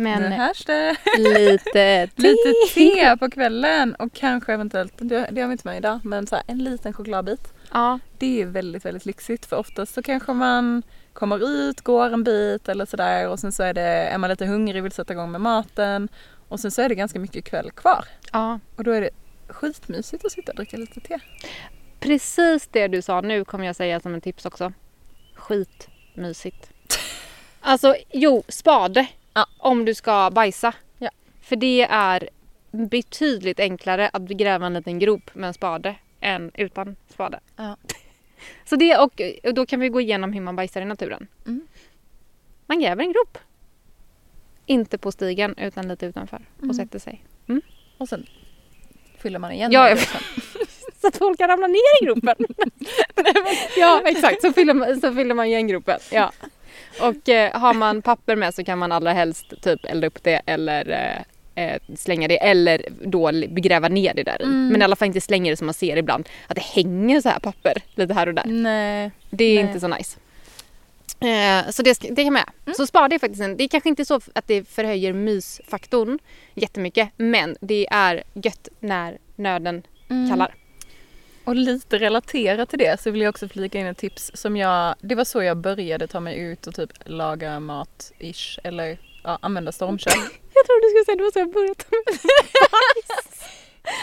Men 0.00 0.52
det! 0.66 0.96
lite 1.18 1.64
te. 1.72 2.08
Lite 2.16 2.54
te 2.74 3.16
på 3.16 3.30
kvällen 3.30 3.94
och 3.94 4.12
kanske 4.12 4.52
eventuellt, 4.52 4.92
det, 4.96 5.28
det 5.30 5.40
har 5.40 5.48
vi 5.48 5.52
inte 5.52 5.68
med 5.68 5.76
idag, 5.76 6.00
men 6.04 6.26
så 6.26 6.36
här, 6.36 6.44
en 6.46 6.58
liten 6.58 6.92
chokladbit. 6.92 7.52
Ja, 7.72 7.98
Det 8.18 8.42
är 8.42 8.46
väldigt, 8.46 8.84
väldigt 8.84 9.06
lyxigt 9.06 9.46
för 9.46 9.56
oftast 9.56 9.94
så 9.94 10.02
kanske 10.02 10.32
man 10.32 10.82
kommer 11.12 11.48
ut, 11.48 11.80
går 11.80 12.12
en 12.12 12.24
bit 12.24 12.68
eller 12.68 12.86
sådär 12.86 13.28
och 13.28 13.38
sen 13.38 13.52
så 13.52 13.62
är 13.62 13.74
det, 13.74 13.82
är 13.82 14.18
man 14.18 14.30
lite 14.30 14.46
hungrig, 14.46 14.82
vill 14.82 14.92
sätta 14.92 15.12
igång 15.12 15.30
med 15.30 15.40
maten 15.40 16.08
och 16.48 16.60
sen 16.60 16.70
så 16.70 16.82
är 16.82 16.88
det 16.88 16.94
ganska 16.94 17.18
mycket 17.18 17.44
kväll 17.44 17.70
kvar 17.70 18.04
ja. 18.32 18.60
och 18.76 18.84
då 18.84 18.90
är 18.90 19.00
det 19.00 19.10
skitmysigt 19.48 20.24
att 20.24 20.32
sitta 20.32 20.52
och 20.52 20.56
dricka 20.56 20.76
lite 20.76 21.00
te. 21.00 21.18
Precis 22.00 22.68
det 22.72 22.88
du 22.88 23.02
sa 23.02 23.20
nu 23.20 23.44
kommer 23.44 23.66
jag 23.66 23.76
säga 23.76 24.00
som 24.00 24.14
en 24.14 24.20
tips 24.20 24.46
också. 24.46 24.72
Skitmysigt. 25.34 26.70
Alltså 27.62 27.94
jo, 28.10 28.42
spade. 28.48 29.06
Ja. 29.34 29.46
Om 29.58 29.84
du 29.84 29.94
ska 29.94 30.30
bajsa. 30.30 30.74
Ja. 30.98 31.10
För 31.40 31.56
det 31.56 31.82
är 31.90 32.28
betydligt 32.70 33.60
enklare 33.60 34.10
att 34.12 34.22
gräva 34.22 34.66
en 34.66 34.74
liten 34.74 34.98
grop 34.98 35.30
med 35.34 35.48
en 35.48 35.54
spade 35.54 35.96
än 36.20 36.50
utan 36.54 36.96
spade. 37.08 37.40
Ja. 37.56 37.76
Så 38.64 38.76
det 38.76 38.96
och, 38.96 39.20
och 39.44 39.54
då 39.54 39.66
kan 39.66 39.80
vi 39.80 39.88
gå 39.88 40.00
igenom 40.00 40.32
hur 40.32 40.40
man 40.40 40.56
bajsar 40.56 40.80
i 40.82 40.84
naturen. 40.84 41.26
Mm. 41.46 41.66
Man 42.66 42.80
gräver 42.80 43.02
en 43.02 43.12
grop. 43.12 43.38
Inte 44.66 44.98
på 44.98 45.12
stigen 45.12 45.54
utan 45.58 45.88
lite 45.88 46.06
utanför 46.06 46.42
Mm. 46.58 46.70
och 46.70 46.76
sätter 46.76 46.98
sig. 46.98 47.24
Och 47.98 48.08
sen 48.08 48.26
fyller 49.18 49.38
man 49.38 49.52
igen 49.52 49.72
Ja. 49.72 49.96
Så 51.00 51.06
att 51.06 51.16
folk 51.16 51.38
kan 51.38 51.48
ramla 51.48 51.66
ner 51.66 52.02
i 52.02 52.04
gropen. 52.04 52.36
ja 53.76 54.02
exakt, 54.04 54.42
så 54.42 54.52
fyller, 54.52 54.74
man, 54.74 55.00
så 55.00 55.14
fyller 55.14 55.34
man 55.34 55.46
igen 55.46 55.68
gropen. 55.68 55.98
Ja. 56.12 56.32
Och 57.02 57.28
eh, 57.28 57.60
har 57.60 57.74
man 57.74 58.02
papper 58.02 58.36
med 58.36 58.54
så 58.54 58.64
kan 58.64 58.78
man 58.78 58.92
allra 58.92 59.12
helst 59.12 59.52
typ 59.62 59.84
elda 59.84 60.06
upp 60.06 60.22
det 60.22 60.40
eller 60.46 60.90
eh, 61.56 61.64
eh, 61.64 61.78
slänga 61.96 62.28
det 62.28 62.36
eller 62.36 62.82
då 63.04 63.28
l- 63.28 63.46
gräva 63.50 63.88
ner 63.88 64.14
det 64.14 64.22
där. 64.22 64.42
Mm. 64.42 64.68
Men 64.68 64.80
i 64.80 64.84
alla 64.84 64.96
fall 64.96 65.06
inte 65.06 65.20
slänga 65.20 65.50
det 65.50 65.56
som 65.56 65.66
man 65.66 65.74
ser 65.74 65.96
ibland 65.96 66.28
att 66.46 66.54
det 66.54 66.62
hänger 66.62 67.20
så 67.20 67.28
här 67.28 67.38
papper 67.38 67.82
lite 67.94 68.14
här 68.14 68.26
och 68.26 68.34
där. 68.34 68.44
Nej. 68.46 69.10
Det 69.30 69.44
är 69.44 69.54
Nej. 69.54 69.66
inte 69.66 69.80
så 69.80 69.88
nice. 69.88 70.18
Eh, 71.20 71.70
så 71.70 71.82
det, 71.82 71.98
det 72.10 72.24
kan 72.24 72.32
med. 72.32 72.44
Mm. 72.66 72.74
Så 72.74 72.86
spar 72.86 73.08
det 73.08 73.18
faktiskt 73.18 73.42
en, 73.42 73.56
det 73.56 73.64
är 73.64 73.68
kanske 73.68 73.88
inte 73.88 74.04
så 74.04 74.20
att 74.34 74.46
det 74.46 74.68
förhöjer 74.68 75.12
mysfaktorn 75.12 76.18
jättemycket 76.54 77.08
men 77.16 77.56
det 77.60 77.86
är 77.90 78.22
gött 78.34 78.68
när 78.80 79.18
nöden 79.36 79.82
Mm. 80.10 80.30
kallar. 80.30 80.54
Och 81.50 81.56
lite 81.56 81.98
relaterat 81.98 82.68
till 82.68 82.78
det 82.78 83.00
så 83.00 83.10
vill 83.10 83.20
jag 83.20 83.28
också 83.28 83.48
flika 83.48 83.78
in 83.78 83.86
ett 83.86 83.98
tips 83.98 84.30
som 84.34 84.56
jag, 84.56 84.94
det 85.00 85.14
var 85.14 85.24
så 85.24 85.42
jag 85.42 85.56
började 85.56 86.06
ta 86.06 86.20
mig 86.20 86.38
ut 86.38 86.66
och 86.66 86.74
typ 86.74 86.90
laga 87.04 87.60
mat-ish 87.60 88.58
eller 88.64 88.98
ja, 89.24 89.38
använda 89.42 89.72
stormkök. 89.72 90.14
Jag 90.54 90.66
trodde 90.66 90.80
du 90.86 90.88
skulle 90.90 91.04
säga 91.04 91.16
det 91.16 91.22
var 91.22 91.30
så 91.30 91.38
jag 91.38 91.52
började. 91.52 91.84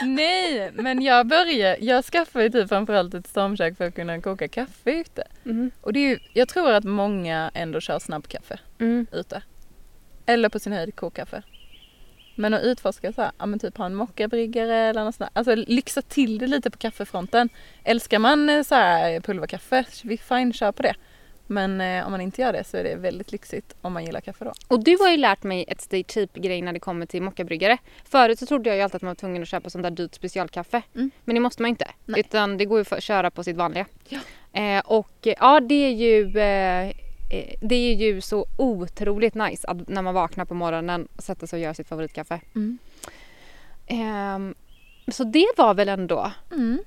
Nej, 0.16 0.72
men 0.74 1.02
jag 1.02 1.28
började, 1.28 1.78
jag 1.86 2.06
skaffade 2.06 2.46
ju 2.46 2.52
typ 2.52 2.70
framförallt 2.70 3.14
ett 3.14 3.28
stormkök 3.28 3.78
för 3.78 3.88
att 3.88 3.96
kunna 3.96 4.22
koka 4.22 4.48
kaffe 4.48 4.92
ute. 4.92 5.24
Mm. 5.46 5.72
Och 5.82 5.94
det 5.94 6.00
är 6.00 6.10
ju, 6.10 6.20
jag 6.34 6.50
tror 6.50 6.72
att 6.72 6.84
många 6.84 7.52
ändå 7.54 7.80
kör 7.82 8.00
snabbkaffe 8.00 8.60
Mm. 8.80 9.08
ute. 9.12 9.42
Eller 10.26 10.50
på 10.50 10.60
sin 10.60 10.74
höjd 10.74 10.96
kokkaffe. 10.96 11.44
Men 12.38 12.54
att 12.54 12.64
utforska 12.64 13.14
så 13.14 13.22
här, 13.22 13.32
ja 13.38 13.46
men 13.46 13.60
typ 13.60 13.78
ha 13.78 13.86
en 13.86 13.96
mockabryggare 13.96 14.76
eller 14.76 15.04
något 15.04 15.16
sånt. 15.16 15.30
Alltså 15.34 15.56
lyxa 15.56 16.02
till 16.02 16.38
det 16.38 16.48
lite 16.48 16.70
på 16.72 16.78
kaffefronten. 16.78 17.50
Älskar 17.84 18.20
man 18.20 18.50
eh, 18.50 18.64
så 18.64 18.76
här 18.76 19.20
pulverkaffe, 19.20 19.86
vi 20.04 20.18
fine 20.18 20.54
kör 20.54 20.72
på 20.72 20.84
det. 20.84 20.94
Men 21.48 21.82
eh, 21.82 22.06
om 22.06 22.12
man 22.12 22.22
inte 22.22 22.42
gör 22.42 22.54
det 22.54 22.64
så 22.64 22.78
är 22.78 22.84
det 22.84 22.96
väldigt 22.96 23.32
lyxigt 23.32 23.76
om 23.82 23.94
man 23.94 24.06
gillar 24.06 24.22
kaffe 24.22 24.46
då. 24.46 24.54
Och 24.68 24.84
du 24.84 24.98
har 25.00 25.10
ju 25.10 25.18
lärt 25.18 25.44
mig 25.44 25.66
ett 25.68 25.82
stay 25.82 26.04
cheap 26.04 26.34
grej 26.34 26.62
när 26.62 26.74
det 26.74 26.80
kommer 26.80 27.06
till 27.06 27.22
mockabryggare. 27.22 27.78
Förut 28.06 28.40
så 28.40 28.46
trodde 28.46 28.70
jag 28.70 28.78
ju 28.78 28.82
alltid 28.82 28.96
att 28.96 29.02
man 29.02 29.10
var 29.10 29.16
tvungen 29.16 29.42
att 29.42 29.48
köpa 29.48 29.70
sånt 29.70 29.84
där 29.84 29.92
dyrt 29.92 30.16
specialkaffe. 30.16 30.82
Mm. 30.96 31.12
Men 31.24 31.36
det 31.36 31.40
måste 31.40 31.62
man 31.62 31.70
inte. 31.70 31.88
Nej. 32.06 32.20
Utan 32.20 32.58
det 32.58 32.66
går 32.66 32.78
ju 32.78 32.84
för 32.84 32.96
att 32.96 33.04
köra 33.04 33.32
på 33.32 33.44
sitt 33.44 33.56
vanliga. 33.56 33.86
Ja. 34.10 34.20
Eh, 34.62 34.80
och 34.86 35.18
ja, 35.22 35.60
det 35.60 35.76
är 35.76 35.92
ju 35.92 36.40
eh, 36.40 36.92
eh, 37.30 37.54
det 37.62 37.76
är 37.76 37.96
ju 37.96 38.22
så 38.22 38.46
otroligt 38.58 39.36
nice 39.36 39.68
att 39.68 39.88
när 39.88 40.02
man 40.02 40.14
vaknar 40.14 40.46
på 40.46 40.54
morgonen 40.54 41.08
och 41.16 41.24
sätter 41.24 41.48
sig 41.48 41.58
och 41.58 41.64
gör 41.64 41.74
sitt 41.74 41.88
favoritkaffe. 41.88 42.42
Mm. 42.56 42.78
Ehm, 43.88 44.56
så 45.08 45.24
det 45.24 45.48
var 45.58 45.74
väl 45.74 45.90
ändå 45.90 46.32
Mm. 46.52 46.80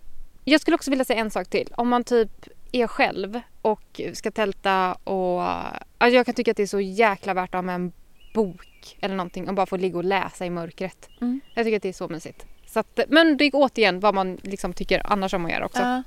Jag 0.44 0.60
skulle 0.60 0.74
också 0.74 0.90
vilja 0.90 1.04
säga 1.04 1.20
en 1.20 1.30
sak 1.30 1.48
till. 1.48 1.74
Om 1.76 1.88
man 1.88 2.04
typ 2.04 2.48
är 2.72 2.86
själv 2.86 3.40
och 3.62 4.00
ska 4.12 4.30
tälta 4.30 4.92
och... 4.94 5.42
Alltså 5.42 6.16
jag 6.16 6.26
kan 6.26 6.34
tycka 6.34 6.50
att 6.50 6.56
det 6.56 6.62
är 6.62 6.66
så 6.66 6.80
jäkla 6.80 7.34
värt 7.34 7.48
att 7.48 7.54
ha 7.54 7.62
med 7.62 7.74
en 7.74 7.92
bok 8.34 8.96
eller 9.00 9.16
någonting 9.16 9.48
och 9.48 9.54
bara 9.54 9.66
få 9.66 9.76
ligga 9.76 9.96
och 9.98 10.04
läsa 10.04 10.46
i 10.46 10.50
mörkret. 10.50 11.08
Mm. 11.20 11.40
Jag 11.54 11.64
tycker 11.64 11.76
att 11.76 11.82
det 11.82 11.88
är 11.88 11.92
så 11.92 12.08
mysigt. 12.08 12.46
Så 12.66 12.80
att, 12.80 13.00
men 13.08 13.36
det 13.36 13.44
är 13.44 13.50
återigen 13.54 14.00
vad 14.00 14.14
man 14.14 14.38
liksom 14.42 14.72
tycker 14.72 15.02
annars 15.04 15.34
om 15.34 15.44
att 15.44 15.52
göra 15.52 15.64
också. 15.64 15.82
Ja. 15.82 16.02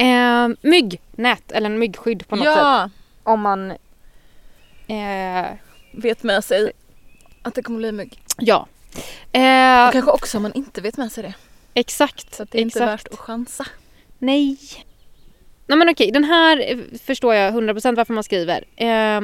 Eh, 0.00 0.48
myggnät 0.60 1.52
eller 1.52 1.70
en 1.70 1.78
myggskydd 1.78 2.28
på 2.28 2.36
något 2.36 2.44
sätt. 2.46 2.56
ja, 2.56 2.90
Om 3.22 3.40
man... 3.40 3.70
Eh, 4.86 5.46
vet 5.92 6.22
med 6.22 6.44
sig 6.44 6.72
att 7.42 7.54
det 7.54 7.62
kommer 7.62 7.78
bli 7.78 7.92
mygg. 7.92 8.20
ja. 8.38 8.66
Eh, 9.32 9.86
Och 9.86 9.92
kanske 9.92 10.10
också 10.10 10.36
om 10.38 10.42
man 10.42 10.52
inte 10.52 10.80
vet 10.80 10.96
med 10.96 11.12
sig 11.12 11.22
det. 11.22 11.34
Exakt. 11.74 12.34
Så 12.34 12.42
att 12.42 12.50
det 12.50 12.58
är 12.58 12.62
inte 12.62 12.78
exakt. 12.78 13.06
värt 13.06 13.12
att 13.12 13.18
chansa. 13.18 13.66
Nej. 14.18 14.58
Nej 15.66 15.78
men 15.78 15.88
okej, 15.88 16.10
den 16.10 16.24
här 16.24 16.70
eh, 16.72 16.78
förstår 17.04 17.34
jag 17.34 17.54
100% 17.54 17.96
varför 17.96 18.14
man 18.14 18.24
skriver. 18.24 18.64
Eh, 18.76 19.20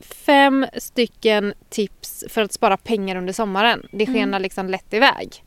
fem 0.00 0.66
stycken 0.78 1.54
tips 1.70 2.24
för 2.28 2.42
att 2.42 2.52
spara 2.52 2.76
pengar 2.76 3.16
under 3.16 3.32
sommaren. 3.32 3.88
Det 3.92 4.04
Mm. 4.04 4.14
skenar 4.14 4.38
liksom 4.40 4.68
lätt 4.70 4.94
iväg. 4.94 5.44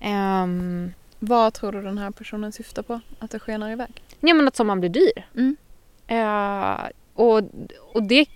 Ehm, 0.00 0.92
Vad 1.22 1.54
tror 1.54 1.72
du 1.72 1.82
den 1.82 1.98
här 1.98 2.10
personen 2.10 2.52
syftar 2.52 2.82
på? 2.82 3.00
Att 3.18 3.30
det 3.30 3.38
skenar 3.38 3.70
iväg? 3.70 4.02
ja 4.20 4.34
men 4.34 4.48
att 4.48 4.56
sommaren 4.56 4.80
blir 4.80 4.90
dyr. 4.90 5.26
Mm. 5.34 5.56
Eh, 6.06 6.88
och, 7.14 7.42
och 7.94 8.02
det 8.02 8.28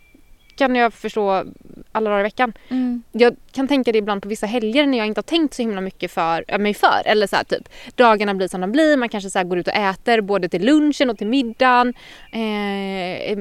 kan 0.56 0.76
jag 0.76 0.94
förstå 0.94 1.44
alla 1.92 2.10
dagar 2.10 2.20
i 2.20 2.22
veckan. 2.22 2.52
Mm. 2.68 3.02
Jag 3.12 3.36
kan 3.52 3.68
tänka 3.68 3.92
det 3.92 3.98
ibland 3.98 4.22
på 4.22 4.28
vissa 4.28 4.46
helger 4.46 4.86
när 4.86 4.98
jag 4.98 5.06
inte 5.06 5.18
har 5.18 5.22
tänkt 5.22 5.54
så 5.54 5.62
himla 5.62 5.80
mycket 5.80 6.10
för 6.10 6.44
äh, 6.48 6.58
mig 6.58 6.74
för. 6.74 7.02
Eller 7.04 7.26
så 7.26 7.36
här, 7.36 7.44
typ 7.44 7.68
dagarna 7.94 8.34
blir 8.34 8.48
som 8.48 8.60
de 8.60 8.72
blir. 8.72 8.96
Man 8.96 9.08
kanske 9.08 9.30
så 9.30 9.38
här, 9.38 9.44
går 9.46 9.58
ut 9.58 9.68
och 9.68 9.74
äter 9.74 10.20
både 10.20 10.48
till 10.48 10.64
lunchen 10.64 11.10
och 11.10 11.18
till 11.18 11.26
middagen. 11.26 11.94
Eh, 12.32 13.38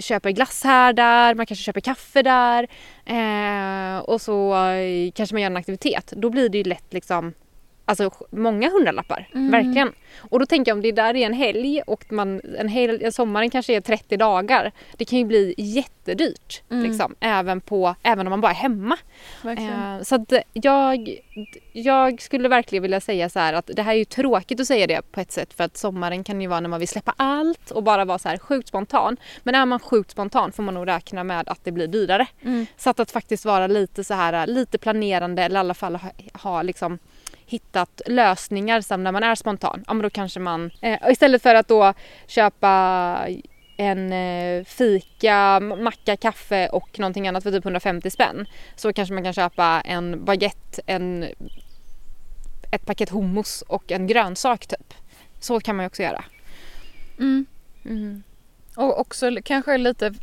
köper 0.00 0.30
glass 0.30 0.64
här 0.64 0.92
där. 0.92 1.34
Man 1.34 1.46
kanske 1.46 1.64
köper 1.64 1.80
kaffe 1.80 2.22
där. 2.22 2.68
Eh, 3.04 3.98
och 3.98 4.20
så 4.20 4.54
eh, 4.54 5.10
kanske 5.14 5.34
man 5.34 5.42
gör 5.42 5.50
en 5.50 5.56
aktivitet. 5.56 6.12
Då 6.16 6.30
blir 6.30 6.48
det 6.48 6.58
ju 6.58 6.64
lätt 6.64 6.92
liksom 6.92 7.32
Alltså 7.90 8.10
många 8.30 8.70
hundralappar, 8.70 9.28
Mm. 9.34 9.50
verkligen. 9.50 9.92
Och 10.18 10.38
då 10.38 10.46
tänker 10.46 10.70
jag 10.70 10.76
om 10.76 10.82
det 10.82 10.92
där 10.92 11.16
är 11.16 11.26
en 11.26 11.32
helg 11.32 11.82
och 11.86 12.12
man, 12.12 12.40
en 12.58 12.68
hel, 12.68 13.12
sommaren 13.12 13.50
kanske 13.50 13.76
är 13.76 13.80
30 13.80 14.16
dagar. 14.16 14.72
Det 14.96 15.04
kan 15.04 15.18
ju 15.18 15.24
bli 15.24 15.54
jättedyrt. 15.58 16.62
Mm. 16.70 16.84
Liksom, 16.84 17.14
även, 17.20 17.60
på, 17.60 17.94
även 18.02 18.26
om 18.26 18.30
man 18.30 18.40
bara 18.40 18.52
är 18.52 18.56
hemma. 18.56 18.96
Eh, 19.44 20.02
så 20.02 20.14
att 20.14 20.32
jag, 20.52 21.18
jag 21.72 22.22
skulle 22.22 22.48
verkligen 22.48 22.82
vilja 22.82 23.00
säga 23.00 23.28
så 23.28 23.38
här 23.38 23.52
att 23.52 23.70
det 23.74 23.82
här 23.82 23.92
är 23.92 23.96
ju 23.98 24.04
tråkigt 24.04 24.60
att 24.60 24.66
säga 24.66 24.86
det 24.86 25.12
på 25.12 25.20
ett 25.20 25.32
sätt 25.32 25.54
för 25.54 25.64
att 25.64 25.76
sommaren 25.76 26.24
kan 26.24 26.40
ju 26.40 26.46
vara 26.46 26.60
när 26.60 26.68
man 26.68 26.78
vill 26.78 26.88
släppa 26.88 27.14
allt 27.16 27.70
och 27.70 27.82
bara 27.82 28.04
vara 28.04 28.18
så 28.18 28.28
här 28.28 28.38
sjukt 28.38 28.68
spontan. 28.68 29.16
Men 29.42 29.54
är 29.54 29.66
man 29.66 29.78
sjukt 29.80 30.10
spontan 30.10 30.52
får 30.52 30.62
man 30.62 30.74
nog 30.74 30.88
räkna 30.88 31.24
med 31.24 31.48
att 31.48 31.64
det 31.64 31.72
blir 31.72 31.86
dyrare. 31.86 32.26
Mm. 32.42 32.66
Så 32.76 32.90
att, 32.90 33.00
att 33.00 33.10
faktiskt 33.10 33.44
vara 33.44 33.66
lite 33.66 34.04
så 34.04 34.14
här 34.14 34.46
lite 34.46 34.78
planerande 34.78 35.42
eller 35.42 35.56
i 35.56 35.60
alla 35.60 35.74
fall 35.74 35.96
ha, 35.96 36.10
ha 36.42 36.62
liksom 36.62 36.98
hittat 37.50 38.00
lösningar 38.06 38.80
sen 38.80 39.04
när 39.04 39.12
man 39.12 39.22
är 39.22 39.34
spontan. 39.34 39.84
Ja 39.86 39.94
men 39.94 40.02
då 40.02 40.10
kanske 40.10 40.40
man 40.40 40.70
eh, 40.80 40.98
istället 41.10 41.42
för 41.42 41.54
att 41.54 41.68
då 41.68 41.94
köpa 42.26 43.26
en 43.76 44.12
eh, 44.12 44.64
fika, 44.64 45.60
macka, 45.60 46.16
kaffe 46.16 46.68
och 46.68 46.98
någonting 46.98 47.28
annat 47.28 47.42
för 47.42 47.52
typ 47.52 47.64
150 47.64 48.10
spänn 48.10 48.46
så 48.76 48.92
kanske 48.92 49.14
man 49.14 49.24
kan 49.24 49.32
köpa 49.32 49.82
en 49.84 50.24
baguette, 50.24 50.82
en, 50.86 51.26
ett 52.72 52.86
paket 52.86 53.10
hummus 53.10 53.62
och 53.62 53.92
en 53.92 54.06
grönsak 54.06 54.66
typ. 54.66 54.94
Så 55.40 55.60
kan 55.60 55.76
man 55.76 55.84
ju 55.84 55.86
också 55.86 56.02
göra. 56.02 56.24
Mm. 57.18 57.46
Mm. 57.84 58.22
Och 58.76 59.00
också 59.00 59.30
kanske 59.44 59.78
lite, 59.78 60.14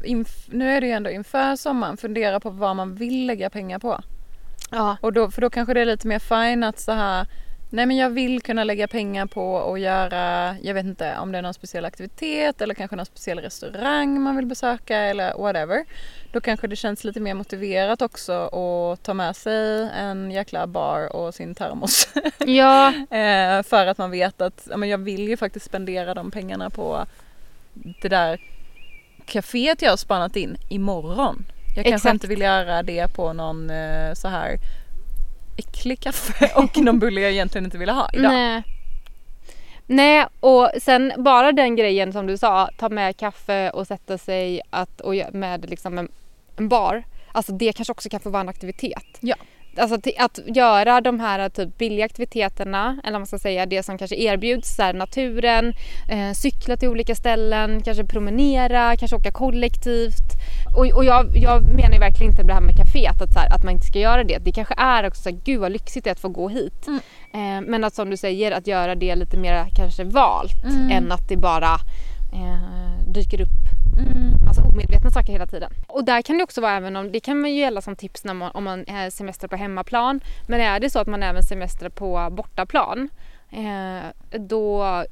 nu 0.47 0.69
är 0.69 0.81
det 0.81 0.87
ju 0.87 0.93
ändå 0.93 1.09
inför 1.09 1.55
sommaren, 1.55 1.97
fundera 1.97 2.39
på 2.39 2.49
vad 2.49 2.75
man 2.75 2.95
vill 2.95 3.25
lägga 3.25 3.49
pengar 3.49 3.79
på. 3.79 4.01
Ja. 4.69 4.97
Och 5.01 5.13
då, 5.13 5.31
för 5.31 5.41
då 5.41 5.49
kanske 5.49 5.73
det 5.73 5.81
är 5.81 5.85
lite 5.85 6.07
mer 6.07 6.19
fine 6.19 6.63
att 6.63 6.79
så 6.79 6.91
här, 6.91 7.25
Nej 7.69 7.85
men 7.85 7.97
jag 7.97 8.09
vill 8.09 8.41
kunna 8.41 8.63
lägga 8.63 8.87
pengar 8.87 9.25
på 9.25 9.73
att 9.73 9.79
göra, 9.79 10.55
jag 10.61 10.73
vet 10.73 10.85
inte 10.85 11.17
om 11.17 11.31
det 11.31 11.37
är 11.37 11.41
någon 11.41 11.53
speciell 11.53 11.85
aktivitet 11.85 12.61
eller 12.61 12.73
kanske 12.73 12.95
någon 12.95 13.05
speciell 13.05 13.39
restaurang 13.39 14.21
man 14.21 14.35
vill 14.35 14.45
besöka 14.45 14.97
eller 14.97 15.37
whatever. 15.37 15.85
Då 16.31 16.41
kanske 16.41 16.67
det 16.67 16.75
känns 16.75 17.03
lite 17.03 17.19
mer 17.19 17.33
motiverat 17.33 18.01
också 18.01 18.33
att 18.33 19.03
ta 19.03 19.13
med 19.13 19.35
sig 19.35 19.89
en 19.95 20.31
jäkla 20.31 20.67
bar 20.67 21.15
och 21.15 21.35
sin 21.35 21.55
termos. 21.55 22.09
Ja, 22.45 22.93
Eh, 23.17 23.63
för 23.63 23.87
att 23.87 23.97
man 23.97 24.11
vet 24.11 24.41
att 24.41 24.67
ja, 24.69 24.77
men 24.77 24.89
jag 24.89 24.97
vill 24.97 25.27
ju 25.27 25.37
faktiskt 25.37 25.65
spendera 25.65 26.13
de 26.13 26.31
pengarna 26.31 26.69
på 26.69 27.05
det 28.01 28.09
där 28.09 28.41
kaféet 29.25 29.81
jag 29.81 29.89
har 29.89 29.97
spannat 29.97 30.35
in 30.35 30.57
imorgon. 30.69 31.45
Jag 31.77 31.85
kanske 31.85 32.09
Exakt. 32.09 32.13
inte 32.13 32.27
vill 32.27 32.41
göra 32.41 32.83
det 32.83 33.13
på 33.13 33.33
någon 33.33 33.69
eh, 33.69 34.13
så 34.13 34.27
här 34.27 34.57
äcklig 35.57 35.99
kaffe 35.99 36.51
och 36.55 36.77
någon 36.77 36.99
bulle 36.99 37.21
jag 37.21 37.31
egentligen 37.31 37.65
inte 37.65 37.77
ville 37.77 37.91
ha 37.91 38.09
idag. 38.13 38.31
nej. 38.31 38.63
Nej, 39.89 40.25
och 40.39 40.69
sen 40.81 41.13
bara 41.17 41.51
den 41.51 41.75
grejen 41.75 42.13
som 42.13 42.27
du 42.27 42.37
sa, 42.37 42.69
ta 42.77 42.89
med 42.89 43.17
kaffe 43.17 43.69
och 43.69 43.87
sätta 43.87 44.17
sig 44.17 44.61
att, 44.69 45.01
och 45.01 45.13
med 45.31 45.69
liksom 45.69 45.97
en, 45.97 46.09
en 46.57 46.69
bar. 46.69 47.03
Alltså 47.31 47.51
det 47.51 47.73
kanske 47.73 47.91
också 47.91 48.09
kan 48.09 48.19
få 48.19 48.29
vara 48.29 48.41
en 48.41 48.49
aktivitet. 48.49 49.17
Ja. 49.19 49.35
Alltså 49.77 50.11
att 50.17 50.39
göra 50.45 51.01
de 51.01 51.19
här 51.19 51.49
typ 51.49 51.77
billiga 51.77 52.05
aktiviteterna, 52.05 53.01
eller 53.03 53.11
vad 53.11 53.21
man 53.21 53.27
ska 53.27 53.39
säga, 53.39 53.65
det 53.65 53.83
som 53.83 53.97
kanske 53.97 54.15
erbjuds, 54.15 54.75
så 54.75 54.81
här, 54.81 54.93
naturen, 54.93 55.73
eh, 56.09 56.31
cykla 56.33 56.77
till 56.77 56.89
olika 56.89 57.15
ställen, 57.15 57.83
kanske 57.83 58.03
promenera, 58.03 58.95
kanske 58.95 59.15
åka 59.15 59.31
kollektivt. 59.31 60.27
Och, 60.77 60.85
och 60.85 61.05
jag, 61.05 61.25
jag 61.35 61.63
menar 61.63 61.99
verkligen 61.99 62.31
inte 62.31 62.43
det 62.43 62.53
här 62.53 62.61
med 62.61 62.75
kaféet, 62.75 63.21
att, 63.21 63.33
så 63.33 63.39
här, 63.39 63.55
att 63.55 63.63
man 63.63 63.73
inte 63.73 63.85
ska 63.85 63.99
göra 63.99 64.23
det. 64.23 64.37
Det 64.37 64.51
kanske 64.51 64.73
är 64.77 65.07
också 65.07 65.21
så 65.21 65.29
här, 65.29 65.37
gud 65.45 65.59
vad 65.59 65.71
lyxigt 65.71 66.03
det 66.03 66.09
är 66.09 66.11
att 66.11 66.19
få 66.19 66.29
gå 66.29 66.49
hit. 66.49 66.87
Mm. 66.87 66.99
Eh, 67.33 67.69
men 67.69 67.83
att 67.83 67.95
som 67.95 68.09
du 68.09 68.17
säger, 68.17 68.51
att 68.51 68.67
göra 68.67 68.95
det 68.95 69.15
lite 69.15 69.37
mer 69.37 69.65
kanske 69.75 70.03
valt 70.03 70.63
Mm. 70.63 70.91
än 70.91 71.11
att 71.11 71.29
det 71.29 71.37
bara 71.37 71.79
eh, 72.33 73.07
dyker 73.07 73.41
upp 73.41 73.49
Mm. 73.97 74.45
massa 74.45 74.63
omedvetna 74.63 75.11
saker 75.11 75.33
hela 75.33 75.47
tiden. 75.47 75.71
Och 75.87 76.03
där 76.05 76.21
kan 76.21 76.37
det 76.37 76.43
också 76.43 76.61
vara 76.61 76.73
även 76.73 76.95
om, 76.95 77.11
det 77.11 77.19
kan 77.19 77.41
man 77.41 77.49
ju 77.53 77.59
gälla 77.59 77.81
som 77.81 77.95
tips 77.95 78.23
när 78.23 78.33
man, 78.33 78.51
om 78.53 78.63
man 78.63 78.87
är 78.87 79.09
semester 79.09 79.47
på 79.47 79.55
hemmaplan. 79.55 80.19
Men 80.47 80.61
är 80.61 80.79
det 80.79 80.89
så 80.89 80.99
att 80.99 81.07
man 81.07 81.23
även 81.23 81.43
semestrar 81.43 81.89
på 81.89 82.29
bortaplan 82.31 83.09
eh, 83.51 84.37
då, 84.39 85.03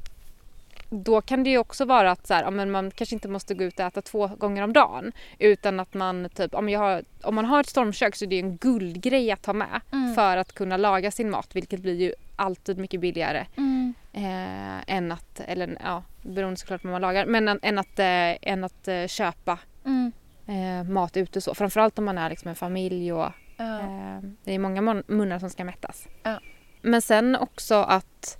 då 0.90 1.20
kan 1.20 1.44
det 1.44 1.50
ju 1.50 1.58
också 1.58 1.84
vara 1.84 2.10
att 2.10 2.26
så 2.26 2.34
här, 2.34 2.42
ja, 2.42 2.50
men 2.50 2.70
man 2.70 2.90
kanske 2.90 3.14
inte 3.14 3.28
måste 3.28 3.54
gå 3.54 3.64
ut 3.64 3.80
och 3.80 3.86
äta 3.86 4.02
två 4.02 4.26
gånger 4.26 4.62
om 4.62 4.72
dagen. 4.72 5.12
Utan 5.38 5.80
att 5.80 5.94
man 5.94 6.28
typ, 6.34 6.54
om, 6.54 6.74
har, 6.74 7.02
om 7.22 7.34
man 7.34 7.44
har 7.44 7.60
ett 7.60 7.68
stormkök 7.68 8.16
så 8.16 8.24
är 8.24 8.28
det 8.28 8.38
en 8.40 8.56
guldgrej 8.56 9.30
att 9.32 9.42
ta 9.42 9.52
med. 9.52 9.80
Mm. 9.92 10.14
För 10.14 10.36
att 10.36 10.52
kunna 10.52 10.76
laga 10.76 11.10
sin 11.10 11.30
mat 11.30 11.56
vilket 11.56 11.80
blir 11.80 11.94
ju 12.00 12.12
alltid 12.36 12.78
mycket 12.78 13.00
billigare 13.00 13.46
Mm. 13.56 13.75
Eh, 14.12 14.94
än 14.96 15.12
att, 15.12 15.40
eller 15.40 15.78
ja, 15.82 16.02
beroende 16.22 16.56
såklart 16.60 16.82
på 16.82 16.88
vad 16.88 16.92
man 16.92 17.00
lagar, 17.00 17.26
men 17.26 17.48
än, 17.48 17.58
än 17.62 17.78
att, 17.78 17.98
eh, 17.98 18.48
än 18.52 18.64
att 18.64 18.88
eh, 18.88 19.06
köpa 19.06 19.58
Mm. 19.84 20.12
eh, 20.46 20.90
mat 20.92 21.16
ute 21.16 21.40
så. 21.40 21.54
Framförallt 21.54 21.98
om 21.98 22.04
man 22.04 22.18
är 22.18 22.30
liksom 22.30 22.48
en 22.48 22.54
familj 22.54 23.12
och 23.12 23.32
Ja. 23.56 23.78
eh, 23.80 24.18
det 24.44 24.52
är 24.54 24.58
många 24.58 24.80
mun- 24.80 25.04
munnar 25.06 25.38
som 25.38 25.50
ska 25.50 25.64
mättas. 25.64 26.08
Ja. 26.22 26.40
Men 26.82 27.02
sen 27.02 27.36
också 27.36 27.74
att 27.74 28.38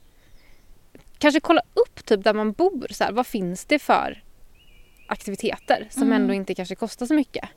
kanske 1.18 1.40
kolla 1.40 1.60
upp 1.74 2.04
typ 2.06 2.24
där 2.24 2.34
man 2.34 2.52
bor. 2.52 2.86
Så 2.90 3.04
här, 3.04 3.12
vad 3.12 3.26
finns 3.26 3.64
det 3.64 3.78
för 3.78 4.22
aktiviteter 5.08 5.86
som 5.90 6.02
Mm. 6.02 6.22
ändå 6.22 6.34
inte 6.34 6.54
kanske 6.54 6.74
kostar 6.74 7.06
så 7.06 7.14
mycket? 7.14 7.48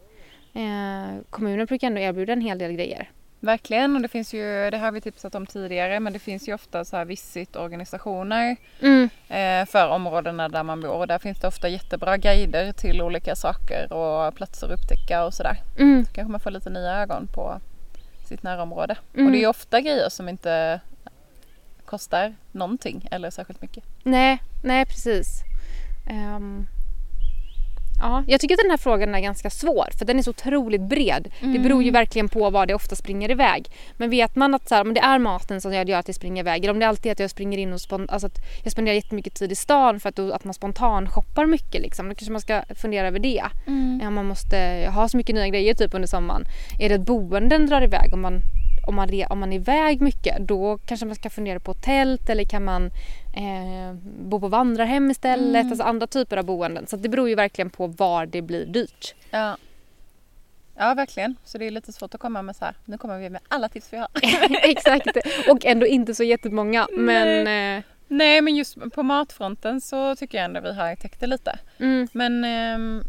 Kommunen 1.29 1.65
brukar 1.65 1.87
ändå 1.87 1.99
erbjuda 2.01 2.33
en 2.33 2.41
hel 2.41 2.57
del 2.57 2.71
grejer. 2.73 3.11
Verkligen 3.41 3.95
och 3.95 4.01
det 4.01 4.07
finns 4.07 4.33
ju, 4.33 4.69
det 4.69 4.77
har 4.77 4.91
vi 4.91 5.01
tipsat 5.01 5.35
om 5.35 5.45
tidigare, 5.45 5.99
men 5.99 6.13
det 6.13 6.19
finns 6.19 6.47
ju 6.47 6.53
ofta 6.53 6.85
så 6.85 6.97
här 6.97 7.05
visitorganisationer 7.05 8.55
Mm. 8.81 9.09
eh, 9.27 9.65
för 9.71 9.87
områdena 9.87 10.49
där 10.49 10.63
man 10.63 10.81
bor. 10.81 10.93
Och 10.93 11.07
där 11.07 11.19
finns 11.19 11.39
det 11.39 11.47
ofta 11.47 11.67
jättebra 11.67 12.17
guider 12.17 12.71
till 12.71 13.01
olika 13.01 13.35
saker 13.35 13.93
och 13.93 14.35
platser 14.35 14.67
att 14.67 14.73
upptäcka 14.79 15.25
och 15.25 15.33
sådär. 15.33 15.57
Mm. 15.79 16.05
Så 16.05 16.13
kanske 16.13 16.31
man 16.31 16.39
får 16.39 16.51
lite 16.51 16.69
nya 16.69 17.01
ögon 17.01 17.27
på 17.27 17.59
sitt 18.27 18.43
närområde. 18.43 18.95
Mm. 19.13 19.25
Och 19.25 19.31
det 19.31 19.37
är 19.37 19.41
ju 19.41 19.47
ofta 19.47 19.81
grejer 19.81 20.09
som 20.09 20.29
inte 20.29 20.81
kostar 21.85 22.35
någonting 22.51 23.07
eller 23.11 23.29
särskilt 23.29 23.61
mycket. 23.61 23.83
Nej, 24.03 24.37
nej 24.63 24.85
precis. 24.85 25.41
Ehm, 26.09 26.67
ja, 28.00 28.24
jag 28.28 28.41
tycker 28.41 28.56
att 28.56 28.60
den 28.64 28.70
här 28.70 28.78
frågan 28.78 29.16
är 29.16 29.20
ganska 29.20 29.50
svår 29.50 29.89
för 29.97 30.06
den 30.06 30.20
är 30.20 30.24
så 30.24 30.30
otroligt 30.30 30.82
bred. 30.82 31.28
Det 31.54 31.60
beror 31.60 31.84
ju 31.84 31.91
verkligen 31.91 32.30
på 32.30 32.50
vad 32.50 32.68
det 32.68 32.74
ofta 32.74 32.95
springer 32.95 33.32
iväg. 33.32 33.72
Men 33.97 34.10
vet 34.10 34.36
man 34.36 34.56
att 34.56 34.70
så 34.70 34.76
här, 34.76 34.82
om 34.82 34.93
det 34.93 35.00
är 35.00 35.20
maten 35.20 35.62
som 35.62 35.74
gör 35.74 35.91
att 35.91 36.06
det 36.06 36.14
springer 36.14 36.43
iväg 36.43 36.64
eller 36.64 36.74
om 36.74 36.80
det 36.80 36.88
alltid 36.88 37.06
är 37.10 37.12
att 37.12 37.20
jag 37.20 37.30
springer 37.30 37.58
in 37.58 37.74
och 37.74 37.80
spon- 37.80 38.08
alltså 38.10 38.28
att 38.28 38.38
jag 38.64 38.72
spenderar 38.72 38.95
jättemycket 38.95 39.36
tid 39.36 39.52
i 39.52 39.56
stan 39.56 40.00
för 40.00 40.10
att, 40.10 40.16
då, 40.16 40.32
att 40.34 40.43
man 40.43 40.54
spontan 40.54 41.10
shoppar 41.10 41.45
mycket 41.45 41.82
liksom. 41.82 42.10
Då 42.10 42.16
kanske 42.16 42.32
man 42.32 42.41
ska 42.41 42.62
fundera 42.76 43.08
över 43.08 43.20
det. 43.20 43.43
Ja, 44.02 44.10
man 44.10 44.26
måste 44.26 44.89
ha 44.93 45.10
så 45.10 45.18
mycket 45.18 45.36
nya 45.36 45.47
grejer 45.47 45.74
typ 45.74 45.93
under 45.93 46.08
sommaren. 46.08 46.45
Är 46.80 46.89
det 46.89 46.95
att 46.95 47.02
boenden 47.02 47.66
drar 47.66 47.82
iväg 47.82 48.14
om 48.14 48.22
man, 48.22 48.41
om 48.88 48.95
man, 48.95 49.10
om 49.30 49.39
man 49.39 49.54
är 49.54 49.58
iväg 49.58 50.02
mycket 50.02 50.47
då 50.47 50.78
kanske 50.86 51.06
man 51.06 51.16
ska 51.16 51.30
fundera 51.30 51.60
på 51.60 51.74
tält 51.74 52.30
eller 52.30 52.43
kan 52.43 52.64
man 52.64 52.91
eh, 53.39 53.93
bo 54.03 54.39
på 54.39 54.47
vandrarhem 54.47 55.11
istället. 55.11 55.65
Alltså 55.65 55.83
andra 55.83 56.07
typer 56.07 56.37
av 56.37 56.45
boenden. 56.45 56.87
Så 56.87 56.97
det 56.97 57.09
beror 57.09 57.29
ju 57.29 57.35
verkligen 57.35 57.69
på 57.69 57.87
var 57.87 58.25
det 58.25 58.41
blir 58.41 58.65
dyrt. 58.65 59.15
Ja. 59.31 59.57
Ja, 60.81 60.93
verkligen. 60.93 61.35
Så 61.45 61.57
det 61.57 61.65
är 61.67 61.71
lite 61.71 61.93
svårt 61.93 62.13
att 62.15 62.21
komma 62.21 62.41
med 62.41 62.55
så 62.55 62.65
här. 62.65 62.73
Nu 62.85 62.97
kommer 62.97 63.19
vi 63.19 63.29
med 63.29 63.41
alla 63.47 63.69
tips 63.69 63.93
vi 63.93 63.97
har. 63.97 64.07
Exakt. 64.63 65.07
Och 65.49 65.65
ändå 65.65 65.85
inte 65.87 66.15
så 66.15 66.23
jättemånga. 66.23 66.87
Men 66.91 67.47
eh, 67.77 67.83
Nej, 68.07 68.41
men 68.41 68.55
just 68.55 68.77
på 68.93 69.03
matfronten 69.03 69.81
så 69.81 70.15
tycker 70.15 70.37
jag 70.37 70.45
ändå 70.45 70.61
vi 70.61 70.73
har 70.73 70.95
täckt 70.95 71.19
det 71.19 71.27
lite. 71.27 71.59
mm, 71.79 72.07
Men, 72.11 72.43
ehm, 72.43 73.03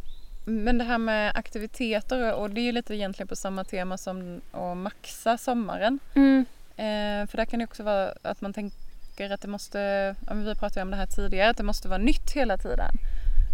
men 0.45 0.79
det 0.79 0.85
här 0.85 0.99
med 0.99 1.33
aktiviteter 1.35 2.35
och 2.35 2.51
det 2.51 2.61
är 2.61 2.63
ju 2.63 2.73
lite 2.73 2.95
egentligen 2.95 3.29
på 3.29 3.37
samma 3.37 3.65
tema 3.65 3.99
som 3.99 4.41
att 4.53 4.77
maxa 4.77 5.39
sommaren. 5.39 5.99
mm, 6.15 6.45
Eh, 6.77 7.27
för 7.27 7.37
där 7.37 7.45
kan 7.45 7.59
det 7.59 7.65
också 7.65 7.83
vara 7.83 8.13
att 8.23 8.41
man 8.41 8.53
tänker 8.53 8.79
att 9.29 9.41
det 9.41 9.49
måste, 9.49 9.79
ja, 10.29 10.35
vi 10.35 10.55
pratade 10.55 10.83
om 10.83 10.91
det 10.91 10.97
här 10.97 11.07
tidigare, 11.07 11.51
att 11.51 11.57
det 11.57 11.63
måste 11.63 11.89
vara 11.89 11.99
nytt 11.99 12.31
hela 12.33 12.57
tiden. 12.57 12.95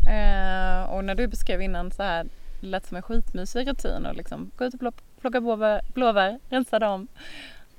Eh, 0.08 0.82
och 0.90 1.04
när 1.04 1.14
du 1.14 1.26
beskrev 1.26 1.62
innan 1.62 1.90
så 1.90 2.02
här, 2.02 2.26
det 2.60 2.66
lät 2.66 2.86
som 2.86 2.96
en 2.96 3.02
skitmysig 3.02 3.68
rutin 3.68 4.06
och 4.06 4.16
liksom 4.16 4.50
gå 4.56 4.64
ut 4.64 4.74
och 4.74 4.80
plock- 4.80 5.02
plocka 5.20 5.40
blåbär, 5.40 5.80
blåbär 5.94 6.38
rensa 6.50 6.78
dem. 6.78 7.08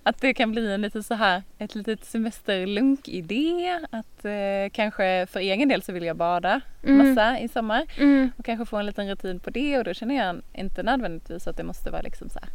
Att 0.04 0.22
det 0.22 0.34
kan 0.34 0.52
bli 0.52 0.74
en 0.74 0.82
lite 0.82 1.04
så 1.04 1.14
här, 1.14 1.44
ett 1.58 1.76
litet 1.76 2.06
semesterlunk-idé. 2.06 3.80
Att 3.92 4.26
eh, 4.26 4.70
kanske 4.72 5.28
för 5.32 5.40
egen 5.40 5.70
del 5.70 5.82
så 5.82 5.92
vill 5.94 6.04
jag 6.04 6.16
bada 6.18 6.62
Mm. 6.84 7.08
massa 7.10 7.40
i 7.40 7.48
sommar. 7.48 7.86
mm. 7.98 8.32
Och 8.38 8.46
kanske 8.46 8.66
få 8.66 8.78
en 8.78 8.86
liten 8.86 9.10
rutin 9.10 9.40
på 9.40 9.50
det 9.50 9.78
och 9.78 9.84
då 9.84 9.94
känner 9.94 10.16
jag 10.26 10.42
inte 10.54 10.84
nödvändigtvis 10.84 11.48
att 11.48 11.58
det 11.58 11.64
måste 11.64 11.90
vara 11.92 12.02
liksom 12.02 12.30
så 12.30 12.40
här 12.40 12.50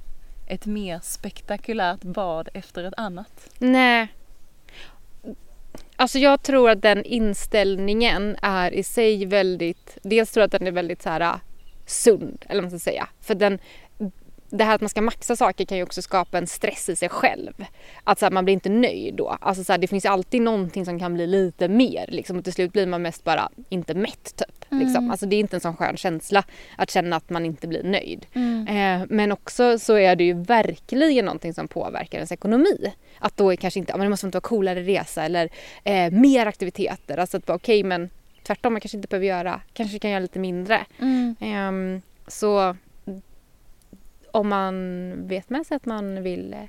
ett 0.47 0.67
mer 0.67 1.01
spektakulärt 1.03 2.03
bad 2.03 2.49
efter 2.55 2.85
ett 2.85 2.95
annat. 2.97 3.51
Nej. 3.59 4.09
Alltså 6.03 6.19
jag 6.19 6.43
tror 6.43 6.71
att 6.71 6.83
den 6.83 7.05
inställningen 7.05 8.37
är 8.43 8.75
i 8.75 8.83
sig 8.83 9.27
väldigt, 9.27 9.99
dels 10.03 10.33
tror 10.33 10.41
jag 10.41 10.47
att 10.47 10.53
den 10.53 10.67
är 10.67 10.73
väldigt 10.73 11.03
så 11.03 11.09
här 11.09 11.21
äh, 11.21 11.35
sund, 11.87 12.45
eller 12.49 12.63
vad 12.63 12.73
man 12.73 12.81
ska 12.81 12.91
säga. 12.91 13.09
För 13.21 13.35
den, 13.35 13.59
det 14.53 14.65
här 14.65 14.75
att 14.75 14.81
man 14.81 14.89
ska 14.89 15.03
maxa 15.03 15.37
saker 15.37 15.65
kan 15.65 15.79
ju 15.79 15.85
också 15.85 16.03
skapa 16.03 16.39
en 16.39 16.47
stress 16.47 16.89
i 16.89 16.97
sig 16.97 17.09
själv. 17.09 17.65
Att 18.05 18.19
så 18.19 18.25
här, 18.25 18.31
man 18.31 18.45
blir 18.45 18.55
inte 18.55 18.69
nöjd 18.69 19.15
då. 19.15 19.29
Alltså 19.41 19.65
så 19.65 19.73
här, 19.73 19.79
det 19.79 19.87
finns 19.87 20.05
ju 20.05 20.09
alltid 20.09 20.43
någonting 20.43 20.85
som 20.85 20.99
kan 20.99 21.15
bli 21.15 21.27
lite 21.27 21.69
mer 21.69 22.07
liksom, 22.09 22.39
och 22.39 22.45
till 22.45 22.53
slut 22.53 22.73
blir 22.73 22.87
man 22.87 23.03
mest 23.03 23.25
bara 23.25 23.49
inte 23.69 23.95
mätt 23.95 24.37
typ. 24.37 24.65
Liksom. 24.81 25.11
Alltså 25.11 25.27
det 25.27 25.37
är 25.37 25.41
inte 25.41 25.57
en 25.57 25.61
sån 25.61 25.77
skön 25.77 25.97
känsla 25.97 26.45
att 26.77 26.91
känna 26.91 27.17
att 27.17 27.31
man 27.31 27.47
inte 27.47 27.69
blir 27.69 27.83
nöjd. 27.83 28.27
Eh, 28.69 29.07
men 29.09 29.33
också 29.33 29.79
så 29.79 29.99
är 29.99 30.17
det 30.17 30.25
ju 30.25 30.35
verkligen 30.35 31.25
någonting 31.25 31.55
som 31.55 31.69
påverkar 31.69 32.19
ens 32.19 32.33
ekonomi. 32.33 32.93
Att 33.19 33.37
då 33.37 33.53
är 33.53 33.57
kanske 33.57 33.81
inte, 33.81 33.93
ja, 33.93 33.97
men 33.97 34.07
det 34.07 34.11
måste 34.11 34.27
inte 34.27 34.37
vara 34.37 34.49
coolare 34.49 34.83
resa 34.83 35.25
eller 35.25 35.49
eh, 35.85 36.11
mer 36.11 36.47
aktiviteter. 36.47 37.19
Alltså 37.19 37.37
att 37.37 37.47
bara 37.47 37.55
okej 37.55 37.83
men 37.83 38.11
tvärtom, 38.43 38.73
man 38.73 38.81
kanske 38.81 38.99
inte 38.99 39.09
behöver 39.09 39.27
göra, 39.27 39.61
kanske 39.73 39.99
kan 39.99 40.11
göra 40.11 40.21
lite 40.21 40.39
mindre. 40.39 40.87
Ehm, 41.41 42.03
så 42.27 42.77
om 44.33 44.49
man 44.49 45.29
vet 45.29 45.51
med 45.51 45.67
sig 45.67 45.77
att 45.77 45.87
man 45.87 46.23
vill 46.23 46.55
eh, 46.55 46.65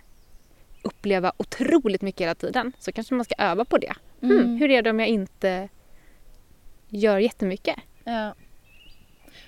uppleva 0.82 1.32
otroligt 1.38 2.01
mycket 2.01 2.22
hela 2.22 2.36
tiden 2.36 2.72
så 2.80 2.91
kanske 2.91 3.16
man 3.16 3.26
ska 3.26 3.36
öva 3.38 3.66
på 3.66 3.78
det. 3.78 3.93
Hmm, 4.22 4.57
hur 4.57 4.72
är 4.72 4.82
det 4.82 4.89
om 4.89 4.99
jag 4.99 5.09
inte 5.09 5.70
gör 6.89 7.18
jättemycket? 7.18 7.76
Ja. 8.03 8.36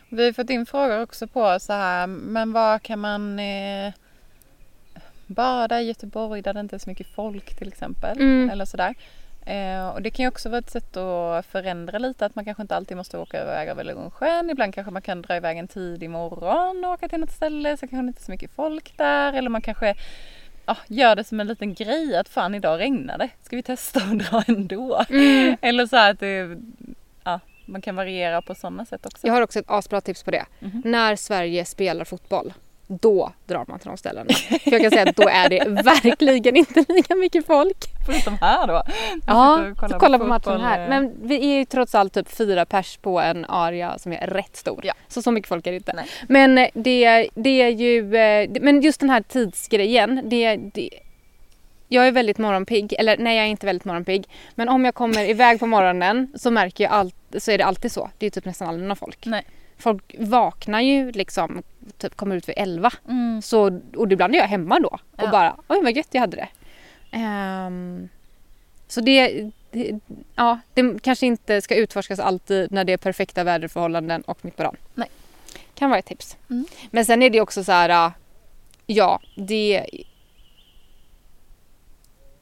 Vi 0.09 0.25
har 0.25 0.33
fått 0.33 0.49
in 0.49 0.65
frågor 0.65 1.01
också 1.01 1.27
på 1.27 1.59
så 1.59 1.73
här, 1.73 2.07
men 2.07 2.53
var 2.53 2.79
kan 2.79 2.99
man 2.99 3.39
eh, 3.39 3.93
bada 5.27 5.81
i 5.81 5.87
Göteborg 5.87 6.41
där 6.41 6.53
det 6.53 6.59
inte 6.59 6.75
är 6.75 6.79
så 6.79 6.89
mycket 6.89 7.07
folk 7.07 7.55
till 7.55 7.67
exempel? 7.67 8.17
Mm. 8.17 8.49
Eller 8.49 8.65
sådär. 8.65 8.95
Eh, 9.45 9.89
och 9.89 10.01
det 10.01 10.09
kan 10.09 10.23
ju 10.23 10.27
också 10.27 10.49
vara 10.49 10.59
ett 10.59 10.69
sätt 10.69 10.97
att 10.97 11.45
förändra 11.45 11.97
lite, 11.97 12.25
att 12.25 12.35
man 12.35 12.45
kanske 12.45 12.61
inte 12.61 12.75
alltid 12.75 12.97
måste 12.97 13.17
åka 13.17 13.41
iväg 13.41 13.69
över 13.69 13.83
Lugnsjön. 13.83 14.49
Ibland 14.49 14.73
kanske 14.73 14.91
man 14.91 15.01
kan 15.01 15.21
dra 15.21 15.35
iväg 15.35 15.57
en 15.57 15.67
tidig 15.67 16.09
morgon 16.09 16.85
och 16.85 16.91
åka 16.91 17.07
till 17.07 17.19
något 17.19 17.31
ställe 17.31 17.77
så 17.77 17.87
kanske 17.87 18.03
det 18.03 18.07
inte 18.07 18.21
är 18.21 18.25
så 18.25 18.31
mycket 18.31 18.51
folk 18.55 18.97
där. 18.97 19.33
Eller 19.33 19.49
man 19.49 19.61
kanske 19.61 19.95
ja, 20.65 20.77
gör 20.87 21.15
det 21.15 21.23
som 21.23 21.39
en 21.39 21.47
liten 21.47 21.73
grej 21.73 22.17
att 22.17 22.29
fan 22.29 22.55
idag 22.55 22.79
regnar 22.79 23.17
det. 23.17 23.29
Ska 23.43 23.55
vi 23.55 23.63
testa 23.63 23.99
att 23.99 24.19
dra 24.19 24.43
ändå? 24.47 25.05
Mm. 25.09 25.57
Eller 25.61 25.85
så 25.85 25.97
att 25.97 26.19
det, 26.19 26.57
ja, 27.23 27.39
man 27.65 27.81
kan 27.81 27.95
variera 27.95 28.41
på 28.41 28.55
sådana 28.55 28.85
sätt 28.85 29.05
också. 29.05 29.27
Jag 29.27 29.33
har 29.33 29.41
också 29.41 29.59
ett 29.59 29.69
asbra 29.69 30.01
tips 30.01 30.23
på 30.23 30.31
det. 30.31 30.45
Mhm. 30.59 30.81
När 30.85 31.15
Sverige 31.15 31.65
spelar 31.65 32.05
fotboll, 32.05 32.53
då 32.87 33.31
drar 33.45 33.65
man 33.67 33.79
till 33.79 33.87
de 33.87 33.97
ställena. 33.97 34.33
För 34.33 34.71
jag 34.71 34.81
kan 34.81 34.91
säga 34.91 35.09
att 35.09 35.15
då 35.15 35.29
är 35.29 35.49
det 35.49 35.65
verkligen 35.83 36.55
inte 36.55 36.85
lika 36.89 37.15
mycket 37.15 37.45
folk. 37.45 37.77
Förutom 38.05 38.37
här 38.41 38.67
då. 38.67 38.83
Ja, 39.27 39.65
så 39.89 39.99
kolla 39.99 39.99
på, 39.99 40.05
fotboll, 40.05 40.27
matchen 40.27 40.61
här. 40.61 40.83
eh, 40.83 40.89
Men 40.89 41.13
vi 41.21 41.35
är 41.51 41.57
ju 41.57 41.65
trots 41.65 41.95
allt 41.95 42.13
typ 42.13 42.29
fyra 42.31 42.65
pers 42.65 42.97
på 42.97 43.19
en 43.19 43.45
area 43.45 43.97
som 43.99 44.13
är 44.13 44.27
rätt 44.27 44.55
stor. 44.55 44.79
Ja. 44.83 44.93
Så 45.07 45.21
så 45.21 45.31
mycket 45.31 45.49
folk 45.49 45.67
är 45.67 45.71
det 45.71 45.77
inte. 45.77 45.93
Nej. 45.93 46.05
Men 46.29 46.57
eh, 46.57 46.67
det, 46.73 47.29
det 47.35 47.61
är 47.61 47.69
ju, 47.69 48.15
eh, 48.15 48.49
men 48.61 48.81
just 48.81 48.99
den 48.99 49.09
här 49.09 49.21
tidsgrejen, 49.21 50.21
det, 50.29 50.55
det 50.55 50.89
jag 51.87 52.07
är 52.07 52.11
väldigt 52.11 52.37
morgonpigg, 52.37 52.93
eller 52.99 53.17
nej 53.17 53.35
jag 53.35 53.45
är 53.45 53.49
inte 53.49 53.65
väldigt 53.65 53.85
morgonpigg. 53.85 54.25
Men 54.55 54.69
om 54.69 54.85
jag 54.85 54.95
kommer 54.95 55.29
iväg 55.29 55.59
på 55.59 55.67
morgonen 55.67 56.31
så 56.35 56.51
märker 56.51 56.83
jag 56.83 56.93
allt, 56.93 57.15
så 57.37 57.51
är 57.51 57.57
det 57.57 57.65
alltid 57.65 57.91
så. 57.91 58.09
Det 58.17 58.25
är 58.25 58.29
typ 58.29 58.45
nästan 58.45 58.67
aldrig 58.67 58.87
någon 58.87 58.97
folk. 58.97 59.25
Nej. 59.25 59.43
Folk 59.77 60.15
vaknar 60.19 60.81
ju 60.81 61.11
liksom, 61.11 61.63
typ 61.97 62.15
kommer 62.15 62.35
ut 62.35 62.49
vid 62.49 62.55
elva. 62.57 62.91
Mm. 63.09 63.41
Så, 63.41 63.79
och 63.95 64.11
ibland 64.11 64.35
är 64.35 64.39
jag 64.39 64.47
hemma 64.47 64.79
då 64.79 64.87
och 64.87 64.99
Ja. 65.15 65.31
bara 65.31 65.55
oj 65.67 65.79
vad 65.83 65.95
gött 65.97 66.07
jag 66.11 66.21
hade 66.21 66.37
det. 66.37 66.47
Ehm, 67.11 68.09
så 68.87 69.01
det, 69.01 69.51
det, 69.71 69.99
ja, 70.35 70.59
det 70.73 71.03
kanske 71.03 71.25
inte 71.25 71.61
ska 71.61 71.75
utforskas 71.75 72.19
alltid 72.19 72.71
när 72.71 72.83
det 72.83 72.93
är 72.93 72.97
perfekta 72.97 73.43
väderförhållanden 73.43 74.21
och 74.21 74.45
mitt 74.45 74.55
på 74.55 74.63
dagen. 74.63 74.77
Nej. 74.93 75.09
Kan 75.75 75.89
vara 75.89 75.99
ett 75.99 76.05
tips. 76.05 76.37
Mm. 76.49 76.65
Men 76.91 77.05
sen 77.05 77.23
är 77.23 77.29
det 77.29 77.41
också 77.41 77.63
så 77.63 77.71
här, 77.71 78.11
ja 78.85 79.19
det 79.35 79.85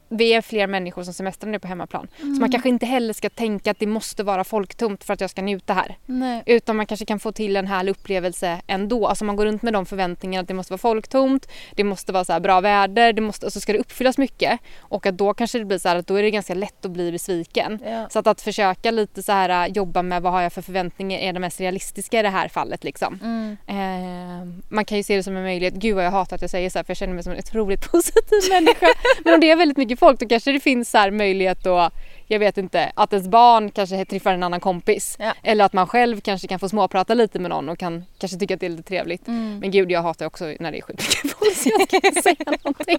vi 0.08 0.34
är 0.34 0.42
fler 0.42 0.66
människor 0.66 1.02
som 1.02 1.14
semestrar 1.14 1.50
nu 1.50 1.58
på 1.58 1.68
hemmaplan. 1.68 2.08
Så 2.16 2.22
Mm. 2.26 2.38
man 2.40 2.50
kanske 2.50 2.68
inte 2.68 2.86
heller 2.86 3.12
ska 3.12 3.30
tänka 3.30 3.70
att 3.70 3.78
det 3.78 3.86
måste 3.86 4.22
vara 4.22 4.44
folktomt 4.44 5.04
för 5.04 5.14
att 5.14 5.20
jag 5.20 5.30
ska 5.30 5.42
njuta 5.42 5.72
här. 5.74 5.96
Nej. 6.06 6.42
Utan 6.46 6.76
man 6.76 6.86
kanske 6.86 7.06
kan 7.06 7.18
få 7.18 7.32
till 7.32 7.56
en 7.56 7.66
härlig 7.66 7.90
upplevelse 7.92 8.60
ändå. 8.66 9.06
Alltså 9.06 9.24
man 9.24 9.36
går 9.36 9.46
runt 9.46 9.62
med 9.62 9.72
de 9.72 9.86
förväntningarna 9.86 10.42
att 10.42 10.48
det 10.48 10.54
måste 10.54 10.72
vara 10.72 10.78
folktomt, 10.78 11.48
det 11.76 11.84
måste 11.84 12.12
vara 12.12 12.24
så 12.24 12.32
här 12.32 12.40
bra 12.40 12.60
väder, 12.60 13.12
det 13.12 13.20
måste, 13.20 13.46
alltså 13.46 13.60
ska 13.60 13.72
det 13.72 13.78
uppfyllas 13.78 14.18
mycket. 14.18 14.60
Och 14.78 15.06
att 15.06 15.18
då 15.18 15.34
kanske 15.34 15.58
det 15.58 15.64
blir 15.64 15.78
så 15.78 15.88
här 15.88 15.96
att 15.96 16.06
då 16.06 16.14
är 16.14 16.22
det 16.22 16.30
ganska 16.30 16.54
lätt 16.54 16.84
att 16.84 16.90
bli 16.90 17.12
besviken. 17.12 17.78
Ja. 17.84 18.08
Så 18.10 18.18
att, 18.18 18.26
att 18.26 18.40
försöka 18.40 18.90
lite 18.90 19.22
så 19.22 19.32
här 19.32 19.68
jobba 19.68 20.02
med 20.02 20.22
vad 20.22 20.32
har 20.32 20.42
jag 20.42 20.52
för 20.52 20.62
förväntningar 20.62 21.18
är 21.18 21.32
det 21.32 21.40
mest 21.40 21.60
realistiska 21.60 22.20
i 22.20 22.22
det 22.22 22.28
här 22.28 22.48
fallet 22.48 22.84
liksom. 22.84 23.18
Mm. 23.22 23.56
Eh, 23.66 24.64
man 24.68 24.84
kan 24.84 24.96
ju 24.98 25.02
se 25.04 25.16
det 25.16 25.22
som 25.22 25.36
en 25.36 25.42
möjlighet. 25.42 25.74
Gud 25.74 25.94
vad 25.94 26.04
jag 26.04 26.10
hatar 26.10 26.34
att 26.36 26.42
jag 26.42 26.50
säger 26.50 26.70
så 26.70 26.78
här 26.78 26.84
för 26.84 26.90
jag 26.90 26.96
känner 26.96 27.14
mig 27.14 27.22
som 27.22 27.32
en 27.32 27.38
otroligt 27.38 27.90
positiv 27.92 28.40
människa. 28.50 28.86
Men 29.24 29.40
det 29.40 29.50
är 29.50 29.56
väldigt 29.56 29.78
mycket 29.78 29.93
folk 29.96 30.20
då 30.20 30.28
kanske 30.28 30.52
det 30.52 30.60
finns 30.60 30.90
så 30.90 30.98
här 30.98 31.10
möjlighet 31.10 31.64
då 31.64 31.90
jag 32.26 32.38
vet 32.38 32.58
inte, 32.58 32.92
att 32.94 33.12
ens 33.12 33.28
barn 33.28 33.70
kanske 33.70 34.04
träffar 34.04 34.34
en 34.34 34.42
annan 34.42 34.60
kompis. 34.60 35.16
Ja. 35.18 35.32
Eller 35.42 35.64
att 35.64 35.72
man 35.72 35.86
själv 35.86 36.20
kanske 36.20 36.48
kan 36.48 36.58
få 36.58 36.68
småprata 36.68 37.14
lite 37.14 37.38
med 37.38 37.50
någon 37.50 37.68
och 37.68 37.78
kan 37.78 38.04
kanske 38.18 38.38
tycka 38.38 38.54
att 38.54 38.60
det 38.60 38.66
är 38.66 38.70
lite 38.70 38.82
trevligt. 38.82 39.28
Mm. 39.28 39.58
Men 39.58 39.70
gud 39.70 39.90
jag 39.90 40.02
hatar 40.02 40.26
också 40.26 40.44
när 40.60 40.72
det 40.72 40.78
är 40.78 40.82
skitmycket 40.82 41.30
folk 41.32 41.56
så 41.56 41.68
jag 41.68 41.88
ska 41.88 41.96
inte 42.08 42.22
säga 42.22 42.36
någonting. 42.64 42.98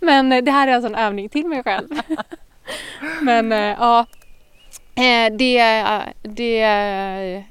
Men 0.00 0.32
eh, 0.32 0.42
det 0.42 0.50
här 0.50 0.68
är 0.68 0.72
alltså 0.72 0.88
en 0.88 0.94
övning 0.94 1.28
till 1.28 1.46
mig 1.46 1.62
själv. 1.62 1.88
Men 3.22 3.52
eh, 3.52 3.58
ja, 3.58 4.06
eh, 4.94 5.32
det, 5.32 5.62
det, 6.22 7.44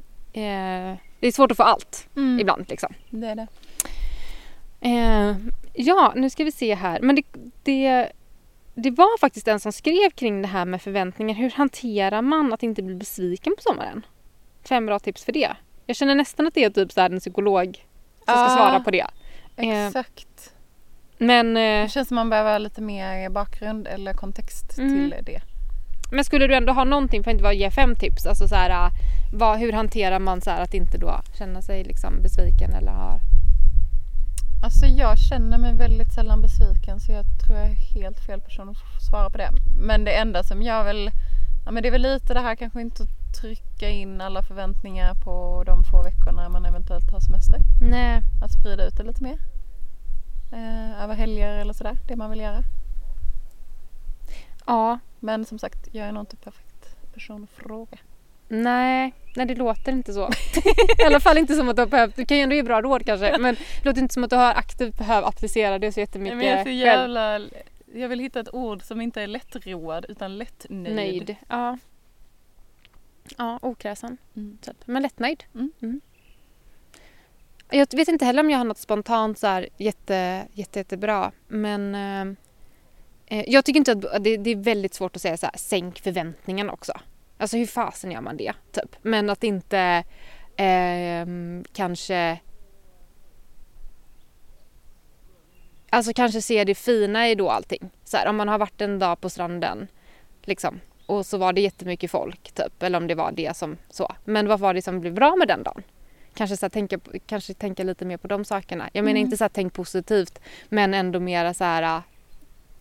det 1.20 1.28
är 1.28 1.32
svårt 1.32 1.52
att 1.52 1.58
få 1.58 1.64
allt 1.64 2.08
Mm. 2.16 2.40
ibland 2.40 2.66
liksom. 2.70 2.94
Det 3.10 3.28
är 3.28 3.36
det. 3.36 3.48
Ja, 5.74 6.14
nu 6.16 6.30
ska 6.30 6.44
vi 6.44 6.52
se 6.52 6.76
här. 6.76 7.00
Men 7.02 7.16
det, 7.16 7.24
det, 7.64 8.12
det 8.80 8.92
var 8.92 9.18
faktiskt 9.20 9.48
en 9.48 9.60
som 9.60 9.72
skrev 9.72 10.10
kring 10.16 10.42
det 10.42 10.48
här 10.48 10.66
med 10.66 10.82
förväntningar. 10.82 11.36
Hur 11.36 11.52
hanterar 11.52 12.22
man 12.22 12.54
att 12.54 12.64
inte 12.64 12.84
bli 12.84 12.96
besviken 12.96 13.54
på 13.58 13.62
sommaren? 13.62 14.06
Fem 14.70 14.86
bra 14.86 15.00
tips 15.00 15.26
för 15.26 15.32
det. 15.32 15.50
Jag 15.86 15.96
känner 15.96 16.16
nästan 16.16 16.48
att 16.48 16.54
det 16.54 16.64
är 16.64 16.70
typ 16.70 16.92
så 16.92 17.02
här 17.02 17.10
en 17.10 17.20
psykolog 17.20 17.66
som 18.16 18.24
ska 18.24 18.34
Ja. 18.34 18.50
svara 18.50 18.80
på 18.80 18.92
det. 18.92 19.06
Eh, 19.58 19.86
Exakt. 19.88 20.54
Men, 21.18 21.58
eh, 21.58 21.82
Det 21.84 21.90
känns 21.92 22.08
som 22.08 22.16
man 22.16 22.30
behöver 22.30 22.60
lite 22.60 22.82
mer 22.82 23.30
bakgrund 23.30 23.88
eller 23.88 24.14
kontext 24.14 24.78
Mm. 24.78 24.90
till 25.12 25.24
det. 25.26 25.42
men 26.12 26.24
skulle 26.24 26.48
du 26.48 26.56
ändå 26.56 26.74
ha 26.74 26.84
någonting, 26.84 27.24
för 27.24 27.32
att 27.32 27.34
inte 27.34 27.44
bara 27.44 27.54
ge 27.54 27.72
fem 27.72 27.96
tips, 27.96 28.26
alltså 28.26 28.48
så 28.48 28.56
här, 28.56 28.70
eh, 28.70 28.92
vad, 29.34 29.60
hur 29.60 29.72
hanterar 29.74 30.20
man 30.20 30.42
så 30.42 30.50
här 30.50 30.62
att 30.62 30.74
inte 30.74 30.98
då 30.98 31.22
känna 31.38 31.62
sig 31.62 31.84
liksom 31.84 32.22
besviken 32.24 32.74
eller 32.74 32.92
ha... 32.92 33.20
Alltså 34.62 34.86
jag 34.86 35.18
känner 35.18 35.58
mig 35.58 35.74
väldigt 35.74 36.14
sällan 36.14 36.42
besviken 36.42 37.00
så 37.00 37.12
jag 37.12 37.26
tror 37.46 37.58
jag 37.58 37.68
är 37.68 37.76
helt 37.76 38.20
fel 38.20 38.42
person 38.42 38.70
att 38.70 39.04
svara 39.10 39.30
på 39.30 39.38
det. 39.38 39.50
Men 39.76 40.04
det 40.04 40.18
enda 40.18 40.44
som 40.44 40.62
jag 40.62 40.84
vill, 40.84 41.12
ja 41.66 41.72
men 41.72 41.84
det 41.84 41.90
är 41.90 41.92
väl 41.92 42.02
lite 42.02 42.34
det 42.34 42.40
här 42.40 42.56
kanske 42.56 42.82
inte 42.82 43.04
att 43.04 43.42
trycka 43.42 43.90
in 43.90 44.22
alla 44.22 44.44
förväntningar 44.44 45.14
på 45.14 45.64
de 45.66 45.84
få 45.84 46.04
veckorna 46.04 46.50
man 46.50 46.66
eventuellt 46.66 47.12
har 47.12 47.20
semester. 47.20 47.60
Nej. 47.82 48.22
Att 48.42 48.52
sprida 48.52 48.88
ut 48.88 48.98
det 48.98 49.04
lite 49.04 49.24
mer. 49.24 49.38
Eh, 50.52 51.04
över 51.04 51.16
helger 51.16 51.56
eller 51.56 51.74
sådär, 51.74 51.98
det 52.08 52.16
man 52.16 52.30
vill 52.30 52.40
göra. 52.40 52.64
Ja. 54.66 55.00
Men 55.20 55.46
som 55.46 55.60
sagt, 55.60 55.88
jag 55.92 56.08
är 56.08 56.12
nog 56.12 56.22
inte 56.22 56.36
perfekt 56.36 56.96
person 57.14 57.44
att 57.44 57.50
fråga. 57.50 57.98
Nej, 58.50 59.14
nej 59.36 59.46
det 59.46 59.56
låter 59.56 59.92
inte 59.92 60.14
så. 60.14 60.30
I 61.00 61.04
alla 61.06 61.20
fall 61.20 61.38
inte 61.38 61.56
som 61.56 61.70
att 61.70 61.76
du 61.76 61.82
har 61.82 61.88
behövt, 61.88 62.16
du 62.16 62.26
kan 62.26 62.38
ju 62.38 62.44
ändå 62.44 62.56
ge 62.56 62.64
bra 62.64 62.82
råd 62.82 63.06
kanske, 63.06 63.38
men 63.38 63.56
det 63.56 63.86
låter 63.86 64.02
inte 64.02 64.14
som 64.14 64.24
att 64.24 64.30
du 64.30 64.36
har 64.36 64.54
aktivt 64.54 64.98
behövt 64.98 65.26
applicera 65.26 65.80
det 65.80 65.92
så 65.92 66.00
jättemycket 66.00 66.38
Men 66.38 66.48
jag 66.48 66.60
är 66.60 66.64
så 66.64 66.70
själv. 66.70 66.78
jävla... 66.78 67.40
Jag 67.94 68.10
vill 68.10 68.20
hitta 68.20 68.40
ett 68.40 68.54
ord 68.54 68.84
som 68.84 69.02
inte 69.02 69.22
är 69.22 69.28
lättroad 69.28 70.06
utan 70.10 70.38
lättnöjd. 70.38 70.96
Nöjd. 70.96 71.36
Ja. 71.50 71.78
Ja, 73.38 73.60
okräsen. 73.62 74.18
Mm. 74.36 74.58
Typ. 74.62 74.78
Men 74.86 75.04
lättnöjd. 75.04 75.44
Mm. 75.54 76.02
Jag 77.72 77.88
vet 77.96 78.08
inte 78.08 78.26
heller 78.26 78.44
om 78.44 78.50
jag 78.50 78.58
har 78.58 78.66
något 78.66 78.78
spontant 78.78 79.40
så 79.40 79.48
här 79.48 79.70
jätte, 79.78 80.48
jätte, 80.54 80.80
jättebra. 80.80 81.32
Men 81.48 81.96
eh, 81.96 82.36
eh, 83.40 83.46
jag 83.48 83.66
tycker 83.66 83.78
inte 83.78 83.92
att 83.92 84.24
det, 84.24 84.38
det 84.38 84.50
är 84.50 84.56
väldigt 84.56 84.94
svårt 84.94 85.16
att 85.16 85.22
säga 85.22 85.38
så 85.38 85.46
här, 85.46 85.58
sänk 85.58 86.00
förväntningarna 86.00 86.74
också. 86.74 86.94
Alltså 87.40 87.58
hur 87.58 87.66
fasen 87.66 88.12
gör 88.12 88.22
man 88.22 88.38
det? 88.38 88.54
Typ. 88.72 88.96
Men 89.02 89.30
att 89.30 89.44
inte 89.44 90.04
ehm, 90.58 91.64
kanske 91.74 92.40
Alltså 95.90 96.12
kanske 96.16 96.42
se 96.42 96.64
det 96.64 96.76
fina 96.76 97.30
i 97.30 97.36
då 97.36 97.50
allting. 97.50 97.90
Så 98.04 98.18
här, 98.18 98.28
om 98.30 98.36
man 98.36 98.48
har 98.48 98.58
varit 98.58 98.82
en 98.82 99.00
dag 99.00 99.22
på 99.22 99.30
stranden 99.30 99.88
liksom, 100.44 100.80
och 101.06 101.26
så 101.26 101.38
var 101.38 101.54
det 101.54 101.62
jättemycket 101.62 102.12
folk 102.12 102.52
typ. 102.52 102.84
Eller 102.84 102.98
om 102.98 103.08
det 103.08 103.16
var 103.16 103.32
det 103.32 103.58
som 103.58 103.78
så. 103.90 104.16
Men 104.26 104.48
vad 104.48 104.60
var 104.60 104.74
det 104.74 104.82
som 104.82 105.00
blev 105.00 105.14
bra 105.14 105.36
med 105.36 105.48
den 105.48 105.64
dagen? 105.64 105.84
Kanske, 106.34 106.58
så 106.58 106.66
här, 106.66 106.70
tänka, 106.70 107.00
kanske 107.26 107.54
tänka 107.54 107.84
lite 107.84 108.06
mer 108.06 108.18
på 108.18 108.28
de 108.28 108.46
sakerna. 108.46 108.90
Jag 108.94 109.04
menar 109.04 109.18
Mm. 109.18 109.26
inte 109.26 109.38
så 109.38 109.44
här, 109.44 109.50
tänk 109.50 109.74
positivt 109.74 110.40
men 110.70 110.94
ändå 110.94 111.20
mera 111.20 111.54
så 111.54 111.64
här 111.64 112.02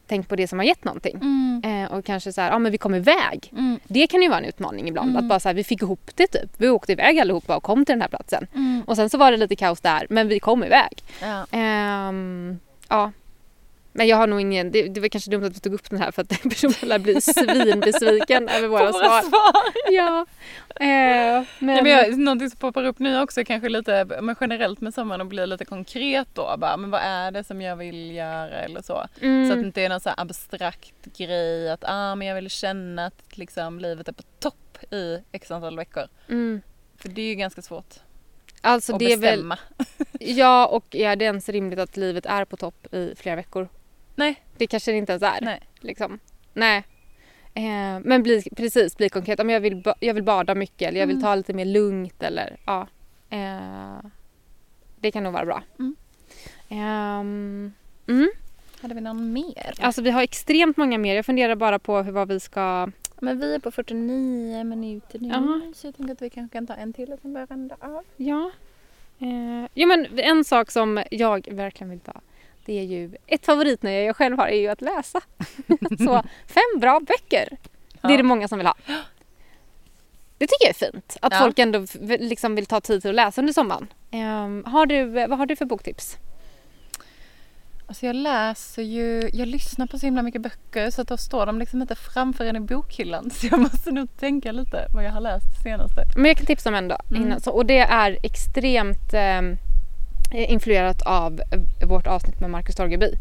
äh, 0.09 0.15
tänk 0.17 0.29
på 0.29 0.37
det 0.37 0.49
som 0.49 0.59
har 0.59 0.67
gett 0.67 0.85
någonting. 0.85 1.17
Mm. 1.17 1.63
Eh, 1.65 1.93
och 1.93 2.05
kanske 2.05 2.33
så 2.33 2.41
här, 2.41 2.51
ja 2.51 2.59
men 2.59 2.73
vi 2.73 2.79
kom 2.79 2.95
iväg. 2.95 3.53
Mm. 3.53 3.81
Det 3.85 4.07
kan 4.07 4.23
ju 4.23 4.29
vara 4.29 4.39
en 4.39 4.45
utmaning 4.45 4.89
ibland. 4.89 5.11
Mm. 5.11 5.23
Att 5.23 5.29
bara 5.29 5.41
så 5.41 5.49
här, 5.49 5.55
vi 5.55 5.65
fick 5.65 5.83
ihop 5.83 6.11
det 6.15 6.27
typ. 6.27 6.51
Vi 6.57 6.69
åkte 6.69 6.93
iväg 6.93 7.19
allihopa 7.19 7.57
och 7.57 7.63
kom 7.63 7.85
till 7.85 7.93
den 7.93 8.03
här 8.03 8.09
platsen. 8.09 8.47
Mm. 8.55 8.83
Och 8.87 8.97
sen 8.97 9.11
så 9.11 9.19
var 9.19 9.31
det 9.31 9.37
lite 9.37 9.57
kaos 9.57 9.81
där 9.81 10.07
men 10.11 10.29
vi 10.29 10.41
kom 10.41 10.65
iväg. 10.65 11.03
Ja. 11.23 11.47
Ehm, 11.51 12.59
ja. 12.89 13.13
Men 13.99 14.07
jag 14.09 14.17
har 14.17 14.27
nog 14.27 14.41
ingen, 14.41 14.71
det, 14.71 14.89
det 14.89 15.01
var 15.01 15.09
kanske 15.09 15.31
dumt 15.31 15.45
att 15.45 15.57
vi 15.57 15.61
tog 15.61 15.75
upp 15.75 15.91
den 15.91 15.99
här 16.01 16.11
för 16.11 16.23
att 16.23 16.29
personen 16.43 16.75
lär 16.83 16.99
bli 16.99 17.21
svinbesviken 17.21 18.49
över 18.57 18.69
våra 18.69 18.87
På 18.87 18.93
svar. 18.99 19.23
Ja. 19.91 20.27
Eh, 20.81 21.45
men, 21.59 21.77
Ja, 21.77 21.83
men 21.83 21.87
jag, 21.87 22.19
någonting 22.19 22.51
som 22.51 22.59
poppar 22.59 22.85
upp 22.85 22.99
nu 22.99 23.21
också 23.21 23.45
kanske 23.45 23.69
lite 23.69 24.05
men 24.23 24.37
generellt 24.41 24.81
med 24.81 24.95
sommaren 24.95 25.21
och 25.21 25.27
blir 25.27 25.47
lite 25.47 25.65
konkret 25.65 26.29
då. 26.35 26.55
Bara, 26.59 26.77
men 26.77 26.91
vad 26.91 27.01
är 27.05 27.31
det 27.31 27.45
som 27.45 27.61
jag 27.63 27.77
vill 27.77 28.11
göra 28.13 28.51
eller 28.61 28.83
så. 28.83 29.07
mm, 29.21 29.47
Så 29.49 29.53
att 29.53 29.61
det 29.63 29.67
inte 29.67 29.83
är 29.83 29.89
någon 29.89 30.01
så 30.01 30.11
abstrakt 30.17 30.95
grej 31.17 31.71
att 31.71 31.85
ah, 31.87 32.15
men 32.15 32.27
jag 32.29 32.35
vill 32.35 32.51
känna 32.51 33.07
att 33.07 33.39
liksom, 33.39 33.79
livet 33.81 34.09
är 34.09 34.13
på 34.13 34.23
topp 34.39 34.79
i 34.93 35.19
x 35.33 35.51
antal 35.51 35.77
veckor. 35.77 36.05
mm. 36.29 36.61
För 36.97 37.09
det 37.09 37.23
är 37.23 37.29
ju 37.29 37.35
ganska 37.35 37.63
svårt 37.63 37.95
Alltså 38.61 38.93
att 38.93 38.99
det 38.99 39.13
är 39.13 39.17
väl, 39.17 39.31
bestämma. 39.37 39.59
ja 40.21 40.67
och 40.67 40.97
är 40.97 41.17
det 41.17 41.25
ens 41.25 41.49
rimligt 41.49 41.79
att 41.79 41.97
livet 41.97 42.27
är 42.27 42.45
på 42.45 42.57
topp 42.57 42.95
i 42.95 43.15
flera 43.17 43.37
veckor? 43.37 43.69
Nej. 44.19 44.43
Det 44.57 44.67
kanske 44.67 44.91
det 44.93 44.99
inte 44.99 45.13
ens 45.13 45.23
är. 45.23 45.39
Nej. 45.43 45.61
Liksom. 45.81 46.19
Nej. 46.55 46.85
Eh, 47.55 48.01
men 48.05 48.23
bli, 48.23 48.43
precis, 48.57 48.97
bli 48.97 49.09
konkret. 49.09 49.41
Om 49.41 49.51
jag 49.51 49.61
vill, 49.61 49.83
jag 50.01 50.15
vill 50.15 50.23
bada 50.23 50.55
mycket 50.55 50.89
eller 50.89 51.01
jag 51.01 51.07
vill 51.07 51.17
Mm. 51.17 51.23
ta 51.25 51.35
lite 51.35 51.53
mer 51.53 51.65
lugnt 51.65 52.23
eller 52.23 52.57
ja. 52.67 52.87
Eh, 53.31 54.07
det 55.01 55.11
kan 55.11 55.23
nog 55.23 55.33
vara 55.33 55.45
bra. 55.45 55.63
Mm. 55.79 55.97
Ehm, 56.69 57.73
mm. 58.09 58.29
Hade 58.83 58.95
vi 58.95 59.01
någon 59.01 59.33
mer? 59.33 59.75
Alltså 59.81 60.03
vi 60.03 60.11
har 60.11 60.23
extremt 60.23 60.77
många 60.77 60.99
mer. 60.99 61.15
Jag 61.15 61.27
funderar 61.27 61.55
bara 61.55 61.79
på 61.79 61.99
hur, 62.03 62.13
vad 62.13 62.29
vi 62.29 62.41
ska... 62.41 62.91
Men 63.21 63.41
vi 63.41 63.55
är 63.55 63.59
på 63.59 63.71
49 63.71 64.65
minuter 64.65 65.19
nu 65.19 65.29
Ja. 65.29 65.61
så 65.75 65.87
jag 65.87 65.97
tänker 65.97 66.13
att 66.13 66.23
vi 66.23 66.31
kanske 66.31 66.53
kan 66.57 66.67
ta 66.67 66.75
en 66.75 66.93
till 66.93 67.13
och 67.13 67.19
sen 67.23 67.33
börja 67.33 67.47
runda 67.47 67.77
av. 67.81 68.05
Ja. 68.17 68.51
Eh, 69.19 69.69
jo 69.75 69.89
men 69.89 70.19
en 70.19 70.45
sak 70.45 70.71
som 70.71 71.05
jag 71.11 71.49
verkligen 71.53 71.91
vill 71.91 72.01
ta. 72.01 72.21
Det 72.69 72.79
är 72.79 72.83
ju 72.83 73.15
ett 73.27 73.47
favoritnöje 73.47 74.03
jag 74.05 74.17
själv 74.17 74.39
har 74.39 74.47
är 74.49 74.57
ju 74.61 74.69
att 74.69 74.81
läsa. 74.81 75.21
så 75.99 76.23
fem 76.47 76.81
bra 76.81 77.01
böcker. 77.01 77.57
Det 78.03 78.13
är 78.13 78.17
det 78.17 78.23
många 78.23 78.49
som 78.49 78.59
vill 78.59 78.67
ha. 78.67 78.75
Det 80.39 80.47
tycker 80.47 80.67
jag 80.67 80.71
är 80.71 80.93
fint. 80.93 81.17
Att 81.23 81.33
Ja. 81.33 81.39
folk 81.39 81.59
ändå 81.59 81.87
liksom 82.03 82.55
vill 82.55 82.67
ta 82.67 82.81
tid 82.81 83.01
till 83.03 83.11
att 83.11 83.15
läsa 83.17 83.41
under 83.41 83.53
sommaren. 83.53 83.87
Ehm, 84.11 84.65
har 84.67 84.87
du, 84.87 85.05
vad 85.05 85.39
har 85.39 85.47
du 85.47 85.57
för 85.57 85.65
boktips? 85.65 86.17
Alltså 87.87 88.07
jag 88.07 88.17
läser 88.17 88.83
ju, 88.83 89.31
jag 89.33 89.49
lyssnar 89.49 89.87
på 89.87 89.99
så 89.99 90.07
himla 90.07 90.23
mycket 90.23 90.41
böcker 90.43 90.91
så 90.91 91.03
att 91.03 91.09
då 91.09 91.17
står 91.17 91.47
de 91.47 91.59
liksom 91.59 91.83
inte 91.83 91.95
framför 91.95 92.45
en 92.45 92.57
i 92.57 92.61
bokhyllan. 92.61 93.31
Så 93.35 93.47
jag 93.47 93.61
måste 93.61 93.91
nog 93.91 94.17
tänka 94.17 94.53
lite 94.53 94.87
vad 94.95 95.05
jag 95.05 95.11
har 95.11 95.21
läst 95.21 95.63
senaste. 95.63 96.03
Men 96.17 96.25
jag 96.25 96.37
kan 96.37 96.47
tipsa 96.47 96.69
om 96.69 96.75
en 96.75 96.89
då. 96.89 96.97
Mm. 97.11 97.41
Så, 97.41 97.51
och 97.51 97.67
det 97.67 97.79
är 97.79 98.19
extremt 98.23 99.15
eh, 99.15 99.43
Eh, 100.31 100.53
influerat 100.53 101.03
av 101.03 101.41
eh, 101.51 101.89
vårt 101.89 102.07
avsnitt 102.07 102.41
med 102.41 102.51
Marcus 102.51 102.75
Torgeby. 102.75 103.13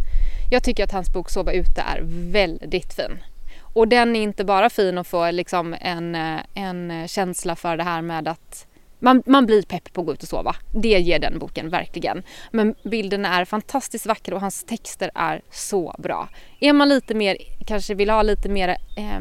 Jag 0.51 0.63
tycker 0.63 0.83
att 0.83 0.91
hans 0.91 1.13
bok 1.13 1.29
Sova 1.29 1.51
ute 1.51 1.81
är 1.81 2.01
väldigt 2.31 2.93
fin. 2.93 3.17
Och 3.59 3.87
den 3.87 4.15
är 4.15 4.21
inte 4.21 4.45
bara 4.45 4.69
fin 4.69 4.97
att 4.97 5.07
få 5.07 5.31
liksom 5.31 5.75
en, 5.81 6.15
eh, 6.15 6.39
en 6.53 7.07
känsla 7.07 7.55
för 7.55 7.77
det 7.77 7.83
här 7.83 8.01
med 8.01 8.27
att 8.27 8.67
man, 8.99 9.23
man 9.25 9.45
blir 9.45 9.61
pepp 9.61 9.93
på 9.93 10.01
att 10.01 10.07
gå 10.07 10.13
ut 10.13 10.23
och 10.23 10.29
sova. 10.29 10.55
Det 10.73 10.99
ger 10.99 11.19
den 11.19 11.39
boken 11.39 11.69
verkligen. 11.69 12.23
Men 12.51 12.75
bilderna 12.83 13.39
är 13.39 13.45
fantastiskt 13.45 14.05
vackra 14.05 14.35
och 14.35 14.41
hans 14.41 14.63
texter 14.63 15.11
är 15.15 15.41
så 15.51 15.95
bra. 15.97 16.29
Är 16.59 16.73
man 16.73 16.89
lite 16.89 17.13
mer, 17.13 17.37
kanske 17.65 17.93
vill 17.93 18.09
ha 18.09 18.21
lite 18.21 18.49
mer 18.49 18.69
eh, 18.69 19.19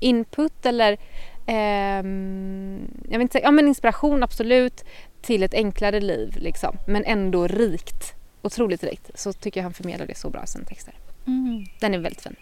input 0.00 0.66
eller 0.66 0.92
eh, 1.46 2.02
jag 3.04 3.18
vill 3.18 3.20
inte 3.20 3.32
säga, 3.32 3.44
ja 3.44 3.50
men 3.50 3.68
inspiration 3.68 4.22
absolut 4.22 4.84
till 5.22 5.42
ett 5.42 5.54
enklare 5.54 6.00
liv 6.00 6.36
liksom. 6.40 6.76
Men 6.86 7.04
ändå 7.04 7.46
rikt. 7.46 8.14
Otroligt 8.42 8.82
rikt. 8.84 9.10
Så 9.14 9.32
tycker 9.32 9.60
jag 9.60 9.62
han 9.62 9.72
förmedlar 9.74 10.06
det 10.06 10.18
så 10.18 10.30
bra 10.30 10.44
i 10.44 10.46
sina 10.46 10.64
texter. 10.64 10.94
Den 11.80 11.94
är 11.94 11.98
väldigt 11.98 12.20
fin. 12.22 12.36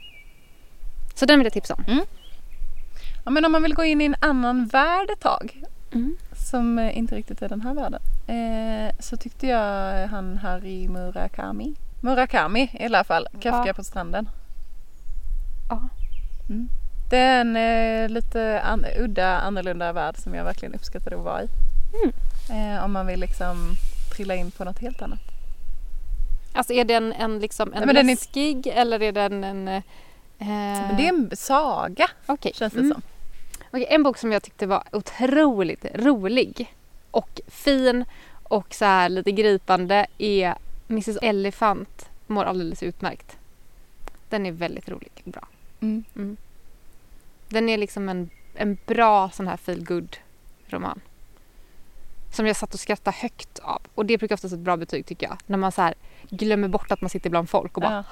Så 1.14 1.26
den 1.26 1.38
vill 1.38 1.46
jag 1.46 1.52
tipsa 1.52 1.74
om. 1.74 1.84
Ja 3.24 3.30
men 3.30 3.44
om 3.44 3.52
man 3.52 3.62
vill 3.62 3.74
gå 3.74 3.84
in 3.84 4.00
i 4.00 4.04
en 4.04 4.16
annan 4.20 4.66
värld 4.66 5.10
ett 5.10 5.20
tag 5.20 5.62
Mm. 5.92 6.16
som 6.50 6.78
eh, 6.78 6.98
inte 6.98 7.14
riktigt 7.14 7.42
är 7.42 7.48
den 7.48 7.60
här 7.60 7.74
världen. 7.74 8.00
Eh, 8.26 8.94
så 8.98 9.16
tyckte 9.16 9.46
jag 9.46 10.06
han 10.08 10.36
Harry 10.38 10.88
Murakami. 10.88 11.74
Murakami 12.00 12.70
i 12.80 12.84
alla 12.84 13.04
fall. 13.04 13.28
Kafka 13.40 13.64
Ja. 13.66 13.74
på 13.74 13.84
stranden. 13.84 14.28
Ja. 15.70 15.88
Mm. 16.48 16.68
Det 17.10 17.16
är 17.16 17.40
en 17.40 17.56
eh, 17.56 18.08
lite 18.08 18.60
an- 18.60 18.84
udda, 18.98 19.38
annorlunda 19.38 19.92
värld 19.92 20.16
som 20.18 20.34
jag 20.34 20.44
verkligen 20.44 20.74
uppskattade 20.74 21.16
att 21.16 21.22
vara 21.24 21.42
i. 21.42 21.48
Mm. 22.02 22.12
Eh, 22.50 22.84
om 22.84 22.92
man 22.92 23.06
vill 23.06 23.20
liksom 23.20 23.74
trilla 24.16 24.34
in 24.34 24.50
på 24.50 24.64
något 24.64 24.78
helt 24.78 25.02
annat. 25.02 25.20
Alltså 26.52 26.72
är 26.72 26.84
den 26.84 27.12
en, 27.12 27.38
liksom 27.38 27.72
en 27.74 27.82
Nej, 27.86 27.94
den 27.94 28.08
är- 28.08 28.12
läskig 28.14 28.66
eller 28.66 29.02
är 29.02 29.12
den 29.12 29.44
en... 29.44 29.68
Eh, 29.68 29.82
det 30.96 31.04
är 31.06 31.08
en 31.08 31.30
saga 31.36 32.08
okej. 32.26 32.52
känns 32.54 32.72
det 32.72 32.80
Mm. 32.80 32.92
som. 32.92 33.02
Okej, 33.70 33.86
en 33.90 34.02
bok 34.02 34.18
som 34.18 34.32
jag 34.32 34.42
tyckte 34.42 34.66
var 34.66 34.82
otroligt 34.92 35.84
rolig 35.94 36.74
och 37.10 37.40
fin 37.48 38.04
och 38.42 38.74
så 38.74 38.84
här 38.84 39.08
lite 39.08 39.32
gripande 39.32 40.06
är 40.18 40.54
Mrs 40.88 41.16
Elephant 41.22 42.08
mår 42.26 42.44
alldeles 42.44 42.82
utmärkt. 42.82 43.36
Den 44.28 44.46
är 44.46 44.52
väldigt 44.52 44.88
rolig 44.88 45.10
och 45.24 45.30
bra. 45.32 45.48
Mm. 45.80 46.36
Den 47.48 47.68
är 47.68 47.78
liksom 47.78 48.08
en, 48.08 48.30
en 48.54 48.78
bra 48.86 49.30
sån 49.30 49.48
här 49.48 49.56
feel 49.56 49.84
good 49.84 50.16
roman. 50.66 51.00
Som 52.32 52.46
jag 52.46 52.56
satt 52.56 52.74
och 52.74 52.80
skrattade 52.80 53.16
högt 53.20 53.58
av. 53.58 53.82
Och 53.94 54.06
det 54.06 54.18
brukar 54.18 54.34
oftast 54.34 54.54
ett 54.54 54.60
bra 54.60 54.76
betyg 54.76 55.06
tycker 55.06 55.26
jag. 55.26 55.36
När 55.46 55.58
man 55.58 55.72
så 55.72 55.82
här 55.82 55.94
glömmer 56.30 56.68
bort 56.68 56.90
att 56.92 57.00
man 57.00 57.10
sitter 57.10 57.30
bland 57.30 57.50
folk 57.50 57.76
och 57.76 57.82
bara 57.82 58.04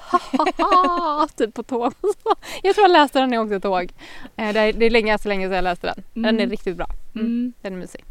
Ja. 0.57 1.27
typ 1.35 1.53
på 1.53 1.63
tåg. 1.63 1.93
jag 2.63 2.75
tror 2.75 2.83
jag 2.87 2.91
läste 2.91 3.19
den 3.19 3.29
när 3.29 3.37
jag 3.37 3.45
åkte 3.45 3.59
tåg. 3.59 3.91
Eh, 4.35 4.53
Det 4.53 4.59
är, 4.59 4.73
det 4.73 4.85
är 4.85 4.89
länge, 4.89 5.17
så 5.17 5.27
länge 5.27 5.47
sedan 5.47 5.55
jag 5.55 5.63
läste 5.63 5.87
den. 5.87 6.03
Den 6.13 6.25
är 6.25 6.29
Mm. 6.29 6.49
riktigt 6.49 6.77
bra. 6.77 6.87
Mm. 7.15 7.27
Mm. 7.27 7.53
Den 7.61 7.73
är 7.73 7.77
mysig. 7.77 8.05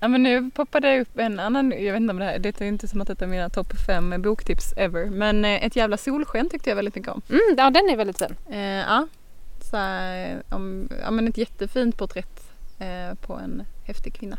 Ja 0.00 0.08
men 0.08 0.22
nu 0.22 0.50
poppade 0.50 0.88
det 0.88 1.00
upp 1.00 1.18
en 1.18 1.40
annan, 1.40 1.70
jag 1.72 1.92
vet 1.92 2.00
inte 2.00 2.10
om 2.10 2.18
det 2.18 2.24
här, 2.24 2.38
det 2.38 2.60
är 2.60 2.64
inte 2.66 2.88
som 2.88 3.00
att 3.00 3.08
detta 3.08 3.24
är 3.24 3.28
mina 3.28 3.48
topp 3.50 3.72
fem 3.86 4.22
boktips 4.22 4.72
ever. 4.76 5.04
Men 5.06 5.44
eh, 5.44 5.64
Ett 5.66 5.76
jävla 5.76 5.96
solsken 5.96 6.48
tyckte 6.50 6.68
jag 6.70 6.76
väldigt 6.76 6.94
mycket 6.94 7.10
om. 7.12 7.22
Mm, 7.28 7.40
ja, 7.58 7.70
den 7.70 7.88
är 7.90 7.96
väldigt 7.96 8.18
fin. 8.18 8.36
Eh, 8.50 8.58
ja, 8.60 9.06
så 9.60 9.76
om, 10.56 10.88
ja 11.02 11.10
men 11.10 11.28
ett 11.28 11.38
jättefint 11.38 11.98
porträtt 11.98 12.45
på 13.20 13.34
en 13.34 13.62
häftig 13.86 14.14
kvinna. 14.14 14.38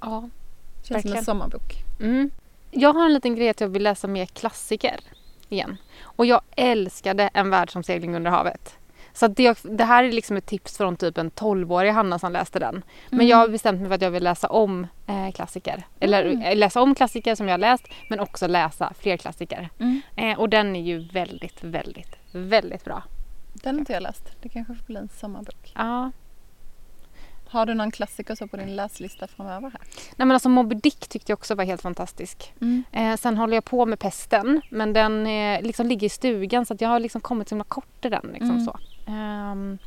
Ja. 0.00 0.20
Känns 0.20 0.86
som 0.86 0.94
Verkligen. 0.94 1.16
en 1.18 1.24
sommarbok. 1.24 1.72
Mm. 2.00 2.30
Jag 2.70 2.92
har 2.92 3.04
en 3.06 3.14
liten 3.14 3.34
grej 3.34 3.48
att 3.48 3.60
jag 3.60 3.68
vill 3.68 3.82
läsa 3.82 4.06
mer 4.08 4.26
klassiker 4.26 5.00
igen. 5.48 5.76
Och 6.02 6.26
jag 6.26 6.40
älskade 6.56 7.30
En 7.34 7.50
värld 7.50 7.70
som 7.72 7.82
segling 7.82 8.16
under 8.16 8.30
havet. 8.30 8.76
Så 9.12 9.28
det, 9.28 9.58
det 9.62 9.84
här 9.84 10.04
är 10.04 10.12
liksom 10.12 10.36
ett 10.36 10.46
tips 10.46 10.76
från 10.76 10.96
typ 10.96 11.18
en 11.18 11.30
12-årig 11.30 11.90
Hanna 11.92 12.18
som 12.18 12.32
läste 12.32 12.58
den. 12.58 12.74
Men 13.10 13.18
Mm. 13.20 13.26
jag 13.28 13.36
har 13.36 13.48
bestämt 13.48 13.80
mig 13.80 13.88
för 13.88 13.94
att 13.94 14.02
jag 14.02 14.10
vill 14.10 14.24
läsa 14.24 14.48
om 14.48 14.86
eh, 15.06 15.30
klassiker. 15.32 15.86
Eller 16.00 16.24
Mm. 16.24 16.42
eh, 16.42 16.56
läsa 16.56 16.80
om 16.82 16.94
klassiker 16.94 17.34
som 17.34 17.48
jag 17.48 17.52
har 17.52 17.58
läst 17.58 17.84
men 18.08 18.20
också 18.20 18.46
läsa 18.46 18.92
fler 18.98 19.16
klassiker. 19.16 19.68
Mm. 19.78 20.00
Eh, 20.16 20.38
och 20.38 20.48
den 20.48 20.76
är 20.76 20.82
ju 20.82 20.98
väldigt, 20.98 21.64
väldigt, 21.64 22.16
väldigt 22.32 22.84
bra. 22.84 23.02
Den 23.52 23.74
har 23.74 23.80
inte 23.80 23.92
jag 23.92 24.02
läst. 24.02 24.24
Det 24.42 24.48
kanske 24.48 24.74
får 24.74 24.84
bli 24.84 24.96
en 24.96 25.08
sommarbok. 25.08 25.72
Ja. 25.74 26.10
Har 27.54 27.66
du 27.66 27.74
någon 27.74 27.90
klassiker 27.90 28.34
så 28.34 28.46
på 28.46 28.56
din 28.56 28.76
läslista 28.76 29.26
framöver 29.28 29.70
här? 29.70 29.80
Nej 30.16 30.26
men 30.26 30.30
alltså 30.30 30.48
Moby 30.48 30.74
Dick 30.74 31.08
tyckte 31.08 31.32
jag 31.32 31.38
också 31.38 31.54
var 31.54 31.64
helt 31.64 31.82
fantastisk. 31.82 32.52
Mm. 32.60 32.84
Eh, 32.92 33.16
sen 33.16 33.36
håller 33.36 33.54
jag 33.54 33.64
på 33.64 33.86
med 33.86 33.98
Pesten 33.98 34.60
men 34.70 34.92
den 34.92 35.26
eh, 35.26 35.62
liksom 35.62 35.86
ligger 35.86 36.06
i 36.06 36.10
stugan 36.10 36.66
så 36.66 36.76
jag 36.78 36.88
har 36.88 37.00
liksom 37.00 37.20
kommit 37.20 37.48
så 37.48 37.54
himla 37.54 37.64
kort 37.64 38.04
i 38.04 38.08
den. 38.08 38.30
Liksom 38.32 38.50
Mm. 38.50 38.64
så. 38.64 38.78
Ehm, 39.06 39.78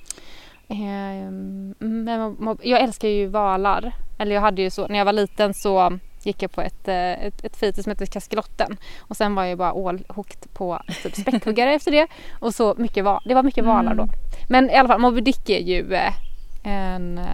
men 1.80 2.58
jag 2.62 2.82
älskar 2.82 3.08
ju 3.08 3.28
valar. 3.28 3.94
Eller 4.20 4.36
jag 4.36 4.42
hade 4.42 4.62
ju 4.62 4.70
så, 4.70 4.88
när 4.88 4.98
jag 4.98 5.06
var 5.06 5.14
liten 5.14 5.54
så 5.54 6.00
gick 6.24 6.42
jag 6.44 6.52
på 6.52 6.62
ett, 6.62 6.88
eh, 6.88 7.26
ett, 7.26 7.44
ett 7.46 7.58
fritids 7.58 7.84
som 7.84 7.92
hette 7.92 8.06
Kaskelotten. 8.06 8.78
Och 9.00 9.18
sen 9.18 9.36
var 9.36 9.44
jag 9.44 9.58
bara 9.58 9.74
ålhooked 9.74 10.54
på 10.54 10.82
typ 11.04 11.16
späckhuggare 11.16 11.74
efter 11.76 11.92
det. 11.92 12.08
Och 12.40 12.56
så 12.56 12.76
mycket 12.78 13.06
det 13.26 13.34
var 13.36 13.44
mycket 13.44 13.66
valar 13.66 13.96
då. 13.96 14.04
Mm. 14.04 14.16
Men 14.50 14.70
i 14.70 14.76
alla 14.76 14.88
fall 14.88 15.02
Moby 15.02 15.22
Dick 15.22 15.50
är 15.50 15.60
ju 15.60 15.94
eh, 15.94 16.14
en, 16.64 17.18
eh, 17.18 17.26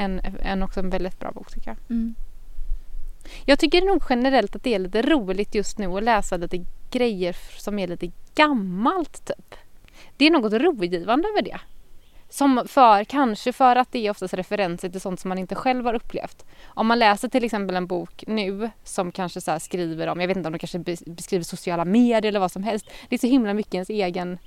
en, 0.00 0.20
en 0.42 0.62
också 0.62 0.80
en 0.80 0.90
väldigt 0.90 1.18
bra 1.18 1.32
bok 1.32 1.52
tycker 1.54 1.70
jag. 1.70 1.76
Mm. 1.90 2.14
Jag 3.44 3.58
tycker 3.58 3.82
nog 3.82 4.02
generellt 4.10 4.56
att 4.56 4.62
det 4.64 4.74
är 4.74 4.78
lite 4.78 5.02
roligt 5.02 5.54
just 5.54 5.78
nu 5.78 5.86
att 5.86 6.02
läsa 6.02 6.36
lite 6.36 6.64
grejer 6.90 7.36
som 7.58 7.78
är 7.78 7.88
lite 7.88 8.10
gammalt 8.34 9.24
typ. 9.26 9.54
Det 10.16 10.26
är 10.26 10.30
något 10.30 10.52
rogivande 10.52 11.28
över 11.28 11.42
det. 11.42 11.60
Som 12.30 12.62
för, 12.66 13.04
kanske 13.04 13.52
för 13.52 13.76
att 13.76 13.92
det 13.92 14.06
är 14.06 14.10
oftast 14.10 14.34
referenser 14.34 14.88
till 14.88 15.00
sånt 15.00 15.20
som 15.20 15.28
man 15.28 15.38
inte 15.38 15.54
själv 15.54 15.84
har 15.84 15.94
upplevt. 15.94 16.44
Om 16.64 16.86
man 16.86 16.98
läser 16.98 17.28
till 17.28 17.44
exempel 17.44 17.76
en 17.76 17.86
bok 17.86 18.24
nu 18.26 18.70
som 18.84 19.12
kanske 19.12 19.40
så 19.40 19.60
skriver 19.60 20.06
om, 20.06 20.20
jag 20.20 20.28
vet 20.28 20.36
inte 20.36 20.46
om 20.46 20.52
de 20.52 20.58
kanske 20.58 20.78
bes- 20.78 21.10
beskriver 21.14 21.44
sociala 21.44 21.84
medier 21.84 22.28
eller 22.28 22.40
vad 22.40 22.52
som 22.52 22.62
helst. 22.62 22.86
Det 23.08 23.16
är 23.16 23.18
så 23.18 23.26
himla 23.26 23.54
mycket 23.54 23.74
ens 23.74 23.90
egen, 23.90 24.38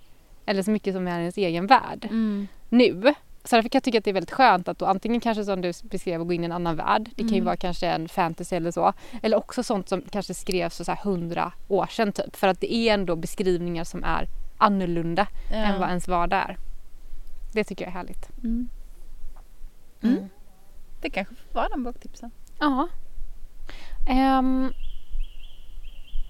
eller 0.46 0.62
så 0.64 0.72
mycket 0.72 0.94
som 0.94 1.08
är 1.08 1.20
ens 1.20 1.38
egen 1.38 1.68
värld 1.68 2.06
Mm. 2.12 2.48
nu. 2.70 3.14
Så 3.46 3.56
därför 3.56 3.70
kan 3.70 3.78
jag 3.78 3.84
tycka 3.84 3.98
att 3.98 4.04
det 4.04 4.12
är 4.12 4.14
väldigt 4.14 4.32
skönt 4.32 4.68
att 4.68 4.80
då 4.80 4.86
antingen 4.86 5.22
kanske 5.22 5.44
som 5.46 5.62
du 5.62 5.72
beskrev 5.84 6.22
att 6.22 6.28
gå 6.28 6.34
in 6.34 6.42
i 6.42 6.46
en 6.46 6.52
annan 6.52 6.76
värld. 6.76 7.10
Det 7.16 7.22
kan 7.24 7.28
ju 7.30 7.36
Mm. 7.36 7.46
vara 7.46 7.58
kanske 7.58 7.88
en 7.88 8.10
fantasy 8.10 8.56
eller 8.56 8.72
så. 8.72 8.94
Eller 9.24 9.38
också 9.38 9.64
sånt 9.64 9.90
som 9.90 10.02
kanske 10.12 10.34
skrevs 10.34 10.78
för 10.78 10.84
så 10.84 10.96
hundra 11.04 11.52
år 11.68 11.86
sedan 11.88 12.12
typ. 12.14 12.36
För 12.36 12.48
att 12.48 12.60
det 12.62 12.74
är 12.74 12.94
ändå 12.94 13.16
beskrivningar 13.16 13.84
som 13.84 14.04
är 14.04 14.28
annorlunda 14.58 15.28
än 15.52 15.80
vad 15.80 15.90
ens 15.90 16.08
vardag 16.08 16.40
är. 16.40 16.58
Det 17.54 17.64
tycker 17.64 17.86
jag 17.86 17.90
är 17.90 17.98
härligt. 17.98 18.30
Mm. 18.44 18.70
Mm. 20.04 20.30
Det 21.02 21.10
kanske 21.10 21.36
får 21.36 21.54
vara 21.56 21.70
den 21.70 21.84
boktipsen. 21.84 22.32
Ja. 22.60 22.88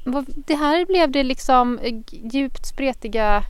Vad- 0.06 0.26
det 0.48 0.56
här 0.56 0.86
blev 0.86 1.12
det 1.12 1.24
liksom 1.24 1.80
djupt 2.12 2.66
spretiga 2.66 3.44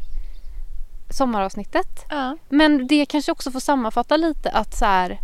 sommaravsnittet. 1.13 2.05
Ja. 2.09 2.37
Men 2.49 2.87
det 2.87 3.05
kanske 3.05 3.31
också 3.31 3.51
får 3.51 3.59
sammanfatta 3.59 4.17
lite 4.17 4.49
att 4.49 4.73
så 4.73 4.85
här, 4.85 5.19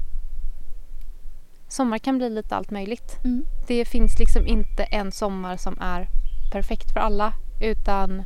sommar 1.67 1.97
kan 1.97 2.17
bli 2.17 2.29
lite 2.29 2.55
allt 2.55 2.71
möjligt. 2.71 3.17
Mm. 3.23 3.45
Det 3.67 3.85
finns 3.85 4.19
liksom 4.19 4.47
inte 4.47 4.83
en 4.83 5.11
sommar 5.11 5.57
som 5.57 5.79
är 5.81 6.07
perfekt 6.51 6.93
för 6.93 6.99
alla 6.99 7.33
utan 7.61 8.23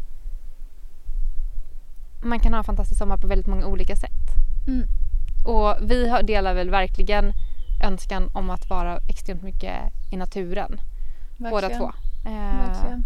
man 2.24 2.40
kan 2.40 2.54
ha 2.54 2.58
en 2.58 2.64
fantastisk 2.64 3.00
sommar 3.00 3.18
på 3.18 3.28
väldigt 3.28 3.48
många 3.48 3.66
olika 3.66 3.96
sätt. 3.96 4.30
Mm. 4.68 4.88
Och 5.46 5.76
vi 5.82 6.22
delar 6.24 6.54
väl 6.54 6.70
verkligen 6.70 7.34
önskan 7.84 8.30
om 8.34 8.50
att 8.50 8.70
vara 8.70 8.98
extremt 9.10 9.44
mycket 9.44 9.74
i 10.12 10.18
naturen. 10.18 10.82
Båda 11.38 11.52
Verkligen. 11.52 11.80
två. 11.80 11.92
Eh, 12.26 12.68
Verkligen. 12.68 13.04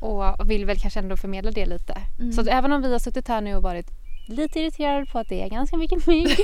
Och 0.00 0.50
vill 0.50 0.64
väl 0.66 0.78
kanske 0.78 1.00
ändå 1.00 1.16
förmedla 1.16 1.50
det 1.50 1.66
lite. 1.66 1.98
Mm. 2.18 2.32
Så 2.32 2.50
även 2.50 2.72
om 2.72 2.82
vi 2.82 2.92
har 2.92 2.98
suttit 2.98 3.28
här 3.28 3.40
nu 3.40 3.56
och 3.56 3.62
varit 3.62 3.86
lite 4.28 4.60
irriterad 4.60 5.08
på 5.08 5.18
att 5.18 5.28
det 5.28 5.42
är 5.42 5.48
ganska 5.48 5.76
mycket 5.76 6.06
mygg 6.06 6.36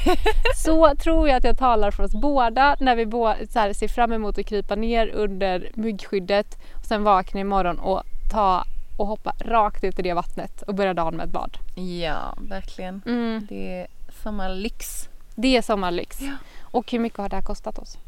så 0.57 0.94
tror 0.96 1.28
jag 1.28 1.36
att 1.36 1.44
jag 1.44 1.59
talar 1.59 1.90
för 1.90 2.03
oss 2.03 2.12
båda 2.14 2.76
när 2.80 2.96
vi 2.96 3.05
bå- 3.05 3.46
så 3.68 3.74
ser 3.74 3.88
fram 3.88 4.12
emot 4.12 4.38
att 4.38 4.46
krypa 4.46 4.74
ner 4.74 5.09
under 5.09 5.70
myggskyddet 5.74 6.59
och 6.78 6.84
sen 6.84 7.03
vakna 7.03 7.40
imorgon 7.40 7.78
och 7.78 8.03
ta 8.30 8.64
och 8.98 9.07
hoppa 9.07 9.34
rakt 9.40 9.84
ut 9.84 9.98
i 9.98 10.03
det 10.03 10.14
vattnet 10.14 10.62
och 10.62 10.74
börja 10.74 10.94
dagen 10.94 11.16
med 11.16 11.26
ett 11.26 11.32
bad. 11.32 11.59
Ja, 12.03 12.34
verkligen. 12.48 13.03
Mm. 13.07 13.46
Det 13.48 13.80
är 13.80 13.86
sommarlyx. 14.22 15.09
Det 15.34 15.57
är 15.57 15.62
sommarlyx. 15.62 16.20
Ja. 16.20 16.32
Och 16.61 16.92
hur 16.92 16.98
mycket 16.98 17.18
har 17.18 17.28
det 17.28 17.36
här 17.36 17.42
kostat 17.42 17.78
oss? 17.78 17.98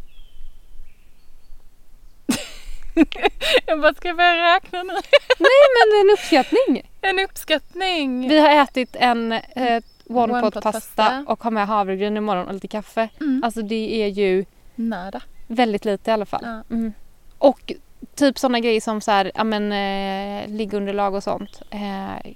Jag 3.66 3.80
bara, 3.80 3.94
ska 3.94 4.08
jag 4.08 4.16
börja 4.16 4.54
räkna 4.56 4.82
nu? 4.82 4.92
Nej 5.38 5.60
men 5.74 6.00
en 6.00 6.12
uppskattning! 6.14 6.90
En 7.00 7.18
uppskattning! 7.18 8.28
Vi 8.28 8.38
har 8.38 8.62
ätit 8.62 8.96
en 8.96 9.32
eh, 9.32 9.82
one, 10.08 10.40
pot 10.40 10.54
pot 10.54 10.62
pasta, 10.62 10.72
pasta. 10.72 11.24
och 11.28 11.44
har 11.44 11.50
med 11.50 11.66
havregryn 11.66 12.16
imorgon 12.16 12.46
och 12.46 12.54
lite 12.54 12.68
kaffe. 12.68 13.08
Mm. 13.20 13.42
Alltså 13.44 13.62
det 13.62 14.02
är 14.02 14.06
ju 14.08 14.44
Nada. 14.74 15.20
väldigt 15.46 15.84
lite 15.84 16.10
i 16.10 16.14
alla 16.14 16.26
fall. 16.26 16.42
Ja. 16.44 16.62
Mm. 16.76 16.92
Och 17.38 17.72
typ 18.14 18.38
sådana 18.38 18.60
grejer 18.60 18.80
som 18.80 19.00
så 19.00 19.10
här, 19.10 19.32
ja 19.34 19.44
men 19.44 19.72
eh, 19.72 20.48
liggunderlag 20.56 21.14
och 21.14 21.22
sånt. 21.22 21.62
Eh, 21.70 22.32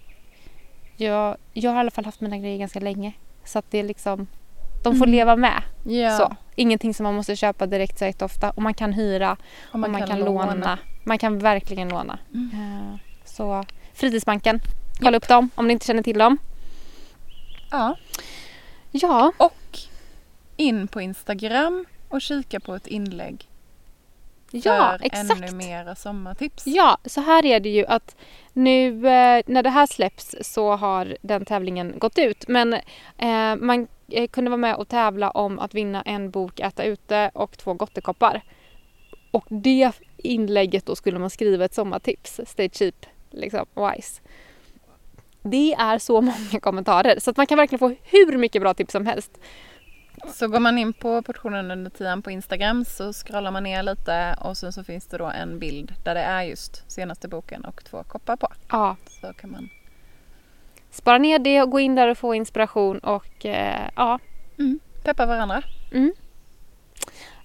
jag, 0.97 1.37
jag 1.53 1.71
har 1.71 1.77
i 1.77 1.81
alla 1.81 1.91
fall 1.91 2.05
haft 2.05 2.21
mina 2.21 2.39
grejer 2.39 2.59
ganska 2.59 2.81
länge. 2.81 3.13
Så 3.45 3.59
att 3.59 3.71
det 3.71 3.79
är 3.79 3.83
liksom, 3.85 4.27
de 4.85 4.95
får 4.99 5.05
Mm. 5.07 5.11
leva 5.17 5.37
med. 5.37 5.63
Ja, 5.87 6.11
Så. 6.19 6.37
Ingenting 6.59 6.95
som 6.95 7.05
man 7.05 7.15
måste 7.15 7.37
köpa 7.37 7.67
direkt 7.67 7.99
så 7.99 8.25
ofta. 8.25 8.51
Och 8.51 8.63
man 8.63 8.75
kan 8.75 8.93
hyra 8.93 9.37
och 9.73 9.79
man, 9.79 9.85
och 9.85 9.91
man 9.91 10.01
kan, 10.01 10.09
kan, 10.09 10.19
låna. 10.19 10.55
låna. 10.55 10.79
Man 11.05 11.19
kan 11.19 11.39
verkligen 11.39 11.89
låna. 11.89 12.19
Mm. 12.35 12.51
Eh, 12.53 12.99
så 13.25 13.65
Fritidsbanken, 13.95 14.61
kolla 15.01 15.17
upp 15.17 15.29
dem 15.29 15.51
om 15.55 15.67
ni 15.67 15.73
inte 15.73 15.87
känner 15.87 16.03
till 16.03 16.19
dem. 16.19 16.39
Ja. 17.71 17.97
Ja, 18.91 19.33
Och 19.37 19.79
in 20.57 20.89
på 20.89 21.01
Instagram 21.01 21.87
och 22.09 22.23
kika 22.23 22.61
på 22.61 22.75
ett 22.75 22.87
inlägg 22.87 23.49
ja 24.51 24.97
för 24.99 25.07
exakt. 25.07 25.31
ännu 25.31 25.53
mera 25.53 25.95
sommartips. 25.95 26.67
Ja, 26.67 26.99
så 27.05 27.21
här 27.21 27.47
är 27.47 27.61
det 27.61 27.69
ju 27.69 27.87
att 27.87 28.17
nu 28.53 29.09
eh, 29.09 29.43
när 29.47 29.63
det 29.63 29.71
här 29.71 29.87
släpps 29.87 30.35
så 30.41 30.77
har 30.77 31.17
den 31.23 31.45
tävlingen 31.45 31.99
gått 31.99 32.19
ut. 32.19 32.49
Men 32.49 32.75
eh, 33.19 33.57
man 33.57 33.87
kunde 34.31 34.51
vara 34.51 34.57
med 34.57 34.77
och 34.77 34.89
tävla 34.89 35.31
om 35.31 35.59
att 35.59 35.75
vinna 35.75 36.03
en 36.03 36.31
bok 36.31 36.61
Äta 36.61 36.85
ute 36.85 37.31
och 37.35 37.59
två 37.59 37.75
gottekoppar. 37.75 38.43
Och 39.31 39.47
det 39.49 39.93
inlägget 40.17 40.87
då 40.87 40.97
skulle 40.97 41.19
man 41.19 41.31
skriva 41.31 41.65
ett 41.65 41.75
sommartips, 41.75 42.41
Stay 42.47 42.71
Cheap, 42.73 43.07
liksom, 43.31 43.67
wise. 43.75 44.21
Det 45.43 45.75
är 45.75 45.99
så 45.99 46.21
många 46.21 46.61
kommentarer 46.61 47.19
så 47.21 47.31
att 47.31 47.37
man 47.37 47.47
kan 47.47 47.59
verkligen 47.59 47.79
få 47.79 47.95
hur 48.03 48.39
mycket 48.39 48.63
bra 48.63 48.75
tips 48.75 48.93
som 48.93 49.07
helst. 49.07 49.41
Så 50.27 50.49
går 50.49 50.61
man 50.61 50.79
in 50.79 50.93
på 50.93 51.23
portionen 51.23 51.71
under 51.71 51.91
tian 51.91 52.23
på 52.23 52.31
Instagram 52.31 52.85
så 52.85 53.13
scrollar 53.13 53.51
man 53.51 53.63
ner 53.63 53.83
lite 53.83 54.37
och 54.41 54.57
sen 54.57 54.73
så 54.73 54.85
finns 54.85 55.07
det 55.07 55.19
då 55.19 55.27
en 55.27 55.59
bild 55.59 55.95
där 56.05 56.15
det 56.15 56.21
är 56.21 56.43
just 56.43 56.91
senaste 56.91 57.29
boken 57.29 57.65
och 57.65 57.85
två 57.85 58.03
koppar 58.03 58.37
på. 58.37 58.49
Ja, 58.69 58.97
Så 59.21 59.33
kan 59.33 59.51
man 59.51 59.69
spara 60.91 61.18
ner 61.18 61.39
det 61.39 61.62
och 61.62 61.70
gå 61.70 61.80
in 61.80 61.95
där 61.95 62.09
och 62.09 62.18
få 62.18 62.34
inspiration 62.34 62.99
och 62.99 63.47
eh, 63.47 63.89
ja, 63.97 64.18
mm, 64.59 64.80
peppa 65.05 65.26
varandra. 65.26 65.62
Mm. 65.93 66.12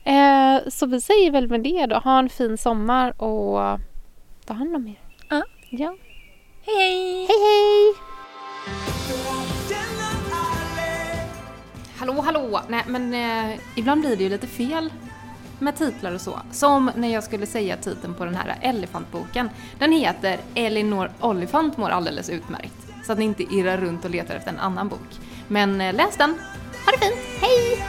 Eh, 0.04 0.70
så 0.70 0.86
vi 0.86 1.02
säger 1.02 1.32
väl 1.32 1.50
med 1.50 1.64
det 1.64 1.86
då. 1.86 1.96
Ha 1.96 2.20
en 2.20 2.30
fin 2.30 2.58
sommar 2.58 3.22
och 3.22 3.80
ta 4.46 4.54
hand 4.54 4.76
om 4.76 4.88
er. 4.88 5.00
Ja. 5.30 5.44
ja. 5.70 5.96
Hej 6.66 6.76
hej! 6.76 7.28
Hej 7.28 7.38
hej! 7.40 7.96
Hallå 11.98 12.22
hallå! 12.22 12.62
Nej 12.68 12.84
men 12.88 13.14
eh, 13.14 13.60
ibland 13.76 14.02
blir 14.02 14.16
det 14.16 14.24
ju 14.24 14.30
lite 14.30 14.48
fel 14.48 14.90
med 15.60 15.76
titlar 15.76 16.14
och 16.14 16.22
så. 16.22 16.40
Som 16.52 16.92
när 16.96 17.08
jag 17.08 17.24
skulle 17.24 17.46
säga 17.46 17.78
titeln 17.78 18.14
på 18.14 18.26
den 18.26 18.36
här 18.36 18.56
elefantboken. 18.62 19.50
Den 19.80 19.92
heter 19.92 20.40
Elinor 20.56 21.12
Olifant 21.22 21.78
mår 21.78 21.90
alldeles 21.90 22.30
utmärkt 22.30 22.93
så 23.06 23.12
att 23.12 23.20
ni 23.20 23.26
inte 23.26 23.44
irrar 23.44 23.78
runt 23.78 24.06
och 24.06 24.12
letar 24.12 24.36
efter 24.36 24.50
en 24.50 24.60
annan 24.60 24.90
bok. 24.90 25.20
Men 25.48 25.82
eh, 25.82 25.94
läs 25.94 26.18
den! 26.18 26.36
Ha 26.86 26.92
det 26.92 26.98
fint, 26.98 27.16
hej! 27.42 27.84